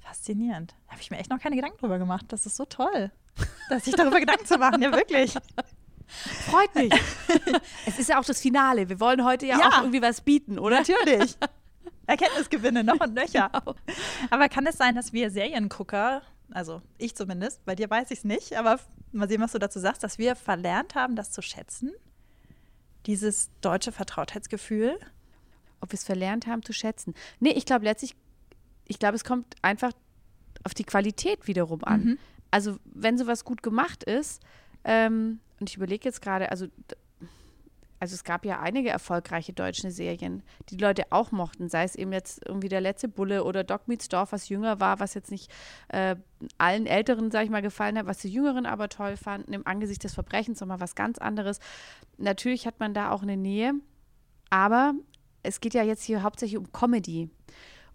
Faszinierend. 0.00 0.74
Habe 0.88 1.00
ich 1.00 1.10
mir 1.10 1.18
echt 1.18 1.30
noch 1.30 1.38
keine 1.38 1.56
Gedanken 1.56 1.78
drüber 1.78 1.98
gemacht. 1.98 2.24
Das 2.28 2.44
ist 2.46 2.56
so 2.56 2.64
toll, 2.64 3.10
dass 3.68 3.84
sich 3.84 3.94
darüber 3.94 4.18
Gedanken 4.18 4.44
zu 4.46 4.58
machen. 4.58 4.82
Ja, 4.82 4.92
wirklich. 4.92 5.34
Freut 6.50 6.74
mich. 6.74 6.92
es 7.86 7.98
ist 8.00 8.08
ja 8.08 8.18
auch 8.18 8.24
das 8.24 8.40
Finale. 8.40 8.88
Wir 8.88 8.98
wollen 8.98 9.24
heute 9.24 9.46
ja, 9.46 9.58
Ja. 9.58 9.68
auch 9.68 9.78
irgendwie 9.82 10.02
was 10.02 10.20
bieten, 10.22 10.58
oder? 10.58 10.78
Natürlich. 10.80 11.36
Erkenntnisgewinne 12.06 12.82
noch 12.82 12.98
und 12.98 13.14
nöcher. 13.14 13.48
Genau. 13.52 13.76
Aber 14.30 14.48
kann 14.48 14.66
es 14.66 14.76
sein, 14.76 14.96
dass 14.96 15.12
wir 15.12 15.30
Seriengucker, 15.30 16.22
also 16.52 16.82
ich 16.98 17.14
zumindest, 17.14 17.64
bei 17.64 17.74
dir 17.74 17.88
weiß 17.88 18.10
ich 18.10 18.18
es 18.18 18.24
nicht, 18.24 18.56
aber 18.56 18.78
mal 19.12 19.28
sehen, 19.28 19.40
was 19.40 19.52
du 19.52 19.58
dazu 19.58 19.78
sagst, 19.78 20.02
dass 20.02 20.18
wir 20.18 20.36
verlernt 20.36 20.94
haben, 20.94 21.16
das 21.16 21.30
zu 21.30 21.42
schätzen? 21.42 21.92
Dieses 23.06 23.50
deutsche 23.60 23.92
Vertrautheitsgefühl? 23.92 24.98
Ob 25.80 25.92
wir 25.92 25.96
es 25.96 26.04
verlernt 26.04 26.46
haben 26.46 26.62
zu 26.62 26.72
schätzen. 26.72 27.14
Nee, 27.38 27.52
ich 27.52 27.64
glaube 27.64 27.84
letztlich, 27.84 28.14
ich 28.86 28.98
glaube, 28.98 29.16
es 29.16 29.24
kommt 29.24 29.54
einfach 29.62 29.92
auf 30.64 30.74
die 30.74 30.84
Qualität 30.84 31.46
wiederum 31.46 31.82
an. 31.84 32.04
Mhm. 32.04 32.18
Also, 32.50 32.78
wenn 32.84 33.16
sowas 33.16 33.44
gut 33.44 33.62
gemacht 33.62 34.04
ist, 34.04 34.42
ähm, 34.84 35.40
und 35.58 35.70
ich 35.70 35.76
überlege 35.76 36.06
jetzt 36.08 36.20
gerade, 36.20 36.50
also, 36.50 36.66
also 38.00 38.14
es 38.14 38.24
gab 38.24 38.46
ja 38.46 38.60
einige 38.60 38.88
erfolgreiche 38.88 39.52
deutsche 39.52 39.90
Serien, 39.90 40.42
die 40.68 40.78
die 40.78 40.82
Leute 40.82 41.04
auch 41.10 41.32
mochten, 41.32 41.68
sei 41.68 41.84
es 41.84 41.94
eben 41.94 42.12
jetzt 42.12 42.40
irgendwie 42.46 42.70
der 42.70 42.80
letzte 42.80 43.08
Bulle 43.08 43.44
oder 43.44 43.62
Doc 43.62 43.88
Meets 43.88 44.08
Dorf, 44.08 44.32
was 44.32 44.48
jünger 44.48 44.80
war, 44.80 45.00
was 45.00 45.12
jetzt 45.12 45.30
nicht 45.30 45.52
äh, 45.88 46.16
allen 46.56 46.86
Älteren, 46.86 47.30
sag 47.30 47.44
ich 47.44 47.50
mal, 47.50 47.60
gefallen 47.60 47.98
hat, 47.98 48.06
was 48.06 48.18
die 48.18 48.30
Jüngeren 48.30 48.64
aber 48.64 48.88
toll 48.88 49.18
fanden, 49.18 49.52
im 49.52 49.66
Angesicht 49.66 50.02
des 50.02 50.14
Verbrechens 50.14 50.60
nochmal 50.60 50.80
was 50.80 50.94
ganz 50.94 51.18
anderes. 51.18 51.60
Natürlich 52.16 52.66
hat 52.66 52.80
man 52.80 52.94
da 52.94 53.10
auch 53.10 53.22
eine 53.22 53.36
Nähe, 53.36 53.74
aber 54.48 54.94
es 55.42 55.60
geht 55.60 55.74
ja 55.74 55.82
jetzt 55.82 56.02
hier 56.02 56.22
hauptsächlich 56.22 56.58
um 56.58 56.72
Comedy. 56.72 57.28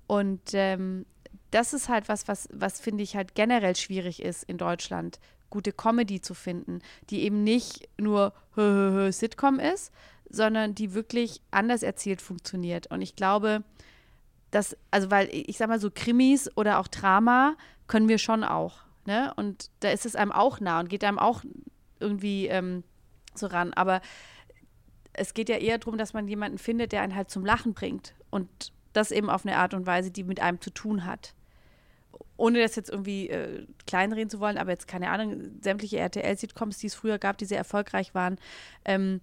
Und 0.05 0.53
ähm, 0.53 1.07
das 1.49 1.73
ist 1.73 1.89
halt 1.89 2.09
was, 2.09 2.27
was, 2.27 2.47
was 2.53 2.79
finde 2.79 3.01
ich 3.01 3.15
halt 3.15 3.33
generell 3.33 3.75
schwierig 3.75 4.21
ist 4.21 4.43
in 4.43 4.59
Deutschland, 4.59 5.19
gute 5.55 5.71
Comedy 5.71 6.19
zu 6.19 6.33
finden, 6.33 6.81
die 7.09 7.23
eben 7.23 7.45
nicht 7.45 7.87
nur 7.97 8.33
Sitcom 8.57 9.57
ist, 9.57 9.93
sondern 10.29 10.75
die 10.75 10.93
wirklich 10.93 11.41
anders 11.49 11.81
erzählt 11.81 12.21
funktioniert. 12.21 12.87
Und 12.87 13.01
ich 13.01 13.15
glaube, 13.15 13.63
dass, 14.51 14.75
also 14.91 15.09
weil 15.11 15.29
ich 15.31 15.57
sag 15.57 15.69
mal 15.69 15.79
so 15.79 15.89
Krimis 15.89 16.49
oder 16.57 16.79
auch 16.79 16.89
Drama 16.89 17.55
können 17.87 18.09
wir 18.09 18.17
schon 18.17 18.43
auch. 18.43 18.79
Ne? 19.05 19.33
Und 19.37 19.71
da 19.79 19.91
ist 19.91 20.05
es 20.05 20.17
einem 20.17 20.33
auch 20.33 20.59
nah 20.59 20.81
und 20.81 20.89
geht 20.89 21.05
einem 21.05 21.19
auch 21.19 21.43
irgendwie 22.01 22.47
ähm, 22.47 22.83
so 23.33 23.47
ran. 23.47 23.73
Aber 23.73 24.01
es 25.13 25.33
geht 25.33 25.47
ja 25.47 25.55
eher 25.55 25.77
darum, 25.77 25.97
dass 25.97 26.13
man 26.13 26.27
jemanden 26.27 26.57
findet, 26.57 26.91
der 26.91 27.01
einen 27.01 27.15
halt 27.15 27.29
zum 27.29 27.45
Lachen 27.45 27.73
bringt. 27.73 28.13
Und 28.29 28.73
das 28.91 29.11
eben 29.11 29.29
auf 29.29 29.45
eine 29.45 29.55
Art 29.55 29.73
und 29.73 29.85
Weise, 29.85 30.11
die 30.11 30.25
mit 30.25 30.41
einem 30.41 30.59
zu 30.59 30.69
tun 30.69 31.05
hat. 31.05 31.33
Ohne 32.37 32.61
das 32.61 32.75
jetzt 32.75 32.89
irgendwie 32.89 33.29
äh, 33.29 33.65
kleinreden 33.87 34.29
zu 34.29 34.39
wollen, 34.39 34.57
aber 34.57 34.71
jetzt 34.71 34.87
keine 34.87 35.09
Ahnung, 35.09 35.59
sämtliche 35.61 35.97
RTL-Sitcoms, 35.99 36.77
die 36.79 36.87
es 36.87 36.95
früher 36.95 37.17
gab, 37.17 37.37
die 37.37 37.45
sehr 37.45 37.57
erfolgreich 37.57 38.13
waren, 38.13 38.37
ähm, 38.83 39.21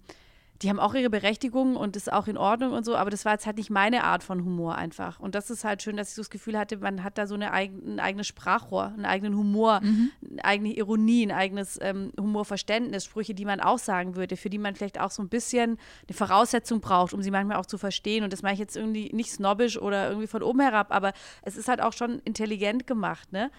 die 0.63 0.69
haben 0.69 0.79
auch 0.79 0.93
ihre 0.95 1.09
Berechtigung 1.09 1.75
und 1.75 1.97
ist 1.97 2.11
auch 2.11 2.27
in 2.27 2.37
Ordnung 2.37 2.71
und 2.71 2.85
so, 2.85 2.95
aber 2.95 3.09
das 3.09 3.25
war 3.25 3.33
jetzt 3.33 3.45
halt 3.45 3.57
nicht 3.57 3.69
meine 3.69 4.05
Art 4.05 4.23
von 4.23 4.45
Humor 4.45 4.75
einfach. 4.75 5.19
Und 5.19 5.35
das 5.35 5.49
ist 5.49 5.65
halt 5.65 5.81
schön, 5.81 5.97
dass 5.97 6.09
ich 6.09 6.15
so 6.15 6.21
das 6.21 6.29
Gefühl 6.29 6.57
hatte, 6.57 6.77
man 6.77 7.03
hat 7.03 7.17
da 7.17 7.27
so 7.27 7.35
eine 7.35 7.51
eigen, 7.51 7.95
ein 7.95 7.99
eigenes 7.99 8.27
Sprachrohr, 8.27 8.85
einen 8.85 9.05
eigenen 9.05 9.35
Humor, 9.35 9.81
eine 9.83 10.45
eigene 10.45 10.73
Ironie, 10.73 11.25
ein 11.25 11.31
eigenes 11.31 11.77
ähm, 11.81 12.13
Humorverständnis, 12.17 13.03
Sprüche, 13.03 13.33
die 13.33 13.43
man 13.43 13.59
auch 13.59 13.77
sagen 13.77 14.15
würde, 14.15 14.37
für 14.37 14.49
die 14.49 14.57
man 14.57 14.75
vielleicht 14.75 15.01
auch 15.01 15.11
so 15.11 15.21
ein 15.21 15.27
bisschen 15.27 15.77
eine 16.07 16.15
Voraussetzung 16.15 16.79
braucht, 16.79 17.13
um 17.13 17.21
sie 17.21 17.31
manchmal 17.31 17.57
auch 17.57 17.65
zu 17.65 17.77
verstehen. 17.77 18.23
Und 18.23 18.31
das 18.31 18.41
mache 18.41 18.53
ich 18.53 18.59
jetzt 18.59 18.77
irgendwie 18.77 19.09
nicht 19.13 19.31
snobbisch 19.31 19.77
oder 19.77 20.07
irgendwie 20.07 20.27
von 20.27 20.43
oben 20.43 20.61
herab, 20.61 20.87
aber 20.91 21.11
es 21.41 21.57
ist 21.57 21.67
halt 21.67 21.81
auch 21.81 21.93
schon 21.93 22.19
intelligent 22.19 22.87
gemacht, 22.87 23.33
ne? 23.33 23.51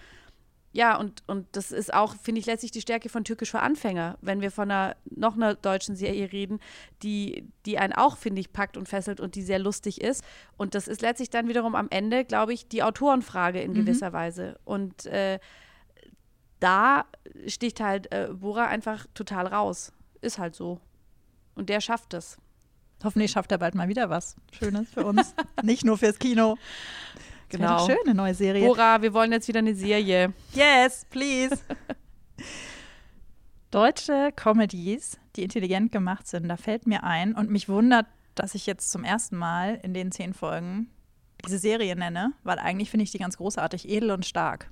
Ja, 0.75 0.97
und, 0.99 1.23
und 1.29 1.47
das 1.53 1.71
ist 1.71 1.95
auch, 1.95 2.17
finde 2.17 2.41
ich, 2.41 2.47
letztlich 2.47 2.73
die 2.73 2.81
Stärke 2.81 3.09
von 3.09 3.23
Türkisch 3.23 3.53
für 3.53 3.61
Anfänger, 3.61 4.19
wenn 4.21 4.41
wir 4.41 4.51
von 4.51 4.69
einer 4.69 4.97
noch 5.05 5.37
einer 5.37 5.55
deutschen 5.55 5.95
Serie 5.95 6.33
reden, 6.33 6.59
die, 7.05 7.49
die 7.65 7.79
einen 7.79 7.93
auch, 7.93 8.17
finde 8.17 8.41
ich, 8.41 8.53
packt 8.53 8.77
und 8.77 8.89
fesselt 8.89 9.21
und 9.21 9.37
die 9.37 9.43
sehr 9.43 9.61
lustig 9.61 10.01
ist. 10.01 10.25
Und 10.57 10.75
das 10.75 10.89
ist 10.89 11.01
letztlich 11.01 11.31
dann 11.31 11.47
wiederum 11.47 11.77
am 11.77 11.87
Ende, 11.91 12.25
glaube 12.25 12.53
ich, 12.53 12.67
die 12.67 12.83
Autorenfrage 12.83 13.61
in 13.61 13.73
gewisser 13.73 14.13
Weise. 14.13 14.59
Und 14.65 15.07
äh, 15.07 15.39
da 16.59 17.05
sticht 17.47 17.79
halt 17.79 18.11
äh, 18.11 18.31
Bora 18.33 18.67
einfach 18.67 19.07
total 19.15 19.47
raus. 19.47 19.93
Ist 20.23 20.41
halt 20.41 20.57
so. 20.57 20.81
Und 21.55 21.69
der 21.69 21.81
schafft 21.81 22.15
es. 22.15 22.37
Hoffentlich 23.05 23.31
schafft 23.31 23.53
er 23.53 23.59
bald 23.59 23.77
mal 23.77 23.87
wieder 23.87 24.11
was 24.11 24.35
Schönes 24.51 24.91
für 24.91 25.05
uns. 25.05 25.37
Nicht 25.63 25.85
nur 25.85 25.99
fürs 25.99 26.19
Kino. 26.19 26.57
Das 27.59 27.89
wäre 27.89 27.99
Genau. 27.99 28.11
eine 28.11 28.15
neue 28.15 28.35
Serie. 28.35 28.67
Bora, 28.67 29.03
wir 29.03 29.13
wollen 29.15 29.33
jetzt 29.33 29.49
wieder 29.49 29.59
eine 29.61 29.75
Serie. 29.75 30.33
Yes, 30.53 31.07
please. 31.11 31.59
Deutsche 33.71 34.31
Comedies, 34.37 35.19
die 35.37 35.43
intelligent 35.43 35.91
gemacht 35.91 36.29
sind, 36.29 36.49
da 36.49 36.57
fällt 36.57 36.87
mir 36.87 37.03
ein 37.03 37.35
und 37.35 37.51
mich 37.51 37.69
wundert, 37.69 38.07
dass 38.35 38.55
ich 38.55 38.67
jetzt 38.67 38.91
zum 38.91 39.05
ersten 39.05 39.37
Mal 39.37 39.81
in 39.83 39.95
den 39.95 40.13
zehn 40.13 40.33
Folgen 40.33 40.89
diese 41.45 41.59
Serie 41.59 41.97
nenne, 41.97 42.33
weil 42.45 42.59
eigentlich 42.59 42.91
finde 42.91 43.05
ich 43.05 43.11
die 43.11 43.19
ganz 43.19 43.37
großartig, 43.37 43.89
edel 43.89 44.13
und 44.13 44.25
stark. 44.25 44.71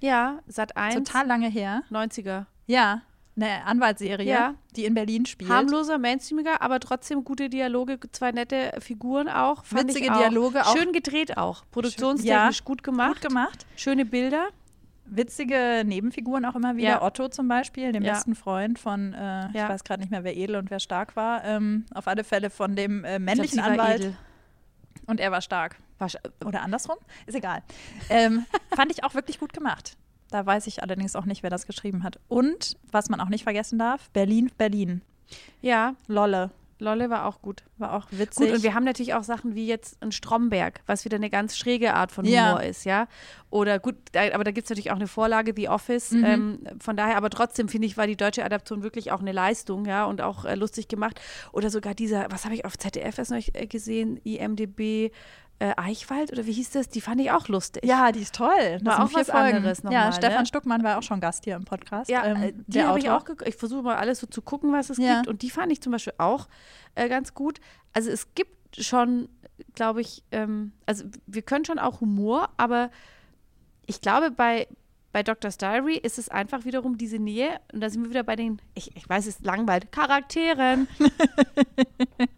Ja, 0.00 0.38
Sat 0.46 0.76
1, 0.76 0.94
Total 0.94 1.26
lange 1.26 1.48
her. 1.50 1.82
90er. 1.90 2.46
Ja, 2.66 3.02
eine 3.40 3.64
Anwaltsserie, 3.64 4.26
Ja. 4.28 4.54
die 4.76 4.84
in 4.84 4.94
Berlin 4.94 5.26
spielt. 5.26 5.50
Harmloser, 5.50 5.98
mainstreamiger, 5.98 6.60
aber 6.62 6.80
trotzdem 6.80 7.24
gute 7.24 7.48
Dialoge, 7.48 7.98
zwei 8.12 8.32
nette 8.32 8.72
Figuren 8.80 9.28
auch. 9.28 9.64
Witzige 9.70 10.12
auch. 10.12 10.18
Dialoge 10.18 10.66
auch. 10.66 10.76
Schön 10.76 10.92
gedreht 10.92 11.36
auch. 11.38 11.64
Produktionstechnisch 11.70 12.58
Ja, 12.58 12.64
gut 12.64 12.82
gemacht. 12.82 13.20
Gut 13.22 13.28
gemacht. 13.28 13.66
Schöne 13.76 14.04
Bilder. 14.04 14.48
Witzige 15.10 15.84
Nebenfiguren 15.86 16.44
auch 16.44 16.54
immer 16.54 16.76
wieder. 16.76 16.88
Ja. 16.88 17.02
Otto 17.02 17.28
zum 17.28 17.48
Beispiel, 17.48 17.92
dem 17.92 18.02
besten 18.02 18.34
Freund 18.34 18.78
von, 18.78 19.14
äh, 19.14 19.48
ich 19.48 19.54
weiß 19.54 19.82
gerade 19.84 20.00
nicht 20.00 20.10
mehr, 20.10 20.22
wer 20.22 20.36
edel 20.36 20.56
und 20.56 20.70
wer 20.70 20.80
stark 20.80 21.16
war. 21.16 21.44
Ähm, 21.44 21.86
auf 21.94 22.06
alle 22.08 22.24
Fälle 22.24 22.50
von 22.50 22.76
dem 22.76 23.04
äh, 23.04 23.14
Ich 23.16 23.20
männlichen 23.22 23.58
glaub, 23.58 23.70
Anwalt. 23.70 24.00
edel. 24.00 24.16
Und 25.06 25.20
er 25.20 25.30
war 25.32 25.40
stark. 25.40 25.76
War 25.98 26.08
Oder 26.44 26.60
andersrum? 26.62 26.96
Ist 27.26 27.34
egal. 27.34 27.62
Ähm, 28.10 28.44
fand 28.76 28.92
ich 28.92 29.02
auch 29.02 29.14
wirklich 29.14 29.40
gut 29.40 29.54
gemacht. 29.54 29.96
Da 30.30 30.44
weiß 30.44 30.66
ich 30.66 30.82
allerdings 30.82 31.16
auch 31.16 31.24
nicht, 31.24 31.42
wer 31.42 31.50
das 31.50 31.66
geschrieben 31.66 32.02
hat. 32.02 32.18
Und, 32.28 32.76
was 32.90 33.08
man 33.08 33.20
auch 33.20 33.28
nicht 33.28 33.44
vergessen 33.44 33.78
darf, 33.78 34.10
Berlin, 34.10 34.50
Berlin. 34.58 35.02
Ja, 35.60 35.94
Lolle. 36.06 36.50
Lolle 36.80 37.10
war 37.10 37.26
auch 37.26 37.42
gut. 37.42 37.64
War 37.76 37.94
auch 37.94 38.06
witzig. 38.10 38.46
Gut, 38.46 38.56
und 38.56 38.62
wir 38.62 38.74
haben 38.74 38.84
natürlich 38.84 39.14
auch 39.14 39.24
Sachen 39.24 39.54
wie 39.54 39.66
jetzt 39.66 40.00
ein 40.00 40.12
Stromberg, 40.12 40.80
was 40.86 41.04
wieder 41.04 41.16
eine 41.16 41.30
ganz 41.30 41.56
schräge 41.56 41.94
Art 41.94 42.12
von 42.12 42.24
Ja. 42.24 42.50
Humor 42.50 42.62
ist, 42.62 42.84
ja. 42.84 43.08
Oder 43.50 43.78
gut, 43.78 43.96
aber 44.14 44.44
da 44.44 44.52
gibt 44.52 44.66
es 44.66 44.70
natürlich 44.70 44.90
auch 44.92 44.96
eine 44.96 45.08
Vorlage, 45.08 45.52
The 45.56 45.68
Office. 45.68 46.12
Mhm. 46.12 46.24
Ähm, 46.24 46.58
von 46.78 46.96
daher, 46.96 47.16
aber 47.16 47.30
trotzdem 47.30 47.68
finde 47.68 47.86
ich, 47.86 47.96
war 47.96 48.06
die 48.06 48.16
deutsche 48.16 48.44
Adaption 48.44 48.82
wirklich 48.82 49.10
auch 49.10 49.20
eine 49.20 49.32
Leistung, 49.32 49.86
ja, 49.86 50.04
und 50.04 50.20
auch 50.20 50.44
äh, 50.44 50.54
lustig 50.54 50.86
gemacht. 50.88 51.20
Oder 51.52 51.70
sogar 51.70 51.94
dieser, 51.94 52.30
was 52.30 52.44
habe 52.44 52.54
ich 52.54 52.64
auf 52.64 52.78
ZDF 52.78 53.18
erst 53.18 53.30
noch 53.32 53.38
äh, 53.54 53.66
gesehen, 53.66 54.18
IMDB 54.22 55.10
äh, 55.60 55.72
Eichwald 55.76 56.30
oder 56.32 56.46
wie 56.46 56.52
hieß 56.52 56.70
das? 56.70 56.88
Die 56.88 57.00
fand 57.00 57.20
ich 57.20 57.30
auch 57.32 57.48
lustig. 57.48 57.84
ja, 57.84 58.12
die 58.12 58.20
ist 58.20 58.34
toll. 58.34 58.78
Das 58.80 58.84
War 58.84 59.04
auch 59.04 59.08
vier 59.08 59.18
was 59.20 59.30
Folgen. 59.30 59.56
anderes 59.56 59.78
ja, 59.78 59.84
nochmal, 59.84 60.12
Stefan 60.12 60.38
ne? 60.40 60.46
Stuckmann 60.46 60.82
war 60.84 60.98
auch 60.98 61.02
schon 61.02 61.20
Gast 61.20 61.44
hier 61.44 61.56
im 61.56 61.64
Podcast. 61.64 62.08
Ja, 62.10 62.24
ähm, 62.26 62.42
äh, 62.42 62.52
die 62.68 62.82
habe 62.84 62.98
ich 62.98 63.10
auch. 63.10 63.24
Ich 63.44 63.56
versuche 63.56 63.82
mal 63.82 63.96
alles 63.96 64.20
so 64.20 64.26
zu 64.28 64.40
gucken, 64.42 64.72
was 64.72 64.90
es 64.90 64.98
Ja. 64.98 65.16
gibt. 65.16 65.28
Und 65.28 65.42
die 65.42 65.50
fand 65.50 65.72
ich 65.72 65.80
zum 65.80 65.92
Beispiel 65.92 66.14
auch 66.18 66.46
äh, 66.94 67.08
ganz 67.08 67.34
gut. 67.34 67.58
Also 67.92 68.10
es 68.10 68.34
gibt 68.34 68.56
schon, 68.82 69.28
glaube 69.74 70.00
ich, 70.00 70.22
ähm, 70.30 70.72
also 70.86 71.04
wir 71.26 71.42
können 71.42 71.64
schon 71.64 71.78
auch 71.80 72.00
Humor, 72.00 72.50
aber 72.56 72.90
ich 73.86 74.00
glaube, 74.00 74.30
bei, 74.30 74.68
bei 75.12 75.22
Doctor's 75.22 75.56
Diary 75.58 75.96
ist 75.96 76.18
es 76.18 76.28
einfach 76.28 76.66
wiederum 76.66 76.98
diese 76.98 77.18
Nähe, 77.18 77.58
und 77.72 77.80
da 77.80 77.88
sind 77.90 78.02
wir 78.04 78.10
wieder 78.10 78.22
bei 78.22 78.36
den, 78.36 78.60
ich, 78.74 78.94
ich 78.96 79.08
weiß, 79.08 79.26
es 79.26 79.36
ist 79.36 79.44
langweilig, 79.44 79.90
Charakteren. 79.90 80.86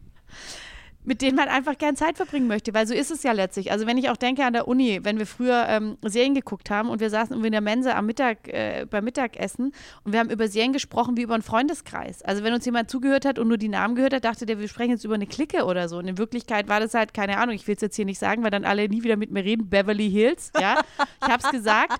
mit 1.04 1.22
denen 1.22 1.36
man 1.36 1.48
einfach 1.48 1.78
gern 1.78 1.96
Zeit 1.96 2.16
verbringen 2.16 2.46
möchte, 2.46 2.74
weil 2.74 2.86
so 2.86 2.94
ist 2.94 3.10
es 3.10 3.22
ja 3.22 3.32
letztlich. 3.32 3.72
Also 3.72 3.86
wenn 3.86 3.96
ich 3.96 4.10
auch 4.10 4.16
denke 4.16 4.44
an 4.44 4.52
der 4.52 4.68
Uni, 4.68 5.00
wenn 5.02 5.18
wir 5.18 5.26
früher 5.26 5.66
ähm, 5.68 5.96
Serien 6.02 6.34
geguckt 6.34 6.70
haben 6.70 6.90
und 6.90 7.00
wir 7.00 7.08
saßen 7.08 7.32
irgendwie 7.32 7.48
in 7.48 7.52
der 7.52 7.62
Mensa 7.62 7.96
am 7.96 8.06
Mittag, 8.06 8.48
äh, 8.48 8.86
beim 8.88 9.04
Mittagessen 9.04 9.72
und 10.04 10.12
wir 10.12 10.20
haben 10.20 10.30
über 10.30 10.48
Serien 10.48 10.72
gesprochen 10.72 11.16
wie 11.16 11.22
über 11.22 11.34
einen 11.34 11.42
Freundeskreis. 11.42 12.22
Also 12.22 12.44
wenn 12.44 12.52
uns 12.52 12.66
jemand 12.66 12.90
zugehört 12.90 13.24
hat 13.24 13.38
und 13.38 13.48
nur 13.48 13.56
die 13.56 13.68
Namen 13.68 13.94
gehört 13.94 14.12
hat, 14.12 14.24
dachte 14.24 14.44
der, 14.44 14.58
wir 14.58 14.68
sprechen 14.68 14.90
jetzt 14.90 15.04
über 15.04 15.14
eine 15.14 15.26
Clique 15.26 15.64
oder 15.64 15.88
so. 15.88 15.98
Und 15.98 16.06
in 16.06 16.18
Wirklichkeit 16.18 16.68
war 16.68 16.80
das 16.80 16.92
halt, 16.92 17.14
keine 17.14 17.38
Ahnung, 17.38 17.54
ich 17.54 17.66
will 17.66 17.76
es 17.76 17.80
jetzt 17.80 17.96
hier 17.96 18.04
nicht 18.04 18.18
sagen, 18.18 18.42
weil 18.42 18.50
dann 18.50 18.64
alle 18.64 18.88
nie 18.88 19.02
wieder 19.02 19.16
mit 19.16 19.30
mir 19.30 19.44
reden, 19.44 19.70
Beverly 19.70 20.10
Hills, 20.10 20.52
ja, 20.60 20.80
ich 21.22 21.28
habe 21.28 21.42
es 21.42 21.50
gesagt. 21.50 21.98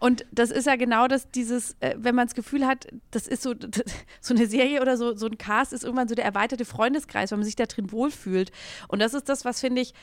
Und 0.00 0.26
das 0.32 0.50
ist 0.50 0.66
ja 0.66 0.76
genau 0.76 1.08
das, 1.08 1.30
dieses, 1.30 1.76
äh, 1.80 1.94
wenn 1.98 2.14
man 2.14 2.26
das 2.26 2.34
Gefühl 2.34 2.66
hat, 2.66 2.86
das 3.10 3.26
ist 3.26 3.42
so, 3.42 3.54
so 4.20 4.34
eine 4.34 4.46
Serie 4.46 4.82
oder 4.82 4.96
so, 4.96 5.14
so 5.14 5.26
ein 5.26 5.38
Cast 5.38 5.72
ist 5.72 5.84
irgendwann 5.84 6.08
so 6.08 6.14
der 6.14 6.24
erweiterte 6.24 6.64
Freundeskreis, 6.64 7.30
weil 7.30 7.38
man 7.38 7.46
sich 7.46 7.56
da 7.56 7.66
drin 7.66 7.90
wohlfühlt. 7.92 8.52
Und 8.88 9.00
das 9.00 9.14
ist 9.14 9.28
das, 9.28 9.44
was, 9.44 9.60
finde 9.60 9.80
ich, 9.80 9.94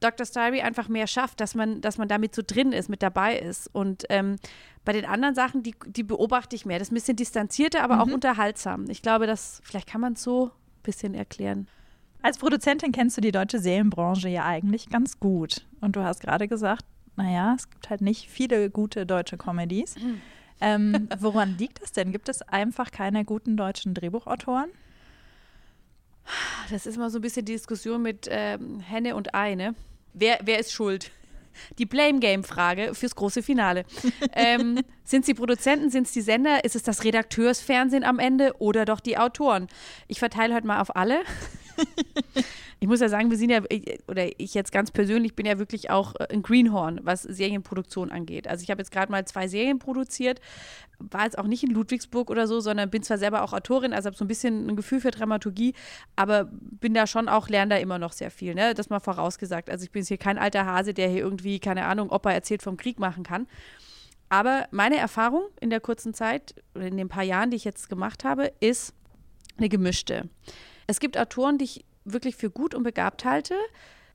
Dr. 0.00 0.26
Diary 0.26 0.60
einfach 0.60 0.88
mehr 0.88 1.06
schafft, 1.06 1.40
dass 1.40 1.54
man, 1.54 1.80
dass 1.80 1.96
man 1.96 2.08
damit 2.08 2.34
so 2.34 2.42
drin 2.46 2.72
ist, 2.72 2.88
mit 2.88 3.02
dabei 3.02 3.38
ist. 3.38 3.68
Und 3.72 4.04
ähm, 4.10 4.36
bei 4.84 4.92
den 4.92 5.06
anderen 5.06 5.34
Sachen, 5.34 5.62
die, 5.62 5.74
die 5.86 6.02
beobachte 6.02 6.56
ich 6.56 6.66
mehr. 6.66 6.78
Das 6.78 6.88
ist 6.88 6.92
ein 6.92 6.96
bisschen 6.96 7.16
distanzierter, 7.16 7.82
aber 7.82 8.02
auch 8.02 8.06
unterhaltsam. 8.06 8.90
Ich 8.90 9.00
glaube, 9.00 9.26
das, 9.26 9.62
vielleicht 9.64 9.88
kann 9.88 10.02
man 10.02 10.12
es 10.14 10.22
so 10.22 10.46
ein 10.46 10.82
bisschen 10.82 11.14
erklären. 11.14 11.68
Als 12.20 12.38
Produzentin 12.38 12.92
kennst 12.92 13.16
du 13.16 13.20
die 13.20 13.32
deutsche 13.32 13.58
Serienbranche 13.58 14.28
ja 14.28 14.44
eigentlich 14.44 14.90
ganz 14.90 15.20
gut. 15.20 15.66
Und 15.80 15.96
du 15.96 16.02
hast 16.02 16.20
gerade 16.20 16.48
gesagt, 16.48 16.84
naja, 17.16 17.54
es 17.56 17.70
gibt 17.70 17.90
halt 17.90 18.00
nicht 18.00 18.28
viele 18.28 18.70
gute 18.70 19.06
deutsche 19.06 19.36
Comedies. 19.36 19.96
Ähm, 20.60 21.08
woran 21.18 21.56
liegt 21.58 21.82
das 21.82 21.92
denn? 21.92 22.12
Gibt 22.12 22.28
es 22.28 22.42
einfach 22.42 22.90
keine 22.90 23.24
guten 23.24 23.56
deutschen 23.56 23.94
Drehbuchautoren? 23.94 24.70
Das 26.70 26.86
ist 26.86 26.96
mal 26.96 27.10
so 27.10 27.18
ein 27.18 27.22
bisschen 27.22 27.44
die 27.44 27.52
Diskussion 27.52 28.02
mit 28.02 28.28
ähm, 28.30 28.80
Henne 28.80 29.14
und 29.14 29.34
Ei, 29.34 29.54
ne? 29.54 29.74
Wer, 30.14 30.38
wer 30.42 30.58
ist 30.58 30.72
schuld? 30.72 31.10
Die 31.78 31.86
Blame 31.86 32.18
Game 32.18 32.42
Frage 32.42 32.94
fürs 32.94 33.14
große 33.14 33.42
Finale. 33.42 33.84
ähm, 34.32 34.80
sind 35.04 35.20
es 35.20 35.26
die 35.26 35.34
Produzenten, 35.34 35.90
sind 35.90 36.06
es 36.06 36.12
die 36.12 36.20
Sender, 36.20 36.64
ist 36.64 36.74
es 36.74 36.82
das 36.82 37.04
Redakteursfernsehen 37.04 38.04
am 38.04 38.18
Ende 38.18 38.54
oder 38.58 38.84
doch 38.84 39.00
die 39.00 39.18
Autoren? 39.18 39.68
Ich 40.08 40.18
verteile 40.18 40.54
heute 40.54 40.66
mal 40.66 40.80
auf 40.80 40.96
alle. 40.96 41.20
Ich 42.84 42.88
muss 42.88 43.00
ja 43.00 43.08
sagen, 43.08 43.30
wir 43.30 43.38
sind 43.38 43.48
ja, 43.48 43.62
oder 44.08 44.28
ich 44.38 44.52
jetzt 44.52 44.70
ganz 44.70 44.90
persönlich 44.90 45.34
bin 45.34 45.46
ja 45.46 45.58
wirklich 45.58 45.88
auch 45.88 46.14
äh, 46.16 46.26
ein 46.30 46.42
Greenhorn, 46.42 47.00
was 47.02 47.22
Serienproduktion 47.22 48.10
angeht. 48.10 48.46
Also 48.46 48.62
ich 48.62 48.70
habe 48.70 48.82
jetzt 48.82 48.90
gerade 48.90 49.10
mal 49.10 49.24
zwei 49.24 49.48
Serien 49.48 49.78
produziert, 49.78 50.38
war 50.98 51.24
jetzt 51.24 51.38
auch 51.38 51.46
nicht 51.46 51.64
in 51.64 51.70
Ludwigsburg 51.70 52.28
oder 52.28 52.46
so, 52.46 52.60
sondern 52.60 52.90
bin 52.90 53.02
zwar 53.02 53.16
selber 53.16 53.42
auch 53.42 53.54
Autorin, 53.54 53.94
also 53.94 54.08
habe 54.08 54.18
so 54.18 54.24
ein 54.26 54.28
bisschen 54.28 54.68
ein 54.68 54.76
Gefühl 54.76 55.00
für 55.00 55.12
Dramaturgie, 55.12 55.72
aber 56.14 56.50
bin 56.50 56.92
da 56.92 57.06
schon 57.06 57.30
auch, 57.30 57.48
lerne 57.48 57.76
da 57.76 57.80
immer 57.80 57.98
noch 57.98 58.12
sehr 58.12 58.30
viel, 58.30 58.54
ne? 58.54 58.74
Das 58.74 58.90
mal 58.90 59.00
vorausgesagt. 59.00 59.70
Also 59.70 59.84
ich 59.84 59.90
bin 59.90 60.00
jetzt 60.00 60.08
hier 60.08 60.18
kein 60.18 60.36
alter 60.36 60.66
Hase, 60.66 60.92
der 60.92 61.08
hier 61.08 61.20
irgendwie, 61.20 61.60
keine 61.60 61.86
Ahnung, 61.86 62.10
Opa 62.10 62.32
erzählt 62.32 62.60
vom 62.60 62.76
Krieg 62.76 62.98
machen 62.98 63.22
kann. 63.22 63.46
Aber 64.28 64.66
meine 64.72 64.98
Erfahrung 64.98 65.44
in 65.58 65.70
der 65.70 65.80
kurzen 65.80 66.12
Zeit 66.12 66.54
in 66.74 66.98
den 66.98 67.08
paar 67.08 67.22
Jahren, 67.22 67.50
die 67.50 67.56
ich 67.56 67.64
jetzt 67.64 67.88
gemacht 67.88 68.24
habe, 68.24 68.52
ist 68.60 68.92
eine 69.56 69.70
gemischte. 69.70 70.28
Es 70.86 71.00
gibt 71.00 71.18
Autoren, 71.18 71.58
die 71.58 71.64
ich 71.64 71.84
wirklich 72.04 72.36
für 72.36 72.50
gut 72.50 72.74
und 72.74 72.82
begabt 72.82 73.24
halte, 73.24 73.54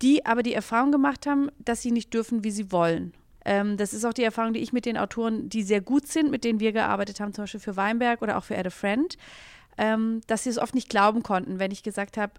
die 0.02 0.26
aber 0.26 0.44
die 0.44 0.54
Erfahrung 0.54 0.92
gemacht 0.92 1.26
haben, 1.26 1.50
dass 1.60 1.82
sie 1.82 1.92
nicht 1.92 2.14
dürfen, 2.14 2.44
wie 2.44 2.52
sie 2.52 2.72
wollen. 2.72 3.14
Ähm, 3.46 3.78
das 3.78 3.94
ist 3.94 4.06
auch 4.06 4.14
die 4.14 4.24
Erfahrung, 4.24 4.54
die 4.54 4.60
ich 4.60 4.74
mit 4.74 4.86
den 4.86 4.98
Autoren, 4.98 5.50
die 5.50 5.64
sehr 5.64 5.82
gut 5.82 6.08
sind, 6.08 6.32
mit 6.32 6.44
denen 6.44 6.60
wir 6.60 6.72
gearbeitet 6.72 7.20
haben, 7.20 7.34
zum 7.34 7.44
Beispiel 7.44 7.60
für 7.60 7.78
Weinberg 7.78 8.22
oder 8.22 8.38
auch 8.38 8.44
für 8.44 8.58
Add 8.58 8.68
a 8.68 8.72
Friend, 8.72 9.18
ähm, 9.78 10.22
dass 10.28 10.44
sie 10.44 10.50
es 10.50 10.58
oft 10.58 10.76
nicht 10.76 10.90
glauben 10.90 11.24
konnten, 11.24 11.60
wenn 11.60 11.72
ich 11.72 11.84
gesagt 11.84 12.18
habe, 12.18 12.34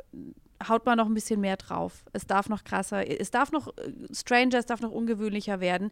haut 0.69 0.85
mal 0.85 0.97
noch 0.97 1.07
ein 1.07 1.15
bisschen 1.15 1.41
mehr 1.41 1.57
drauf. 1.57 2.05
Es 2.13 2.27
darf 2.27 2.49
noch 2.49 2.65
krasser, 2.65 3.09
es 3.09 3.31
darf 3.31 3.51
noch 3.51 3.69
äh, 3.79 3.93
stranger, 4.13 4.59
es 4.59 4.67
darf 4.67 4.81
noch 4.81 4.93
ungewöhnlicher 4.93 5.61
werden. 5.61 5.91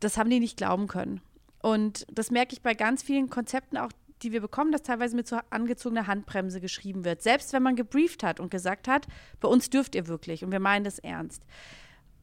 Das 0.00 0.16
haben 0.16 0.30
die 0.30 0.40
nicht 0.40 0.56
glauben 0.56 0.86
können. 0.86 1.20
Und 1.60 2.06
das 2.10 2.30
merke 2.30 2.54
ich 2.54 2.62
bei 2.62 2.74
ganz 2.74 3.02
vielen 3.02 3.30
Konzepten 3.30 3.78
auch, 3.78 3.90
die 4.24 4.32
wir 4.32 4.40
bekommen, 4.40 4.72
dass 4.72 4.82
teilweise 4.82 5.14
mit 5.14 5.28
so 5.28 5.38
angezogener 5.50 6.06
Handbremse 6.06 6.60
geschrieben 6.60 7.04
wird. 7.04 7.22
Selbst 7.22 7.52
wenn 7.52 7.62
man 7.62 7.76
gebrieft 7.76 8.22
hat 8.22 8.40
und 8.40 8.50
gesagt 8.50 8.88
hat, 8.88 9.06
bei 9.40 9.48
uns 9.48 9.70
dürft 9.70 9.94
ihr 9.94 10.08
wirklich 10.08 10.44
und 10.44 10.50
wir 10.50 10.60
meinen 10.60 10.84
das 10.84 10.98
ernst. 10.98 11.42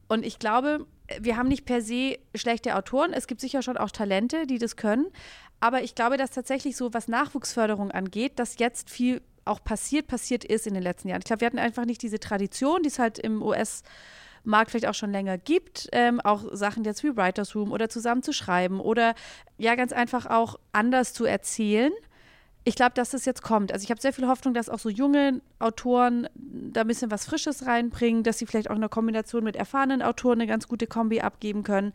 Und 0.08 0.26
ich 0.26 0.38
glaube, 0.38 0.86
wir 1.20 1.36
haben 1.36 1.48
nicht 1.48 1.64
per 1.64 1.80
se 1.80 2.18
schlechte 2.34 2.76
Autoren. 2.76 3.12
Es 3.12 3.26
gibt 3.26 3.40
sicher 3.40 3.62
schon 3.62 3.78
auch 3.78 3.90
Talente, 3.90 4.46
die 4.46 4.58
das 4.58 4.76
können. 4.76 5.06
Aber 5.60 5.82
ich 5.82 5.94
glaube, 5.94 6.16
dass 6.16 6.32
tatsächlich 6.32 6.76
so, 6.76 6.92
was 6.92 7.08
Nachwuchsförderung 7.08 7.92
angeht, 7.92 8.38
dass 8.38 8.58
jetzt 8.58 8.90
viel 8.90 9.22
auch 9.44 9.62
passiert, 9.62 10.08
passiert 10.08 10.44
ist 10.44 10.66
in 10.66 10.74
den 10.74 10.82
letzten 10.82 11.08
Jahren. 11.08 11.20
Ich 11.20 11.24
glaube, 11.24 11.40
wir 11.40 11.46
hatten 11.46 11.58
einfach 11.58 11.84
nicht 11.84 12.02
diese 12.02 12.20
Tradition, 12.20 12.82
die 12.82 12.88
es 12.88 12.98
halt 12.98 13.18
im 13.18 13.42
US- 13.42 13.82
Markt 14.44 14.70
vielleicht 14.70 14.88
auch 14.88 14.94
schon 14.94 15.12
länger 15.12 15.38
gibt, 15.38 15.88
ähm, 15.92 16.20
auch 16.20 16.44
Sachen 16.52 16.84
jetzt 16.84 17.04
wie 17.04 17.16
Writers 17.16 17.54
Room 17.54 17.72
oder 17.72 17.88
zusammen 17.88 18.22
zu 18.22 18.32
schreiben 18.32 18.80
oder 18.80 19.14
ja 19.58 19.74
ganz 19.74 19.92
einfach 19.92 20.26
auch 20.26 20.58
anders 20.72 21.12
zu 21.12 21.24
erzählen. 21.24 21.92
Ich 22.64 22.76
glaube, 22.76 22.92
dass 22.94 23.10
das 23.10 23.24
jetzt 23.24 23.42
kommt. 23.42 23.72
Also 23.72 23.82
ich 23.84 23.90
habe 23.90 24.00
sehr 24.00 24.12
viel 24.12 24.28
Hoffnung, 24.28 24.54
dass 24.54 24.68
auch 24.68 24.78
so 24.78 24.88
junge 24.88 25.40
Autoren 25.58 26.28
da 26.34 26.82
ein 26.82 26.86
bisschen 26.86 27.10
was 27.10 27.24
Frisches 27.24 27.66
reinbringen, 27.66 28.22
dass 28.22 28.38
sie 28.38 28.46
vielleicht 28.46 28.70
auch 28.70 28.76
in 28.76 28.80
der 28.80 28.90
Kombination 28.90 29.42
mit 29.42 29.56
erfahrenen 29.56 30.02
Autoren 30.02 30.40
eine 30.40 30.46
ganz 30.46 30.68
gute 30.68 30.86
Kombi 30.86 31.20
abgeben 31.20 31.64
können. 31.64 31.92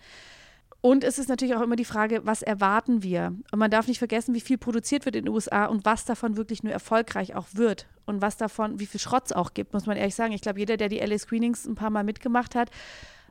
Und 0.82 1.04
es 1.04 1.18
ist 1.18 1.28
natürlich 1.28 1.56
auch 1.56 1.62
immer 1.62 1.76
die 1.76 1.86
Frage, 1.86 2.22
was 2.26 2.42
erwarten 2.42 3.02
wir? 3.02 3.36
Und 3.52 3.60
man 3.60 3.72
darf 3.72 3.88
nicht 3.88 3.98
vergessen, 3.98 4.36
wie 4.36 4.42
viel 4.42 4.58
produziert 4.58 5.06
wird 5.06 5.16
in 5.16 5.26
den 5.26 5.34
USA 5.34 5.66
und 5.66 5.86
was 5.86 6.06
davon 6.06 6.38
wirklich 6.38 6.64
nur 6.64 6.72
erfolgreich 6.72 7.36
auch 7.36 7.48
wird. 7.54 7.88
Und 8.06 8.22
was 8.22 8.38
davon, 8.38 8.80
wie 8.80 8.86
viel 8.86 9.00
Schrott 9.00 9.24
es 9.26 9.34
auch 9.34 9.54
gibt, 9.54 9.74
muss 9.74 9.86
man 9.86 9.98
ehrlich 9.98 10.16
sagen. 10.16 10.34
Ich 10.34 10.42
glaube, 10.42 10.60
jeder, 10.60 10.78
der 10.78 10.90
die 10.90 11.00
LA 11.00 11.18
Screenings 11.18 11.66
ein 11.66 11.76
paar 11.76 11.90
Mal 11.90 12.04
mitgemacht 12.04 12.56
hat, 12.56 12.70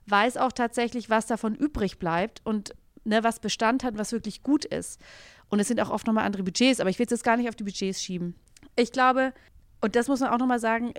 weiß 0.07 0.37
auch 0.37 0.53
tatsächlich, 0.53 1.09
was 1.09 1.27
davon 1.27 1.55
übrig 1.55 1.99
bleibt 1.99 2.41
und 2.45 2.75
ne, 3.05 3.23
was 3.25 3.41
Bestand 3.41 3.85
hat, 3.85 3.97
was 3.97 4.13
wirklich 4.13 4.43
gut 4.43 4.65
ist. 4.65 5.01
Und 5.49 5.61
es 5.61 5.69
sind 5.69 5.81
auch 5.81 5.91
oft 5.91 6.07
nochmal 6.07 6.27
andere 6.27 6.43
Budgets, 6.43 6.81
aber 6.81 6.91
ich 6.91 6.99
will 6.99 7.07
es 7.07 7.11
jetzt 7.13 7.25
gar 7.25 7.37
nicht 7.37 7.49
auf 7.49 7.57
die 7.57 7.65
Budgets 7.65 8.03
schieben. 8.03 8.35
Ich 8.75 8.93
glaube, 8.93 9.33
und 9.81 9.97
das 9.97 10.09
muss 10.09 10.21
man 10.21 10.31
auch 10.31 10.39
nochmal 10.39 10.59
sagen, 10.59 10.93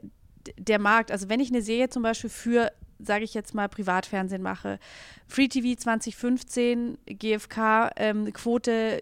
der 0.57 0.79
Markt, 0.79 1.11
also 1.11 1.29
wenn 1.29 1.39
ich 1.39 1.49
eine 1.49 1.61
Serie 1.61 1.89
zum 1.89 2.03
Beispiel 2.03 2.29
für 2.29 2.71
sage 2.99 3.23
ich 3.23 3.33
jetzt 3.33 3.53
mal, 3.53 3.69
Privatfernsehen 3.69 4.41
mache. 4.41 4.79
Free 5.27 5.47
TV 5.47 5.79
2015, 5.79 6.97
GfK, 7.05 7.91
ähm, 7.95 8.33
Quote, 8.33 9.01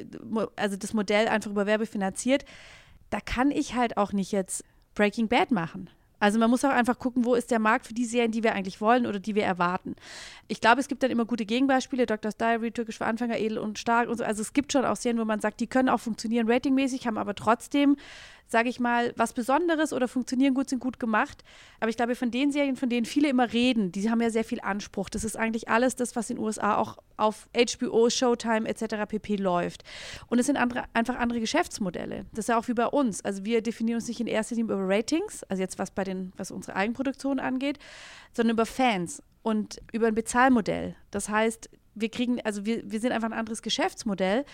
also 0.55 0.77
das 0.77 0.93
Modell 0.93 1.27
einfach 1.27 1.51
über 1.51 1.65
Werbe 1.65 1.85
finanziert. 1.85 2.45
Da 3.09 3.19
kann 3.19 3.51
ich 3.51 3.75
halt 3.75 3.97
auch 3.97 4.11
nicht 4.11 4.31
jetzt 4.31 4.63
Breaking 4.95 5.27
Bad 5.27 5.51
machen. 5.51 5.89
Also 6.19 6.39
man 6.39 6.49
muss 6.49 6.63
auch 6.63 6.69
einfach 6.69 6.97
gucken, 6.97 7.25
wo 7.25 7.35
ist 7.35 7.51
der 7.51 7.59
Markt 7.59 7.85
für 7.85 7.93
die 7.93 8.05
Serien, 8.05 8.31
die 8.31 8.41
wir 8.41 8.53
eigentlich 8.53 8.81
wollen 8.81 9.05
oder 9.05 9.19
die 9.19 9.35
wir 9.35 9.43
erwarten. 9.43 9.95
Ich 10.47 10.61
glaube, 10.61 10.79
es 10.79 10.87
gibt 10.87 11.03
dann 11.03 11.11
immer 11.11 11.25
gute 11.25 11.45
Gegenbeispiele, 11.45 12.05
Doctor's 12.05 12.37
Diary, 12.37 12.71
Türkisch 12.71 12.97
für 12.97 13.05
Anfänger, 13.05 13.37
Edel 13.37 13.57
und 13.57 13.77
Stark 13.77 14.09
und 14.09 14.17
so. 14.17 14.23
Also 14.23 14.41
es 14.41 14.53
gibt 14.53 14.71
schon 14.71 14.85
auch 14.85 14.95
Serien, 14.95 15.19
wo 15.19 15.25
man 15.25 15.41
sagt, 15.41 15.59
die 15.59 15.67
können 15.67 15.89
auch 15.89 15.99
funktionieren 15.99 16.49
ratingmäßig, 16.49 17.05
haben 17.05 17.17
aber 17.17 17.35
trotzdem 17.35 17.97
sage 18.47 18.69
ich 18.69 18.79
mal, 18.79 19.13
was 19.15 19.33
Besonderes 19.33 19.91
oder 19.91 20.07
funktionieren 20.07 20.53
gut, 20.53 20.69
sind 20.69 20.79
gut 20.79 20.99
gemacht. 20.99 21.43
Aber 21.79 21.89
ich 21.89 21.97
glaube, 21.97 22.15
von 22.15 22.31
den 22.31 22.51
Serien, 22.51 22.75
von 22.75 22.89
denen 22.89 23.05
viele 23.05 23.29
immer 23.29 23.51
reden, 23.51 23.91
die 23.91 24.09
haben 24.09 24.21
ja 24.21 24.29
sehr 24.29 24.43
viel 24.43 24.61
Anspruch. 24.61 25.09
Das 25.09 25.23
ist 25.23 25.35
eigentlich 25.35 25.67
alles 25.69 25.95
das, 25.95 26.15
was 26.15 26.29
in 26.29 26.37
den 26.37 26.45
USA 26.45 26.77
auch 26.77 26.97
auf 27.17 27.47
HBO, 27.55 28.09
Showtime 28.09 28.67
etc. 28.67 29.07
pp. 29.07 29.37
läuft. 29.37 29.83
Und 30.27 30.39
es 30.39 30.45
sind 30.45 30.57
andere, 30.57 30.83
einfach 30.93 31.15
andere 31.15 31.39
Geschäftsmodelle. 31.39 32.25
Das 32.31 32.45
ist 32.45 32.49
ja 32.49 32.57
auch 32.57 32.67
wie 32.67 32.73
bei 32.73 32.87
uns. 32.87 33.23
Also 33.23 33.45
wir 33.45 33.61
definieren 33.61 33.95
uns 33.97 34.07
nicht 34.07 34.19
in 34.19 34.27
erster 34.27 34.55
Linie 34.55 34.73
über 34.73 34.87
Ratings, 34.87 35.43
also 35.43 35.61
jetzt 35.61 35.79
was 35.79 35.91
bei 35.91 36.03
den, 36.03 36.31
was 36.37 36.51
unsere 36.51 36.75
Eigenproduktion 36.75 37.39
angeht, 37.39 37.79
sondern 38.33 38.55
über 38.55 38.65
Fans 38.65 39.23
und 39.41 39.81
über 39.91 40.07
ein 40.07 40.15
Bezahlmodell. 40.15 40.95
Das 41.11 41.29
heißt, 41.29 41.69
wir 41.95 42.09
kriegen, 42.09 42.41
also 42.41 42.65
wir, 42.65 42.89
wir 42.91 42.99
sind 42.99 43.11
einfach 43.11 43.29
ein 43.29 43.37
anderes 43.37 43.61
Geschäftsmodell 43.61 44.45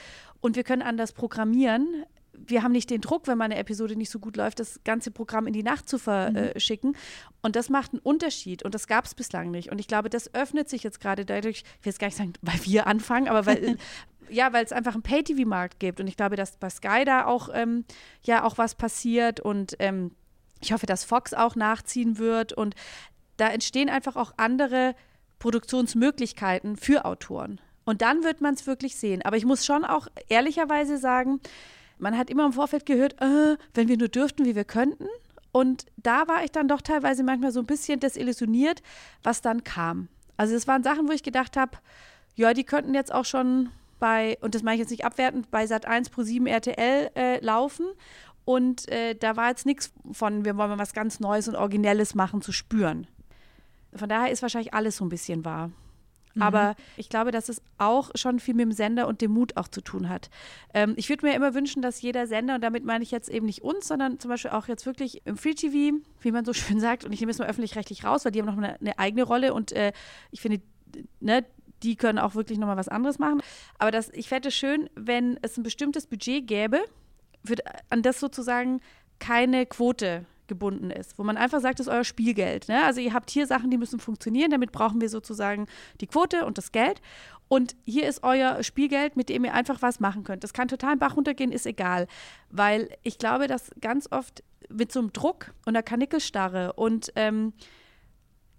und 0.42 0.56
wir 0.56 0.64
können 0.64 0.82
anders 0.82 1.12
programmieren 1.12 2.06
wir 2.34 2.64
haben 2.64 2.72
nicht 2.72 2.90
den 2.90 3.02
Druck, 3.02 3.28
wenn 3.28 3.38
mal 3.38 3.46
eine 3.46 3.58
Episode 3.58 3.96
nicht 3.96 4.10
so 4.10 4.20
gut 4.20 4.38
läuft, 4.38 4.60
das 4.60 4.80
ganze 4.84 5.12
Programm 5.12 5.48
in 5.48 5.54
die 5.54 5.64
Nacht 5.64 5.88
zu 5.88 6.00
verschicken. 6.00 6.92
Mhm. 6.92 6.96
Und 7.42 7.56
das 7.56 7.70
macht 7.70 7.92
einen 7.92 8.00
Unterschied. 8.00 8.64
Und 8.64 8.74
das 8.74 8.88
gab 8.88 9.06
es 9.06 9.16
bislang 9.16 9.52
nicht. 9.52 9.72
Und 9.72 9.80
ich 9.80 9.88
glaube, 9.88 10.10
das 10.10 10.34
öffnet 10.34 10.70
sich 10.70 10.84
jetzt 10.84 11.00
gerade 11.00 11.26
dadurch, 11.26 11.64
ich 11.80 11.86
will 11.86 11.92
jetzt 11.92 12.00
gar 12.00 12.08
nicht 12.08 12.18
sagen, 12.18 12.34
weil 12.42 12.60
wir 12.64 12.88
anfangen, 12.88 13.28
aber 13.28 13.46
weil. 13.46 13.78
ja, 14.30 14.54
weil 14.54 14.64
es 14.64 14.72
einfach 14.72 14.94
einen 14.94 15.04
Pay-TV-Markt 15.04 15.80
gibt. 15.80 16.00
Und 16.00 16.08
ich 16.08 16.16
glaube, 16.16 16.38
dass 16.38 16.56
bei 16.56 16.70
Sky 16.70 17.04
da 17.06 17.26
auch, 17.26 17.50
ähm, 17.54 17.84
ja, 18.24 18.44
auch 18.44 18.58
was 18.58 18.76
passiert. 18.76 19.42
Und 19.42 19.76
ähm, 19.80 20.12
ich 20.62 20.72
hoffe, 20.72 20.86
dass 20.86 21.04
Fox 21.04 21.34
auch 21.34 21.56
nachziehen 21.56 22.18
wird. 22.18 22.54
Und 22.54 22.76
da 23.38 23.50
entstehen 23.50 23.90
einfach 23.90 24.16
auch 24.16 24.34
andere 24.38 24.96
Produktionsmöglichkeiten 25.40 26.78
für 26.78 27.04
Autoren. 27.06 27.60
Und 27.84 28.02
dann 28.02 28.24
wird 28.24 28.42
man 28.42 28.54
es 28.54 28.68
wirklich 28.68 28.96
sehen. 28.96 29.22
Aber 29.24 29.38
ich 29.38 29.46
muss 29.46 29.66
schon 29.66 29.84
auch 29.84 30.08
ehrlicherweise 30.30 30.98
sagen, 30.98 31.42
man 32.02 32.18
hat 32.18 32.30
immer 32.30 32.45
im 32.45 32.54
Vorfeld 32.54 32.86
gehört, 32.86 33.22
äh, 33.22 33.58
wenn 33.74 33.88
wir 33.88 33.97
nur 33.97 34.10
dürften, 34.10 34.45
wie 34.45 34.56
wir 34.56 34.66
könnten. 34.66 35.06
Und 35.52 35.86
da 35.97 36.28
war 36.28 36.43
ich 36.43 36.52
dann 36.52 36.68
doch 36.68 36.82
teilweise 36.82 37.24
manchmal 37.24 37.52
so 37.52 37.60
ein 37.60 37.66
bisschen 37.66 37.99
desillusioniert, 37.99 38.82
was 39.24 39.41
dann 39.41 39.64
kam. 39.64 40.08
Also 40.38 40.56
es 40.56 40.68
waren 40.68 40.84
Sachen, 40.84 41.08
wo 41.08 41.12
ich 41.12 41.24
gedacht 41.24 41.58
habe, 41.58 41.78
ja, 42.36 42.54
die 42.54 42.64
könnten 42.64 42.93
jetzt 42.93 43.14
auch 43.14 43.26
schon 43.26 43.70
bei, 43.99 44.38
und 44.41 44.56
das 44.56 44.64
mache 44.64 44.76
ich 44.76 44.80
jetzt 44.80 44.89
nicht 44.89 45.06
abwertend, 45.06 45.52
bei 45.52 45.68
Sat 45.68 45.86
1 45.86 46.10
Pro 46.10 46.24
7 46.24 46.47
RTL 46.47 47.12
äh, 47.16 47.39
laufen. 47.43 47.86
Und 48.45 48.89
äh, 48.89 49.14
da 49.14 49.36
war 49.36 49.49
jetzt 49.49 49.68
nichts 49.68 49.91
von, 50.12 50.43
wir 50.43 50.58
wollen 50.58 50.72
mal 50.72 50.80
was 50.80 50.93
ganz 50.93 51.20
Neues 51.20 51.47
und 51.47 51.56
Originelles 51.56 52.16
machen, 52.16 52.41
zu 52.41 52.52
spüren. 52.52 53.06
Von 53.93 54.10
daher 54.10 54.32
ist 54.32 54.41
wahrscheinlich 54.41 54.74
alles 54.74 54.97
so 54.97 55.06
ein 55.06 55.10
bisschen 55.10 55.45
wahr. 55.45 55.70
Mhm. 56.34 56.42
Aber 56.42 56.76
ich 56.98 57.10
glaube, 57.10 57.32
dass 57.32 57.50
es 57.50 57.62
auch 57.78 58.12
schon 58.16 58.40
viel 58.40 58.54
mit 58.54 58.66
dem 58.66 58.72
Sender 58.72 59.08
und 59.08 59.22
dem 59.22 59.32
Mut 59.32 59.58
auch 59.58 59.68
zu 59.68 59.82
tun 59.82 60.10
hat. 60.10 60.30
Ähm, 60.74 60.94
ich 60.98 61.10
würde 61.10 61.26
mir 61.26 61.36
immer 61.36 61.54
wünschen, 61.54 61.82
dass 61.82 62.02
jeder 62.02 62.28
Sender, 62.28 62.56
und 62.56 62.62
damit 62.62 62.86
meine 62.86 63.04
ich 63.04 63.12
jetzt 63.12 63.30
eben 63.30 63.46
nicht 63.46 63.64
uns, 63.64 63.88
sondern 63.88 64.20
zum 64.20 64.30
Beispiel 64.30 64.52
auch 64.52 64.68
jetzt 64.68 64.86
wirklich 64.86 65.22
im 65.26 65.38
Free 65.38 65.54
TV, 65.54 65.98
wie 66.22 66.32
man 66.32 66.46
so 66.46 66.54
schön 66.54 66.80
sagt, 66.80 67.06
und 67.06 67.12
ich 67.12 67.20
nehme 67.20 67.32
es 67.32 67.40
mal 67.40 67.48
öffentlich-rechtlich 67.48 68.04
raus, 68.04 68.26
weil 68.26 68.32
die 68.32 68.40
haben 68.40 68.48
noch 68.48 68.58
eine, 68.58 68.80
eine 68.80 69.00
eigene 69.00 69.24
Rolle 69.24 69.54
und 69.54 69.72
äh, 69.72 69.92
ich 70.32 70.42
finde, 70.42 70.62
ne, 71.20 71.46
die 71.84 71.96
können 71.96 72.20
auch 72.20 72.36
wirklich 72.36 72.60
nochmal 72.60 72.78
was 72.78 72.88
anderes 72.88 73.20
machen. 73.20 73.42
Aber 73.80 73.92
das, 73.92 74.10
ich 74.14 74.30
fände 74.30 74.50
es 74.50 74.56
schön, 74.56 74.90
wenn 74.96 75.40
es 75.42 75.58
ein 75.58 75.64
bestimmtes 75.64 76.08
Budget 76.08 76.46
gäbe, 76.48 76.80
für, 77.44 77.56
an 77.90 78.04
das 78.04 78.20
sozusagen 78.20 78.82
keine 79.20 79.66
Quote 79.66 80.26
gebunden 80.52 80.91
ist, 80.91 81.18
wo 81.18 81.24
man 81.24 81.38
einfach 81.38 81.62
sagt, 81.62 81.80
das 81.80 81.88
ist 81.88 81.93
euer 81.93 82.04
Spielgeld. 82.04 82.68
Ne? 82.68 82.84
Also 82.84 82.99
ihr 82.99 83.14
habt 83.14 83.32
hier 83.32 83.47
Sachen, 83.47 83.72
die 83.72 83.78
müssen 83.78 83.99
funktionieren, 83.99 84.52
damit 84.52 84.74
brauchen 84.74 84.99
wir 84.99 85.08
sozusagen 85.08 85.66
die 86.02 86.08
Quote 86.08 86.45
und 86.45 86.58
das 86.58 86.74
Geld. 86.74 87.02
Und 87.47 87.76
hier 87.86 88.08
ist 88.08 88.24
euer 88.24 88.62
Spielgeld, 88.64 89.16
mit 89.16 89.30
dem 89.30 89.45
ihr 89.45 89.54
einfach 89.54 89.82
was 89.82 90.02
machen 90.02 90.26
könnt. 90.26 90.43
Das 90.43 90.52
kann 90.54 90.68
total 90.68 90.97
Bach 90.97 91.16
runtergehen, 91.16 91.54
ist 91.54 91.66
egal. 91.66 92.08
Weil 92.49 92.89
ich 93.02 93.18
glaube, 93.18 93.47
dass 93.47 93.72
ganz 93.80 94.12
oft 94.12 94.43
mit 94.70 94.91
so 94.91 94.99
einem 94.99 95.14
Druck 95.14 95.54
und 95.66 95.70
einer 95.70 95.84
Kanickelstarre 95.84 96.74
und 96.74 97.12
ähm, 97.16 97.54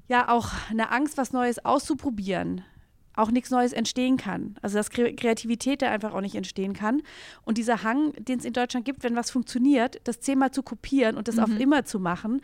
ja 0.09 0.29
auch 0.29 0.49
eine 0.71 0.91
Angst, 0.91 1.17
was 1.19 1.33
Neues 1.33 1.65
auszuprobieren, 1.65 2.65
auch 3.15 3.31
nichts 3.31 3.51
Neues 3.51 3.73
entstehen 3.73 4.17
kann. 4.17 4.57
Also 4.63 4.79
dass 4.79 4.91
Kreativität 4.91 5.83
da 5.83 5.91
einfach 5.91 6.15
auch 6.15 6.21
nicht 6.21 6.35
entstehen 6.35 6.73
kann. 6.73 7.03
Und 7.45 7.59
dieser 7.59 7.83
Hang, 7.83 8.13
den 8.19 8.39
es 8.39 8.45
in 8.45 8.53
Deutschland 8.53 8.85
gibt, 8.85 9.03
wenn 9.03 9.17
was 9.17 9.31
funktioniert, 9.31 10.01
das 10.05 10.21
zehnmal 10.21 10.51
zu 10.51 10.63
kopieren 10.63 11.17
und 11.17 11.29
das 11.29 11.37
mhm. 11.37 11.43
auf 11.43 11.61
immer 11.61 11.85
zu 11.85 12.01
machen, 12.01 12.41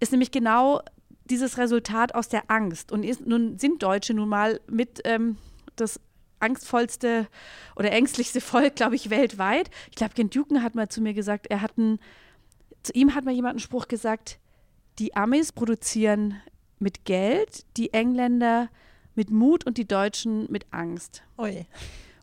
ist 0.00 0.12
nämlich 0.12 0.30
genau 0.30 0.82
dieses 1.24 1.56
Resultat 1.56 2.14
aus 2.14 2.28
der 2.28 2.50
Angst. 2.50 2.92
Und 2.92 3.04
ist, 3.04 3.26
nun 3.26 3.58
sind 3.58 3.82
Deutsche 3.82 4.14
nun 4.14 4.28
mal 4.28 4.60
mit 4.68 5.00
ähm, 5.04 5.36
das 5.76 6.00
angstvollste 6.40 7.28
oder 7.76 7.92
ängstlichste 7.92 8.40
Volk, 8.40 8.76
glaube 8.76 8.96
ich, 8.96 9.10
weltweit. 9.10 9.70
Ich 9.90 9.96
glaube, 9.96 10.14
Ken 10.14 10.28
Duken 10.28 10.62
hat 10.62 10.74
mal 10.74 10.88
zu 10.88 11.00
mir 11.00 11.14
gesagt, 11.14 11.46
er 11.46 11.62
hat 11.62 11.78
einen, 11.78 12.00
zu 12.82 12.92
ihm 12.92 13.14
hat 13.14 13.24
mal 13.24 13.32
jemand 13.32 13.52
einen 13.52 13.60
Spruch 13.60 13.88
gesagt, 13.88 14.38
die 14.98 15.14
Amis 15.14 15.52
produzieren 15.52 16.34
mit 16.78 17.04
Geld, 17.04 17.64
die 17.76 17.94
Engländer 17.94 18.68
mit 19.14 19.30
Mut 19.30 19.64
und 19.66 19.78
die 19.78 19.86
Deutschen 19.86 20.50
mit 20.50 20.66
Angst. 20.70 21.22
Ui. 21.38 21.66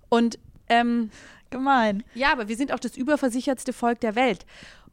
Und 0.10 0.40
ähm, 0.70 1.12
gemein. 1.50 2.04
Ja, 2.16 2.32
aber 2.32 2.48
wir 2.48 2.56
sind 2.56 2.72
auch 2.72 2.80
das 2.80 2.98
überversichertste 2.98 3.74
Volk 3.74 4.00
der 4.00 4.16
Welt. 4.16 4.46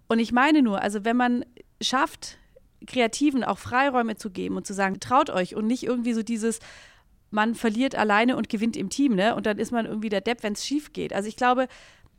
Und 0.08 0.18
ich 0.18 0.32
meine 0.32 0.62
nur, 0.62 0.80
also 0.82 1.04
wenn 1.04 1.16
man 1.16 1.44
schafft, 1.80 2.38
Kreativen 2.86 3.44
auch 3.44 3.58
Freiräume 3.58 4.16
zu 4.16 4.30
geben 4.30 4.56
und 4.56 4.66
zu 4.66 4.74
sagen, 4.74 5.00
traut 5.00 5.30
euch 5.30 5.54
und 5.54 5.66
nicht 5.66 5.82
irgendwie 5.82 6.12
so 6.12 6.22
dieses, 6.22 6.60
man 7.30 7.54
verliert 7.54 7.94
alleine 7.94 8.36
und 8.36 8.48
gewinnt 8.48 8.76
im 8.76 8.90
Team, 8.90 9.14
ne? 9.14 9.34
Und 9.34 9.46
dann 9.46 9.58
ist 9.58 9.72
man 9.72 9.86
irgendwie 9.86 10.08
der 10.08 10.20
Depp, 10.20 10.42
wenn 10.42 10.52
es 10.52 10.64
schief 10.64 10.92
geht. 10.92 11.12
Also 11.12 11.28
ich 11.28 11.36
glaube, 11.36 11.68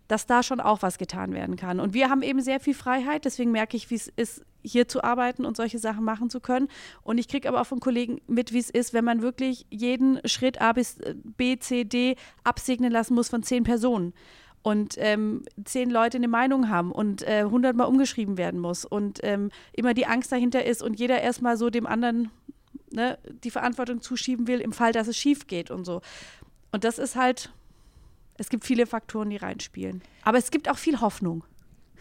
dass 0.07 0.25
da 0.25 0.43
schon 0.43 0.59
auch 0.59 0.81
was 0.81 0.97
getan 0.97 1.33
werden 1.33 1.55
kann. 1.55 1.79
Und 1.79 1.93
wir 1.93 2.09
haben 2.09 2.21
eben 2.21 2.41
sehr 2.41 2.59
viel 2.59 2.73
Freiheit, 2.73 3.25
deswegen 3.25 3.51
merke 3.51 3.77
ich, 3.77 3.89
wie 3.89 3.95
es 3.95 4.07
ist, 4.07 4.43
hier 4.63 4.87
zu 4.87 5.03
arbeiten 5.03 5.45
und 5.45 5.55
solche 5.55 5.79
Sachen 5.79 6.03
machen 6.03 6.29
zu 6.29 6.39
können. 6.39 6.67
Und 7.03 7.17
ich 7.17 7.27
kriege 7.27 7.47
aber 7.47 7.61
auch 7.61 7.67
von 7.67 7.79
Kollegen 7.79 8.19
mit, 8.27 8.53
wie 8.53 8.59
es 8.59 8.69
ist, 8.69 8.93
wenn 8.93 9.05
man 9.05 9.21
wirklich 9.21 9.65
jeden 9.69 10.19
Schritt 10.25 10.61
A 10.61 10.73
bis 10.73 10.97
äh, 10.97 11.15
B, 11.15 11.57
C, 11.57 11.83
D 11.83 12.15
absegnen 12.43 12.91
lassen 12.91 13.13
muss 13.13 13.29
von 13.29 13.43
zehn 13.43 13.63
Personen 13.63 14.13
und 14.61 14.95
ähm, 14.97 15.43
zehn 15.63 15.89
Leute 15.89 16.17
eine 16.17 16.27
Meinung 16.27 16.69
haben 16.69 16.91
und 16.91 17.23
äh, 17.23 17.45
hundertmal 17.45 17.87
umgeschrieben 17.87 18.37
werden 18.37 18.59
muss 18.59 18.83
und 18.83 19.19
ähm, 19.23 19.49
immer 19.71 19.93
die 19.93 20.05
Angst 20.05 20.31
dahinter 20.31 20.65
ist 20.65 20.83
und 20.83 20.99
jeder 20.99 21.21
erstmal 21.21 21.55
so 21.55 21.69
dem 21.69 21.85
anderen 21.85 22.31
ne, 22.91 23.17
die 23.43 23.51
Verantwortung 23.51 24.01
zuschieben 24.01 24.47
will, 24.47 24.59
im 24.59 24.73
Fall, 24.73 24.91
dass 24.91 25.07
es 25.07 25.17
schief 25.17 25.47
geht 25.47 25.71
und 25.71 25.85
so. 25.85 26.01
Und 26.71 26.83
das 26.83 26.99
ist 26.99 27.15
halt 27.15 27.51
es 28.37 28.49
gibt 28.49 28.65
viele 28.65 28.85
Faktoren, 28.85 29.29
die 29.29 29.37
reinspielen. 29.37 30.01
Aber 30.23 30.37
es 30.37 30.51
gibt 30.51 30.69
auch 30.69 30.77
viel 30.77 31.01
Hoffnung. 31.01 31.43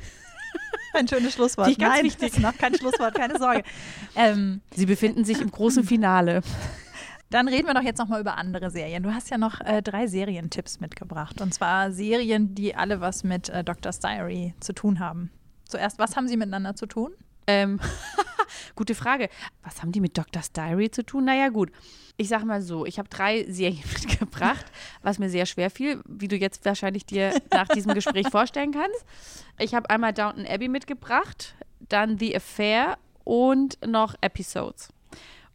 Ein 0.95 1.09
schönes 1.09 1.35
Schlusswort. 1.35 1.69
Die 1.69 1.81
Nein, 1.81 2.05
wichtig. 2.05 2.31
das 2.31 2.39
ist 2.39 2.43
noch 2.43 2.57
kein 2.57 2.75
Schlusswort, 2.75 3.15
keine 3.15 3.39
Sorge. 3.39 3.63
Ähm, 4.19 4.63
Sie 4.75 4.87
befinden 4.87 5.25
sich 5.25 5.41
im 5.41 5.51
großen 5.51 5.85
Finale. 5.93 6.41
Dann 7.29 7.49
reden 7.49 7.67
wir 7.67 7.75
doch 7.75 7.83
jetzt 7.83 7.99
nochmal 7.99 8.21
über 8.21 8.39
andere 8.39 8.71
Serien. 8.71 9.03
Du 9.03 9.13
hast 9.13 9.31
ja 9.31 9.37
noch 9.37 9.61
äh, 9.61 9.83
drei 9.83 10.07
Serientipps 10.07 10.81
mitgebracht. 10.81 11.41
Und 11.41 11.53
zwar 11.53 11.93
Serien, 11.93 12.55
die 12.55 12.75
alle 12.75 13.01
was 13.01 13.25
mit 13.25 13.49
äh, 13.49 13.63
Doctor's 13.65 13.99
Diary 13.99 14.55
zu 14.61 14.73
tun 14.73 15.01
haben. 15.01 15.31
Zuerst, 15.65 15.99
was 15.99 16.17
haben 16.17 16.29
sie 16.29 16.37
miteinander 16.37 16.77
zu 16.77 16.87
tun? 16.87 17.13
Ähm, 17.47 17.81
gute 18.75 18.95
Frage. 18.95 19.29
Was 19.63 19.83
haben 19.83 19.93
die 19.93 20.01
mit 20.01 20.17
Doctor's 20.17 20.53
Diary 20.53 20.91
zu 20.91 21.05
tun? 21.05 21.25
Naja, 21.25 21.49
gut. 21.49 21.71
Ich 22.17 22.29
sage 22.29 22.47
mal 22.47 22.63
so, 22.63 22.87
ich 22.87 22.99
habe 22.99 23.09
drei 23.09 23.45
Serien 23.49 23.83
mitgebracht, 23.93 24.67
was 25.03 25.19
mir 25.19 25.29
sehr 25.29 25.47
schwer 25.47 25.71
fiel, 25.71 26.03
wie 26.07 26.29
du 26.29 26.37
jetzt 26.37 26.65
wahrscheinlich 26.65 27.07
dir 27.07 27.41
nach 27.53 27.69
diesem 27.69 27.95
Gespräch 27.95 28.29
vorstellen 28.31 28.73
kannst. 28.73 29.05
Ich 29.59 29.75
habe 29.75 29.91
einmal 29.91 30.13
Downton 30.13 30.47
Abbey 30.47 30.69
mitgebracht, 30.69 31.55
dann 31.81 32.19
The 32.19 32.37
Affair 32.37 32.99
und 33.25 33.79
noch 33.87 34.15
Episodes. 34.21 34.89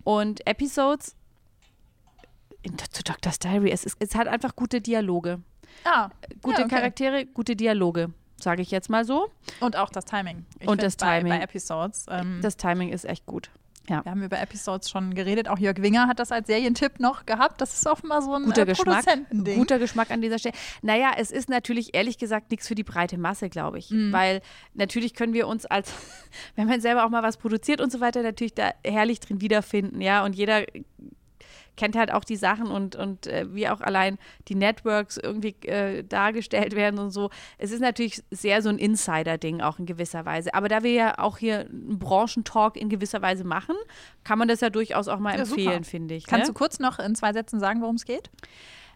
Und 0.04 0.46
Episodes 0.48 1.16
in, 2.64 2.78
zu 2.78 3.04
Doctor's 3.04 3.40
Diary, 3.40 3.72
es, 3.72 3.86
ist, 3.86 3.98
es 4.00 4.16
hat 4.16 4.28
einfach 4.28 4.56
gute 4.56 4.82
Dialoge. 4.82 5.42
Ah, 5.84 6.10
gute 6.42 6.62
ja, 6.62 6.66
okay. 6.66 6.76
Charaktere, 6.76 7.26
gute 7.26 7.56
Dialoge 7.56 8.14
sage 8.44 8.62
ich 8.62 8.72
jetzt 8.72 8.90
mal 8.90 9.06
so. 9.06 9.30
Und 9.60 9.76
auch 9.78 9.90
das 9.90 10.06
Timing. 10.06 10.46
Ich 10.60 10.68
und 10.68 10.82
das 10.82 10.96
bei, 10.96 11.20
Timing. 11.20 11.34
Bei 11.34 11.44
Episodes. 11.44 12.06
Ähm, 12.10 12.40
das 12.42 12.58
Timing 12.58 12.90
ist 12.90 13.06
echt 13.06 13.26
gut. 13.26 13.50
Ja. 13.90 14.06
Wir 14.06 14.12
haben 14.12 14.24
über 14.24 14.40
Episodes 14.40 14.90
schon 14.90 15.14
geredet. 15.16 15.50
Auch 15.50 15.58
Jörg 15.58 15.82
Winger 15.82 16.08
hat 16.08 16.20
das 16.20 16.32
als 16.32 16.48
Serientipp 16.48 17.00
noch 17.00 17.26
gehabt. 17.26 17.60
Das 17.62 17.74
ist 17.74 17.88
offenbar 17.88 18.22
so 18.22 18.34
ein 18.34 18.44
guter 18.44 18.62
äh, 18.62 18.66
Geschmack. 18.66 19.06
Guter 19.32 19.80
Geschmack 19.80 20.12
an 20.12 20.22
dieser 20.22 20.40
Stelle. 20.40 20.56
Naja, 20.82 21.12
es 21.18 21.32
ist 21.32 21.50
natürlich 21.50 21.94
ehrlich 21.94 22.18
gesagt 22.18 22.52
nichts 22.52 22.68
für 22.68 22.76
die 22.76 22.84
breite 22.84 23.18
Masse, 23.18 23.50
glaube 23.50 23.80
ich. 23.80 23.90
Mhm. 23.90 24.12
Weil 24.14 24.42
natürlich 24.76 25.16
können 25.16 25.34
wir 25.34 25.48
uns 25.48 25.66
als, 25.66 25.92
wenn 26.56 26.68
man 26.68 26.80
selber 26.80 27.06
auch 27.06 27.10
mal 27.10 27.24
was 27.24 27.38
produziert 27.38 27.82
und 27.82 27.92
so 27.92 28.00
weiter, 28.00 28.22
natürlich 28.22 28.54
da 28.54 28.72
herrlich 28.84 29.20
drin 29.20 29.42
wiederfinden. 29.42 30.00
Ja, 30.00 30.24
und 30.24 30.36
jeder 30.36 30.64
kennt 31.76 31.96
halt 31.96 32.12
auch 32.12 32.24
die 32.24 32.36
Sachen 32.36 32.68
und, 32.68 32.96
und 32.96 33.28
äh, 33.28 33.46
wie 33.54 33.68
auch 33.68 33.82
allein 33.82 34.18
die 34.48 34.56
Networks 34.56 35.18
irgendwie 35.18 35.56
äh, 35.68 36.04
dargestellt 36.04 36.76
werden 36.76 37.00
und 37.00 37.12
so. 37.12 37.30
Es 37.58 37.72
ist 37.72 37.80
natürlich 37.80 38.24
sehr 38.32 38.62
so 38.62 38.70
ein 38.70 38.78
Insider-Ding 38.78 39.62
auch 39.62 39.80
in 39.80 39.86
gewisser 39.86 40.26
Weise. 40.26 40.54
Aber 40.54 40.68
da 40.68 40.84
wir 40.84 40.92
ja 40.92 41.20
auch 41.20 41.38
hier 41.38 41.62
einen 41.62 42.00
Branchentalk 42.00 42.78
in 42.78 42.90
gewisser 42.90 43.22
Weise 43.22 43.44
machen, 43.44 43.76
kann 44.24 44.38
man 44.38 44.48
das 44.48 44.62
ja 44.62 44.70
durchaus 44.70 45.08
auch 45.08 45.20
mal 45.20 45.34
ja, 45.34 45.42
empfehlen, 45.42 45.84
finde 45.84 46.16
ich. 46.16 46.28
Kannst 46.28 46.48
ne? 46.48 46.54
du 46.54 46.58
kurz 46.58 46.80
noch 46.80 47.00
in 47.00 47.16
zwei 47.16 47.34
Sätzen 47.34 47.60
sagen, 47.60 47.82
worum 47.82 47.96
es 47.96 48.06
geht? 48.06 48.30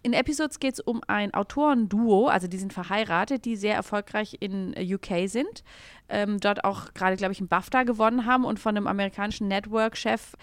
In 0.05 0.13
Episodes 0.13 0.59
geht 0.59 0.76
es 0.76 0.80
um 0.80 1.01
ein 1.07 1.34
Autorenduo, 1.34 2.28
also 2.28 2.45
die 2.45 2.59
sind 2.59 2.73
verheiratet, 2.73 3.43
die 3.43 3.55
sehr 3.55 3.73
erfolgreich 3.73 4.38
in 4.39 4.76
UK 4.78 5.28
sind. 5.28 5.63
Ähm, 6.09 6.39
dort 6.39 6.63
auch 6.63 6.93
gerade, 6.93 7.15
glaube 7.15 7.32
ich, 7.32 7.39
einen 7.39 7.47
BAFTA 7.47 7.82
gewonnen 7.82 8.28
haben 8.28 8.45
und 8.45 8.59
von 8.59 8.78
einem 8.78 8.86
amerikanischen 8.86 9.47
Network-Chef 9.47 10.36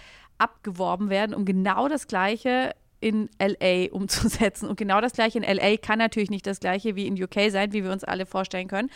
abgeworben 0.42 1.10
werden, 1.10 1.34
um 1.34 1.44
genau 1.44 1.88
das 1.88 2.06
Gleiche 2.08 2.72
in 3.02 3.28
LA 3.38 3.90
umzusetzen. 3.90 4.68
Und 4.68 4.76
genau 4.76 5.00
das 5.00 5.12
gleiche 5.12 5.38
in 5.38 5.44
LA 5.44 5.76
kann 5.76 5.98
natürlich 5.98 6.30
nicht 6.30 6.46
das 6.46 6.60
gleiche 6.60 6.96
wie 6.96 7.06
in 7.06 7.20
UK 7.20 7.50
sein, 7.50 7.72
wie 7.72 7.84
wir 7.84 7.90
uns 7.90 8.04
alle 8.04 8.24
vorstellen 8.24 8.68
können. 8.68 8.90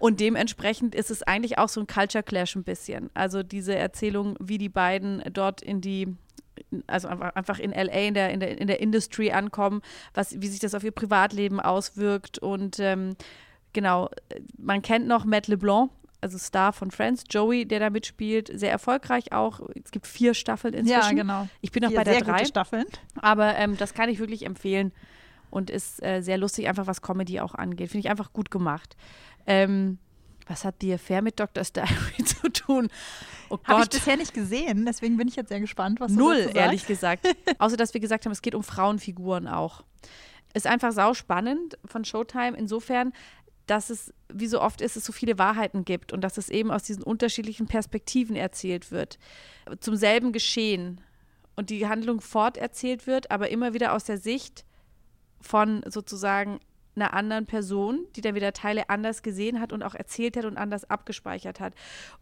Und 0.00 0.18
dementsprechend 0.18 0.94
ist 0.94 1.10
es 1.10 1.22
eigentlich 1.22 1.58
auch 1.58 1.68
so 1.68 1.80
ein 1.80 1.86
Culture 1.86 2.24
Clash 2.24 2.56
ein 2.56 2.64
bisschen. 2.64 3.10
Also 3.14 3.42
diese 3.42 3.76
Erzählung, 3.76 4.36
wie 4.40 4.58
die 4.58 4.70
beiden 4.70 5.22
dort 5.32 5.62
in 5.62 5.80
die 5.80 6.16
also 6.86 7.08
einfach 7.08 7.58
in 7.58 7.70
LA, 7.70 7.92
in 7.92 8.14
der, 8.14 8.30
in 8.30 8.40
der, 8.40 8.60
in 8.60 8.66
der 8.66 8.80
Industry 8.80 9.32
ankommen, 9.32 9.82
was, 10.14 10.40
wie 10.40 10.46
sich 10.46 10.60
das 10.60 10.74
auf 10.74 10.84
ihr 10.84 10.92
Privatleben 10.92 11.60
auswirkt 11.60 12.38
und 12.38 12.78
ähm, 12.78 13.16
genau, 13.72 14.10
man 14.58 14.82
kennt 14.82 15.06
noch 15.06 15.24
Matt 15.24 15.48
LeBlanc, 15.48 15.90
also 16.22 16.38
Star 16.38 16.72
von 16.72 16.90
Friends, 16.90 17.24
Joey, 17.28 17.66
der 17.66 17.80
da 17.80 17.90
mitspielt, 17.90 18.50
sehr 18.54 18.70
erfolgreich 18.70 19.32
auch. 19.32 19.60
Es 19.84 19.90
gibt 19.90 20.06
vier 20.06 20.34
Staffeln 20.34 20.72
inzwischen. 20.72 21.16
Ja, 21.16 21.22
genau. 21.22 21.48
Ich 21.60 21.72
bin 21.72 21.82
noch 21.82 21.90
Vier 21.90 21.98
bei 21.98 22.04
der 22.04 22.14
sehr 22.14 22.22
drei. 22.22 22.32
gute 22.38 22.46
Staffeln. 22.46 22.84
Aber 23.20 23.56
ähm, 23.56 23.76
das 23.76 23.92
kann 23.92 24.08
ich 24.08 24.18
wirklich 24.18 24.46
empfehlen 24.46 24.92
und 25.50 25.68
ist 25.68 26.02
äh, 26.02 26.22
sehr 26.22 26.38
lustig, 26.38 26.68
einfach 26.68 26.86
was 26.86 27.02
Comedy 27.02 27.40
auch 27.40 27.54
angeht. 27.54 27.90
Finde 27.90 28.06
ich 28.06 28.10
einfach 28.10 28.32
gut 28.32 28.50
gemacht. 28.50 28.96
Ähm, 29.46 29.98
was 30.46 30.64
hat 30.64 30.80
die 30.82 30.92
Affair 30.94 31.22
mit 31.22 31.38
Dr. 31.40 31.64
Diary 31.64 32.24
zu 32.24 32.48
tun? 32.50 32.88
Oh 33.48 33.58
Habe 33.64 33.82
ich 33.82 33.90
bisher 33.90 34.16
nicht 34.16 34.32
gesehen, 34.34 34.86
deswegen 34.86 35.16
bin 35.16 35.28
ich 35.28 35.36
jetzt 35.36 35.48
sehr 35.50 35.60
gespannt, 35.60 36.00
was 36.00 36.12
du 36.12 36.18
Null, 36.18 36.42
sagst. 36.44 36.56
ehrlich 36.56 36.86
gesagt. 36.86 37.26
Außer, 37.58 37.76
dass 37.76 37.94
wir 37.94 38.00
gesagt 38.00 38.24
haben, 38.24 38.32
es 38.32 38.42
geht 38.42 38.54
um 38.54 38.62
Frauenfiguren 38.62 39.46
auch. 39.48 39.84
Ist 40.54 40.66
einfach 40.66 40.92
sau 40.92 41.14
spannend 41.14 41.78
von 41.84 42.04
Showtime 42.04 42.56
insofern, 42.56 43.12
dass 43.66 43.90
es, 43.90 44.12
wie 44.32 44.46
so 44.46 44.60
oft 44.60 44.80
ist, 44.80 44.96
es 44.96 45.04
so 45.04 45.12
viele 45.12 45.38
Wahrheiten 45.38 45.84
gibt 45.84 46.12
und 46.12 46.22
dass 46.22 46.38
es 46.38 46.48
eben 46.48 46.70
aus 46.70 46.82
diesen 46.82 47.02
unterschiedlichen 47.02 47.66
Perspektiven 47.66 48.36
erzählt 48.36 48.90
wird. 48.90 49.18
Zum 49.80 49.96
selben 49.96 50.32
Geschehen. 50.32 51.00
Und 51.54 51.68
die 51.68 51.86
Handlung 51.86 52.22
forterzählt 52.22 53.06
wird, 53.06 53.30
aber 53.30 53.50
immer 53.50 53.74
wieder 53.74 53.92
aus 53.92 54.04
der 54.04 54.16
Sicht 54.16 54.64
von 55.40 55.82
sozusagen 55.86 56.60
einer 56.94 57.14
anderen 57.14 57.46
Person, 57.46 58.06
die 58.16 58.20
dann 58.20 58.34
wieder 58.34 58.52
Teile 58.52 58.88
anders 58.90 59.22
gesehen 59.22 59.60
hat 59.60 59.72
und 59.72 59.82
auch 59.82 59.94
erzählt 59.94 60.36
hat 60.36 60.44
und 60.44 60.56
anders 60.56 60.88
abgespeichert 60.88 61.60
hat. 61.60 61.74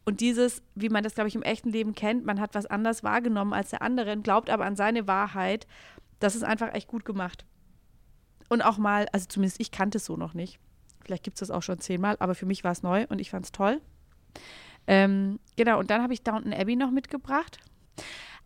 Und 0.04 0.20
dieses, 0.20 0.62
wie 0.74 0.88
man 0.88 1.02
das, 1.02 1.14
glaube 1.14 1.28
ich, 1.28 1.34
im 1.34 1.42
echten 1.42 1.70
Leben 1.70 1.94
kennt, 1.94 2.24
man 2.24 2.40
hat 2.40 2.54
was 2.54 2.66
anders 2.66 3.02
wahrgenommen 3.02 3.52
als 3.52 3.70
der 3.70 3.82
andere, 3.82 4.16
glaubt 4.18 4.50
aber 4.50 4.64
an 4.64 4.76
seine 4.76 5.06
Wahrheit, 5.06 5.66
das 6.20 6.36
ist 6.36 6.44
einfach 6.44 6.72
echt 6.74 6.88
gut 6.88 7.04
gemacht. 7.04 7.44
Und 8.48 8.62
auch 8.62 8.78
mal, 8.78 9.06
also 9.12 9.26
zumindest 9.28 9.60
ich 9.60 9.70
kannte 9.70 9.98
es 9.98 10.04
so 10.04 10.16
noch 10.16 10.34
nicht. 10.34 10.58
Vielleicht 11.04 11.24
gibt 11.24 11.36
es 11.36 11.40
das 11.40 11.50
auch 11.50 11.62
schon 11.62 11.80
zehnmal, 11.80 12.16
aber 12.20 12.34
für 12.34 12.46
mich 12.46 12.64
war 12.64 12.72
es 12.72 12.82
neu 12.82 13.06
und 13.08 13.20
ich 13.20 13.30
fand 13.30 13.44
es 13.44 13.52
toll. 13.52 13.80
Ähm, 14.86 15.38
genau, 15.56 15.78
und 15.78 15.90
dann 15.90 16.02
habe 16.02 16.12
ich 16.12 16.22
Downton 16.22 16.52
Abbey 16.52 16.76
noch 16.76 16.90
mitgebracht. 16.90 17.58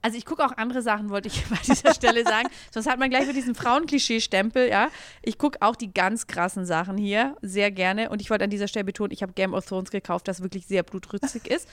Also 0.04 0.18
ich 0.18 0.26
gucke 0.26 0.44
auch 0.44 0.52
andere 0.58 0.82
Sachen, 0.82 1.08
wollte 1.08 1.28
ich 1.28 1.42
bei 1.48 1.56
dieser 1.66 1.94
Stelle 1.94 2.24
sagen. 2.24 2.50
Sonst 2.70 2.86
hat 2.86 2.98
man 2.98 3.08
gleich 3.08 3.22
wieder 3.22 3.32
diesen 3.32 3.54
Frauenklischee-Stempel, 3.54 4.68
ja. 4.68 4.90
Ich 5.22 5.38
gucke 5.38 5.62
auch 5.62 5.76
die 5.76 5.94
ganz 5.94 6.26
krassen 6.26 6.66
Sachen 6.66 6.98
hier 6.98 7.36
sehr 7.40 7.70
gerne. 7.70 8.10
Und 8.10 8.20
ich 8.20 8.28
wollte 8.28 8.44
an 8.44 8.50
dieser 8.50 8.68
Stelle 8.68 8.84
betonen, 8.84 9.12
ich 9.12 9.22
habe 9.22 9.32
Game 9.32 9.54
of 9.54 9.64
Thrones 9.64 9.90
gekauft, 9.90 10.28
das 10.28 10.42
wirklich 10.42 10.66
sehr 10.66 10.82
blutrünstig 10.82 11.46
ist. 11.46 11.70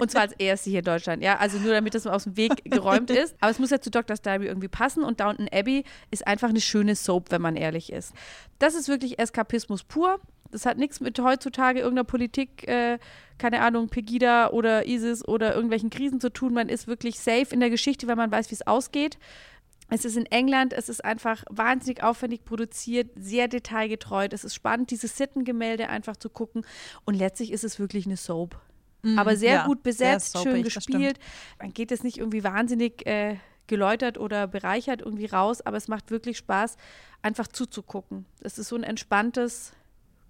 Und 0.00 0.10
zwar 0.10 0.22
als 0.22 0.32
erste 0.38 0.70
hier 0.70 0.78
in 0.78 0.86
Deutschland, 0.86 1.22
ja. 1.22 1.36
Also 1.36 1.58
nur 1.58 1.74
damit 1.74 1.94
das 1.94 2.06
aus 2.06 2.24
dem 2.24 2.38
Weg 2.38 2.64
geräumt 2.64 3.10
ist. 3.10 3.36
Aber 3.40 3.50
es 3.50 3.58
muss 3.58 3.68
ja 3.68 3.78
zu 3.78 3.90
Doctor's 3.90 4.22
Diary 4.22 4.46
irgendwie 4.46 4.68
passen. 4.68 5.04
Und 5.04 5.20
Downton 5.20 5.46
Abbey 5.52 5.84
ist 6.10 6.26
einfach 6.26 6.48
eine 6.48 6.62
schöne 6.62 6.96
Soap, 6.96 7.30
wenn 7.30 7.42
man 7.42 7.56
ehrlich 7.56 7.92
ist. 7.92 8.14
Das 8.58 8.74
ist 8.74 8.88
wirklich 8.88 9.18
Eskapismus 9.18 9.84
pur. 9.84 10.18
Das 10.50 10.66
hat 10.66 10.78
nichts 10.78 11.00
mit 11.00 11.18
heutzutage 11.20 11.80
irgendeiner 11.80 12.04
Politik, 12.04 12.66
äh, 12.68 12.98
keine 13.38 13.60
Ahnung, 13.62 13.88
Pegida 13.88 14.50
oder 14.50 14.86
ISIS 14.86 15.26
oder 15.26 15.54
irgendwelchen 15.54 15.90
Krisen 15.90 16.20
zu 16.20 16.30
tun. 16.32 16.52
Man 16.54 16.68
ist 16.68 16.86
wirklich 16.86 17.20
safe 17.20 17.46
in 17.50 17.60
der 17.60 17.70
Geschichte, 17.70 18.06
weil 18.08 18.16
man 18.16 18.30
weiß, 18.30 18.50
wie 18.50 18.54
es 18.54 18.66
ausgeht. 18.66 19.18
Es 19.92 20.04
ist 20.04 20.16
in 20.16 20.26
England, 20.26 20.72
es 20.72 20.88
ist 20.88 21.04
einfach 21.04 21.42
wahnsinnig 21.50 22.02
aufwendig 22.02 22.44
produziert, 22.44 23.10
sehr 23.16 23.48
detailgetreu. 23.48 24.28
Es 24.30 24.44
ist 24.44 24.54
spannend, 24.54 24.90
diese 24.92 25.08
Sittengemälde 25.08 25.88
einfach 25.88 26.16
zu 26.16 26.30
gucken. 26.30 26.64
Und 27.04 27.14
letztlich 27.14 27.50
ist 27.52 27.64
es 27.64 27.80
wirklich 27.80 28.06
eine 28.06 28.16
Soap. 28.16 28.60
Aber 29.16 29.34
sehr 29.34 29.50
Mhm. 29.50 29.56
ja, 29.56 29.66
gut 29.66 29.78
sehr 29.78 29.82
besetzt, 30.14 30.32
soapig, 30.32 30.52
schön 30.52 30.62
gespielt. 30.62 31.18
Man 31.58 31.72
geht 31.72 31.90
jetzt 31.90 32.04
nicht 32.04 32.18
irgendwie 32.18 32.44
wahnsinnig 32.44 33.06
äh, 33.06 33.36
geläutert 33.66 34.18
oder 34.18 34.46
bereichert 34.46 35.00
irgendwie 35.00 35.26
raus, 35.26 35.60
aber 35.62 35.76
es 35.76 35.88
macht 35.88 36.10
wirklich 36.10 36.36
Spaß, 36.38 36.76
einfach 37.22 37.48
zuzugucken. 37.48 38.26
Es 38.42 38.58
ist 38.58 38.68
so 38.68 38.76
ein 38.76 38.82
entspanntes 38.82 39.72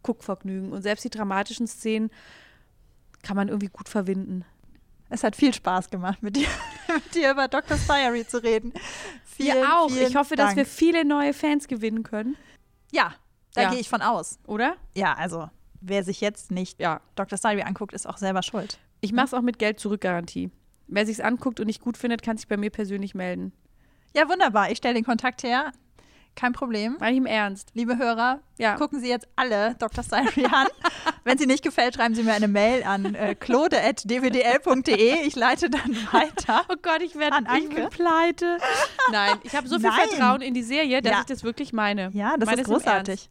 Guckvergnügen. 0.02 0.72
Und 0.72 0.82
selbst 0.82 1.04
die 1.04 1.10
dramatischen 1.10 1.66
Szenen 1.66 2.10
kann 3.22 3.36
man 3.36 3.48
irgendwie 3.48 3.68
gut 3.68 3.88
verwinden. 3.88 4.44
Es 5.08 5.24
hat 5.24 5.34
viel 5.36 5.52
Spaß 5.52 5.90
gemacht, 5.90 6.22
mit 6.22 6.36
dir, 6.36 6.46
mit 6.94 7.14
dir 7.14 7.32
über 7.32 7.48
Dr. 7.48 7.76
Diary 7.88 8.26
zu 8.26 8.42
reden. 8.42 8.72
Vielen, 9.24 9.56
Wir 9.58 9.76
auch. 9.76 9.90
vielen 9.90 10.08
Ich 10.08 10.16
hoffe, 10.16 10.36
Dank. 10.36 10.50
dass 10.50 10.56
wir 10.56 10.66
viele 10.66 11.04
neue 11.04 11.32
Fans 11.34 11.66
gewinnen 11.68 12.02
können, 12.04 12.36
Ja, 12.92 13.14
da 13.54 13.62
Ja. 13.62 13.70
gehe 13.70 13.80
ich 13.80 13.88
von 13.88 14.02
aus. 14.02 14.38
oder? 14.46 14.76
Ja, 14.94 15.14
also 15.14 15.50
wer 15.80 16.04
sich 16.04 16.20
jetzt 16.20 16.50
nicht 16.52 16.80
Ja. 16.80 17.00
Dr. 17.16 17.38
Diary 17.38 17.62
anguckt, 17.62 17.92
ist 17.92 18.06
auch 18.06 18.18
selber 18.18 18.42
schuld. 18.42 18.78
Ich 19.00 19.12
mache 19.12 19.26
es 19.26 19.34
auch 19.34 19.40
mit 19.42 19.58
Geld-Zurück-Garantie. 19.58 20.50
Wer 20.86 21.06
sich's 21.06 21.20
anguckt 21.20 21.58
und 21.60 21.66
nicht 21.66 21.80
gut 21.80 21.96
findet, 21.96 22.22
kann 22.22 22.36
sich 22.36 22.46
bei 22.48 22.56
mir 22.56 22.70
persönlich 22.70 23.14
melden. 23.14 23.52
Ja, 24.14 24.28
wunderbar. 24.28 24.70
Ich 24.70 24.78
stelle 24.78 24.94
den 24.94 25.04
Kontakt 25.04 25.42
her. 25.42 25.72
Kein 26.36 26.52
Problem. 26.52 26.96
Meine 27.00 27.12
ich 27.12 27.18
im 27.18 27.26
Ernst. 27.26 27.70
Liebe 27.74 27.98
Hörer, 27.98 28.40
Ja. 28.56 28.76
gucken 28.76 29.00
Sie 29.00 29.08
jetzt 29.08 29.28
alle 29.36 29.74
Dr. 29.78 30.02
Diary 30.04 30.46
an. 30.46 30.68
Wenn 31.24 31.36
sie 31.36 31.46
nicht 31.46 31.62
gefällt, 31.62 31.96
schreiben 31.96 32.14
Sie 32.14 32.22
mir 32.22 32.32
eine 32.32 32.48
Mail 32.48 32.82
an 32.84 33.14
äh, 33.14 33.34
claude.dwdl.de. 33.34 35.26
Ich 35.26 35.36
leite 35.36 35.68
dann 35.70 35.96
weiter. 36.12 36.64
Oh 36.70 36.76
Gott, 36.80 37.02
ich 37.02 37.14
werde 37.16 37.36
ich 37.58 37.68
bin 37.68 37.88
pleite. 37.90 38.58
Nein, 39.10 39.38
ich 39.42 39.54
habe 39.54 39.68
so 39.68 39.78
viel 39.78 39.90
Nein. 39.90 40.08
Vertrauen 40.08 40.40
in 40.40 40.54
die 40.54 40.62
Serie, 40.62 41.02
dass 41.02 41.12
Ja. 41.12 41.20
ich 41.20 41.26
das 41.26 41.44
wirklich 41.44 41.72
meine. 41.72 42.10
Ja, 42.12 42.36
das 42.38 42.46
meine 42.48 42.62
ist 42.62 42.68
großartig. 42.68 43.28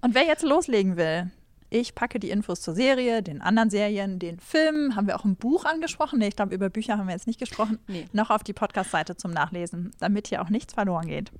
Und 0.00 0.14
wer 0.14 0.24
jetzt 0.24 0.42
loslegen 0.44 0.96
will, 0.96 1.30
ich 1.70 1.94
packe 1.94 2.18
die 2.20 2.30
Infos 2.30 2.60
zur 2.62 2.74
Serie, 2.74 3.22
den 3.22 3.42
anderen 3.42 3.68
Serien, 3.68 4.18
den 4.18 4.38
Filmen. 4.38 4.96
Haben 4.96 5.06
wir 5.06 5.16
auch 5.18 5.24
ein 5.24 5.36
Buch 5.36 5.64
angesprochen? 5.64 6.18
Nee, 6.20 6.28
ich 6.28 6.36
glaube, 6.36 6.54
über 6.54 6.70
Bücher 6.70 6.96
haben 6.98 7.08
wir 7.08 7.14
jetzt 7.14 7.26
nicht 7.26 7.38
gesprochen. 7.40 7.78
Nee. 7.88 8.06
Noch 8.12 8.30
auf 8.30 8.42
die 8.44 8.52
Podcast-Seite 8.54 9.16
zum 9.16 9.32
Nachlesen, 9.32 9.90
damit 9.98 10.28
hier 10.28 10.40
auch 10.40 10.48
nichts 10.50 10.72
verloren 10.72 11.06
geht. 11.08 11.30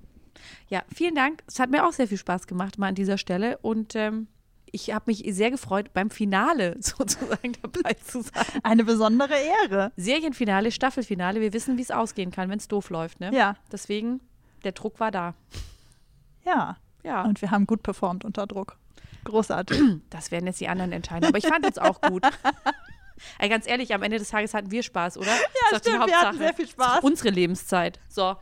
Ja, 0.69 0.83
vielen 0.95 1.15
Dank. 1.15 1.43
Es 1.47 1.59
hat 1.59 1.71
mir 1.71 1.87
auch 1.87 1.93
sehr 1.93 2.09
viel 2.09 2.19
Spaß 2.19 2.47
gemacht, 2.47 2.79
mal 2.79 2.89
an 2.89 2.95
dieser 2.95 3.19
Stelle. 3.19 3.59
Und 3.59 3.95
ähm, 3.95 4.29
ich 4.71 4.93
habe 4.93 5.05
mich 5.07 5.25
sehr 5.29 5.51
gefreut, 5.51 5.93
beim 5.95 6.11
Finale 6.11 6.77
sozusagen 6.81 7.53
dabei 7.63 7.95
zu 7.95 8.23
sein. 8.23 8.45
Eine 8.63 8.85
besondere 8.85 9.35
Ehre. 9.35 9.93
Serienfinale, 9.97 10.71
Staffelfinale. 10.71 11.41
Wir 11.41 11.53
wissen, 11.53 11.79
wie 11.79 11.83
es 11.83 11.91
ausgehen 11.91 12.31
kann, 12.31 12.51
wenn 12.51 12.59
es 12.59 12.69
doof 12.69 12.91
läuft. 12.91 13.21
Ne? 13.21 13.31
Ja, 13.35 13.57
Deswegen, 13.73 14.21
der 14.65 14.73
Druck 14.73 15.01
war 15.01 15.11
da. 15.11 15.35
ja. 16.45 16.77
Ja, 17.05 17.23
Und 17.23 17.41
wir 17.41 17.53
haben 17.53 17.67
gut 17.67 17.85
performt 17.85 18.25
unter 18.25 18.47
Druck. 18.47 18.77
Großartig. 19.25 19.81
das 20.11 20.31
werden 20.33 20.47
jetzt 20.47 20.61
die 20.61 20.69
anderen 20.69 20.93
entscheiden. 20.93 21.29
Aber 21.29 21.39
ich 21.39 21.47
fand 21.47 21.65
es 21.65 21.79
auch 21.79 22.01
gut. 22.01 22.25
Ey, 23.39 23.49
ganz 23.49 23.67
ehrlich, 23.67 23.95
am 23.95 24.03
Ende 24.03 24.19
des 24.19 24.29
Tages 24.31 24.53
hatten 24.53 24.71
wir 24.71 24.83
Spaß, 24.83 25.17
oder? 25.17 25.31
Ja, 25.31 25.79
stimmt, 25.79 26.07
wir 26.07 26.21
hatten 26.21 26.39
sehr 26.39 26.55
viel 26.55 26.69
Spaß. 26.69 27.03
Unsere 27.03 27.31
Lebenszeit. 27.31 28.01
So. 28.09 28.37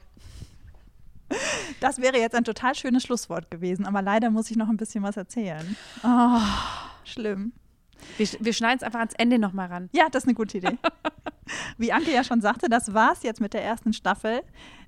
Das 1.80 2.00
wäre 2.00 2.18
jetzt 2.18 2.34
ein 2.34 2.44
total 2.44 2.74
schönes 2.74 3.02
Schlusswort 3.02 3.50
gewesen, 3.50 3.84
aber 3.84 4.00
leider 4.00 4.30
muss 4.30 4.50
ich 4.50 4.56
noch 4.56 4.68
ein 4.68 4.76
bisschen 4.76 5.02
was 5.02 5.16
erzählen. 5.16 5.76
Oh, 6.02 6.40
schlimm. 7.04 7.52
Wir, 8.16 8.26
wir 8.40 8.52
schneiden 8.52 8.78
es 8.78 8.82
einfach 8.82 9.00
ans 9.00 9.14
Ende 9.14 9.38
nochmal 9.38 9.68
ran. 9.68 9.88
Ja, 9.92 10.08
das 10.10 10.24
ist 10.24 10.28
eine 10.28 10.34
gute 10.34 10.58
Idee. 10.58 10.78
Wie 11.78 11.92
Anke 11.92 12.12
ja 12.12 12.24
schon 12.24 12.40
sagte, 12.40 12.68
das 12.68 12.94
war's 12.94 13.22
jetzt 13.22 13.40
mit 13.40 13.54
der 13.54 13.64
ersten 13.64 13.92
Staffel 13.92 14.42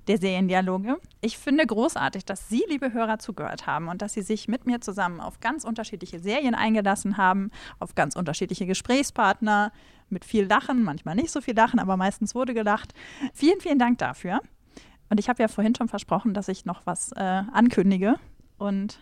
der 0.07 0.17
Seriendialoge. 0.17 0.97
Ich 1.21 1.37
finde 1.37 1.65
großartig, 1.65 2.25
dass 2.25 2.49
Sie, 2.49 2.63
liebe 2.67 2.93
Hörer, 2.93 3.19
zugehört 3.19 3.67
haben 3.67 3.87
und 3.87 4.01
dass 4.01 4.13
Sie 4.13 4.21
sich 4.21 4.47
mit 4.47 4.65
mir 4.65 4.81
zusammen 4.81 5.21
auf 5.21 5.39
ganz 5.39 5.63
unterschiedliche 5.63 6.19
Serien 6.19 6.55
eingelassen 6.55 7.17
haben, 7.17 7.51
auf 7.79 7.95
ganz 7.95 8.15
unterschiedliche 8.15 8.65
Gesprächspartner, 8.65 9.71
mit 10.09 10.25
viel 10.25 10.45
Lachen, 10.45 10.83
manchmal 10.83 11.15
nicht 11.15 11.29
so 11.29 11.39
viel 11.39 11.55
Lachen, 11.55 11.79
aber 11.79 11.95
meistens 11.95 12.33
wurde 12.33 12.55
gelacht. 12.55 12.93
Vielen, 13.33 13.61
vielen 13.61 13.77
Dank 13.77 13.99
dafür. 13.99 14.41
Und 15.09 15.19
ich 15.19 15.29
habe 15.29 15.41
ja 15.41 15.47
vorhin 15.47 15.75
schon 15.75 15.87
versprochen, 15.87 16.33
dass 16.33 16.47
ich 16.47 16.65
noch 16.65 16.85
was 16.85 17.11
äh, 17.13 17.19
ankündige. 17.19 18.15
Und 18.57 18.99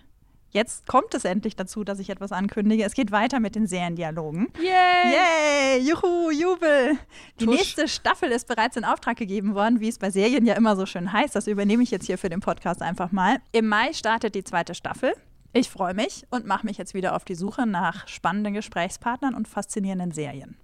jetzt 0.52 0.88
kommt 0.88 1.14
es 1.14 1.26
endlich 1.26 1.56
dazu, 1.56 1.84
dass 1.84 2.00
ich 2.00 2.10
etwas 2.10 2.32
ankündige. 2.32 2.86
Es 2.86 2.94
geht 2.94 3.12
weiter 3.12 3.40
mit 3.40 3.56
den 3.56 3.68
Seriendialogen. 3.68 4.48
Yay! 4.58 5.14
Yay! 5.14 5.88
Juhu, 5.88 6.32
Jubel! 6.32 6.98
Die 7.40 7.46
Tusch. 7.46 7.58
nächste 7.58 7.88
Staffel 7.88 8.32
ist 8.32 8.48
bereits 8.48 8.78
in 8.78 8.86
Auftrag 8.86 9.18
gegeben 9.18 9.54
worden, 9.54 9.80
wie 9.80 9.90
es 9.90 10.00
bei 10.00 10.10
Serien 10.10 10.46
ja 10.46 10.54
immer 10.54 10.76
so 10.76 10.86
schön 10.86 11.12
heißt. 11.12 11.36
Das 11.36 11.48
übernehme 11.48 11.84
ich 11.84 11.92
jetzt 11.92 12.06
hier 12.06 12.18
für 12.18 12.30
den 12.30 12.40
Podcast 12.40 12.82
einfach 12.82 13.12
mal. 13.12 13.40
Im 13.52 13.68
Mai 13.68 13.92
startet 13.94 14.36
die 14.36 14.44
zweite 14.44 14.76
Staffel. 14.76 15.14
Ich 15.54 15.70
freue 15.70 15.94
mich 15.94 16.26
und 16.30 16.46
mache 16.46 16.66
mich 16.66 16.78
jetzt 16.78 16.94
wieder 16.94 17.16
auf 17.16 17.26
die 17.26 17.36
Suche 17.36 17.66
nach 17.66 18.08
spannenden 18.08 18.54
Gesprächspartnern 18.54 19.34
und 19.34 19.48
faszinierenden 19.48 20.12
Serien. 20.12 20.58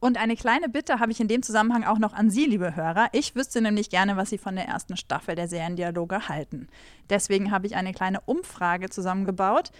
Und 0.00 0.16
eine 0.16 0.34
kleine 0.34 0.70
Bitte 0.70 0.98
habe 0.98 1.12
ich 1.12 1.20
in 1.20 1.28
dem 1.28 1.42
Zusammenhang 1.42 1.84
auch 1.84 1.98
noch 1.98 2.14
an 2.14 2.30
Sie, 2.30 2.46
liebe 2.46 2.74
Hörer. 2.74 3.08
Ich 3.12 3.36
wüsste 3.36 3.60
nämlich 3.60 3.90
gerne, 3.90 4.16
was 4.16 4.30
Sie 4.30 4.38
von 4.38 4.56
der 4.56 4.64
ersten 4.64 4.96
Staffel 4.96 5.34
der 5.34 5.46
Seriendialoge 5.46 6.26
halten. 6.28 6.68
Deswegen 7.10 7.50
habe 7.50 7.66
ich 7.66 7.76
eine 7.76 7.92
kleine 7.92 8.22
Umfrage 8.22 8.88
zusammengebaut. 8.88 9.70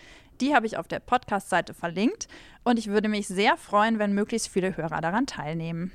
Die 0.42 0.54
habe 0.54 0.66
ich 0.66 0.76
auf 0.76 0.88
der 0.88 1.00
Podcast-Seite 1.00 1.72
verlinkt 1.72 2.28
und 2.64 2.78
ich 2.78 2.88
würde 2.88 3.08
mich 3.08 3.28
sehr 3.28 3.56
freuen, 3.56 3.98
wenn 3.98 4.12
möglichst 4.12 4.48
viele 4.48 4.76
Hörer 4.76 5.00
daran 5.00 5.26
teilnehmen. 5.26 5.90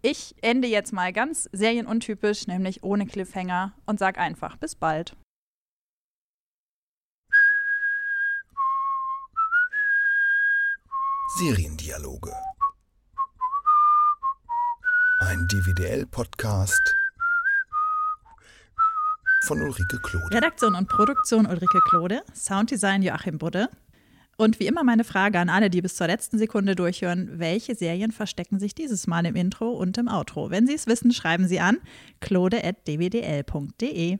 Ich 0.00 0.34
ende 0.40 0.66
jetzt 0.66 0.94
mal 0.94 1.12
ganz 1.12 1.48
serienuntypisch, 1.52 2.46
nämlich 2.46 2.82
ohne 2.82 3.06
Cliffhanger 3.06 3.72
und 3.84 3.98
sag 3.98 4.16
einfach 4.16 4.56
bis 4.56 4.74
bald. 4.74 5.14
Seriendialoge. 11.38 12.32
Ein 15.22 15.46
DVDL-Podcast 15.48 16.96
von 19.44 19.60
Ulrike 19.60 19.98
Klode. 19.98 20.34
Redaktion 20.34 20.74
und 20.74 20.88
Produktion 20.88 21.44
Ulrike 21.44 21.80
Klode, 21.90 22.22
Sounddesign 22.34 23.02
Joachim 23.02 23.36
Budde. 23.36 23.68
Und 24.38 24.58
wie 24.60 24.66
immer 24.66 24.82
meine 24.82 25.04
Frage 25.04 25.38
an 25.38 25.50
alle, 25.50 25.68
die 25.68 25.82
bis 25.82 25.96
zur 25.96 26.06
letzten 26.06 26.38
Sekunde 26.38 26.74
durchhören, 26.74 27.38
welche 27.38 27.74
Serien 27.74 28.12
verstecken 28.12 28.58
sich 28.58 28.74
dieses 28.74 29.06
Mal 29.06 29.26
im 29.26 29.36
Intro 29.36 29.68
und 29.72 29.98
im 29.98 30.08
Outro? 30.08 30.48
Wenn 30.48 30.66
Sie 30.66 30.72
es 30.72 30.86
wissen, 30.86 31.12
schreiben 31.12 31.46
Sie 31.46 31.60
an 31.60 31.76
claude.dwdl.de. 32.20 34.18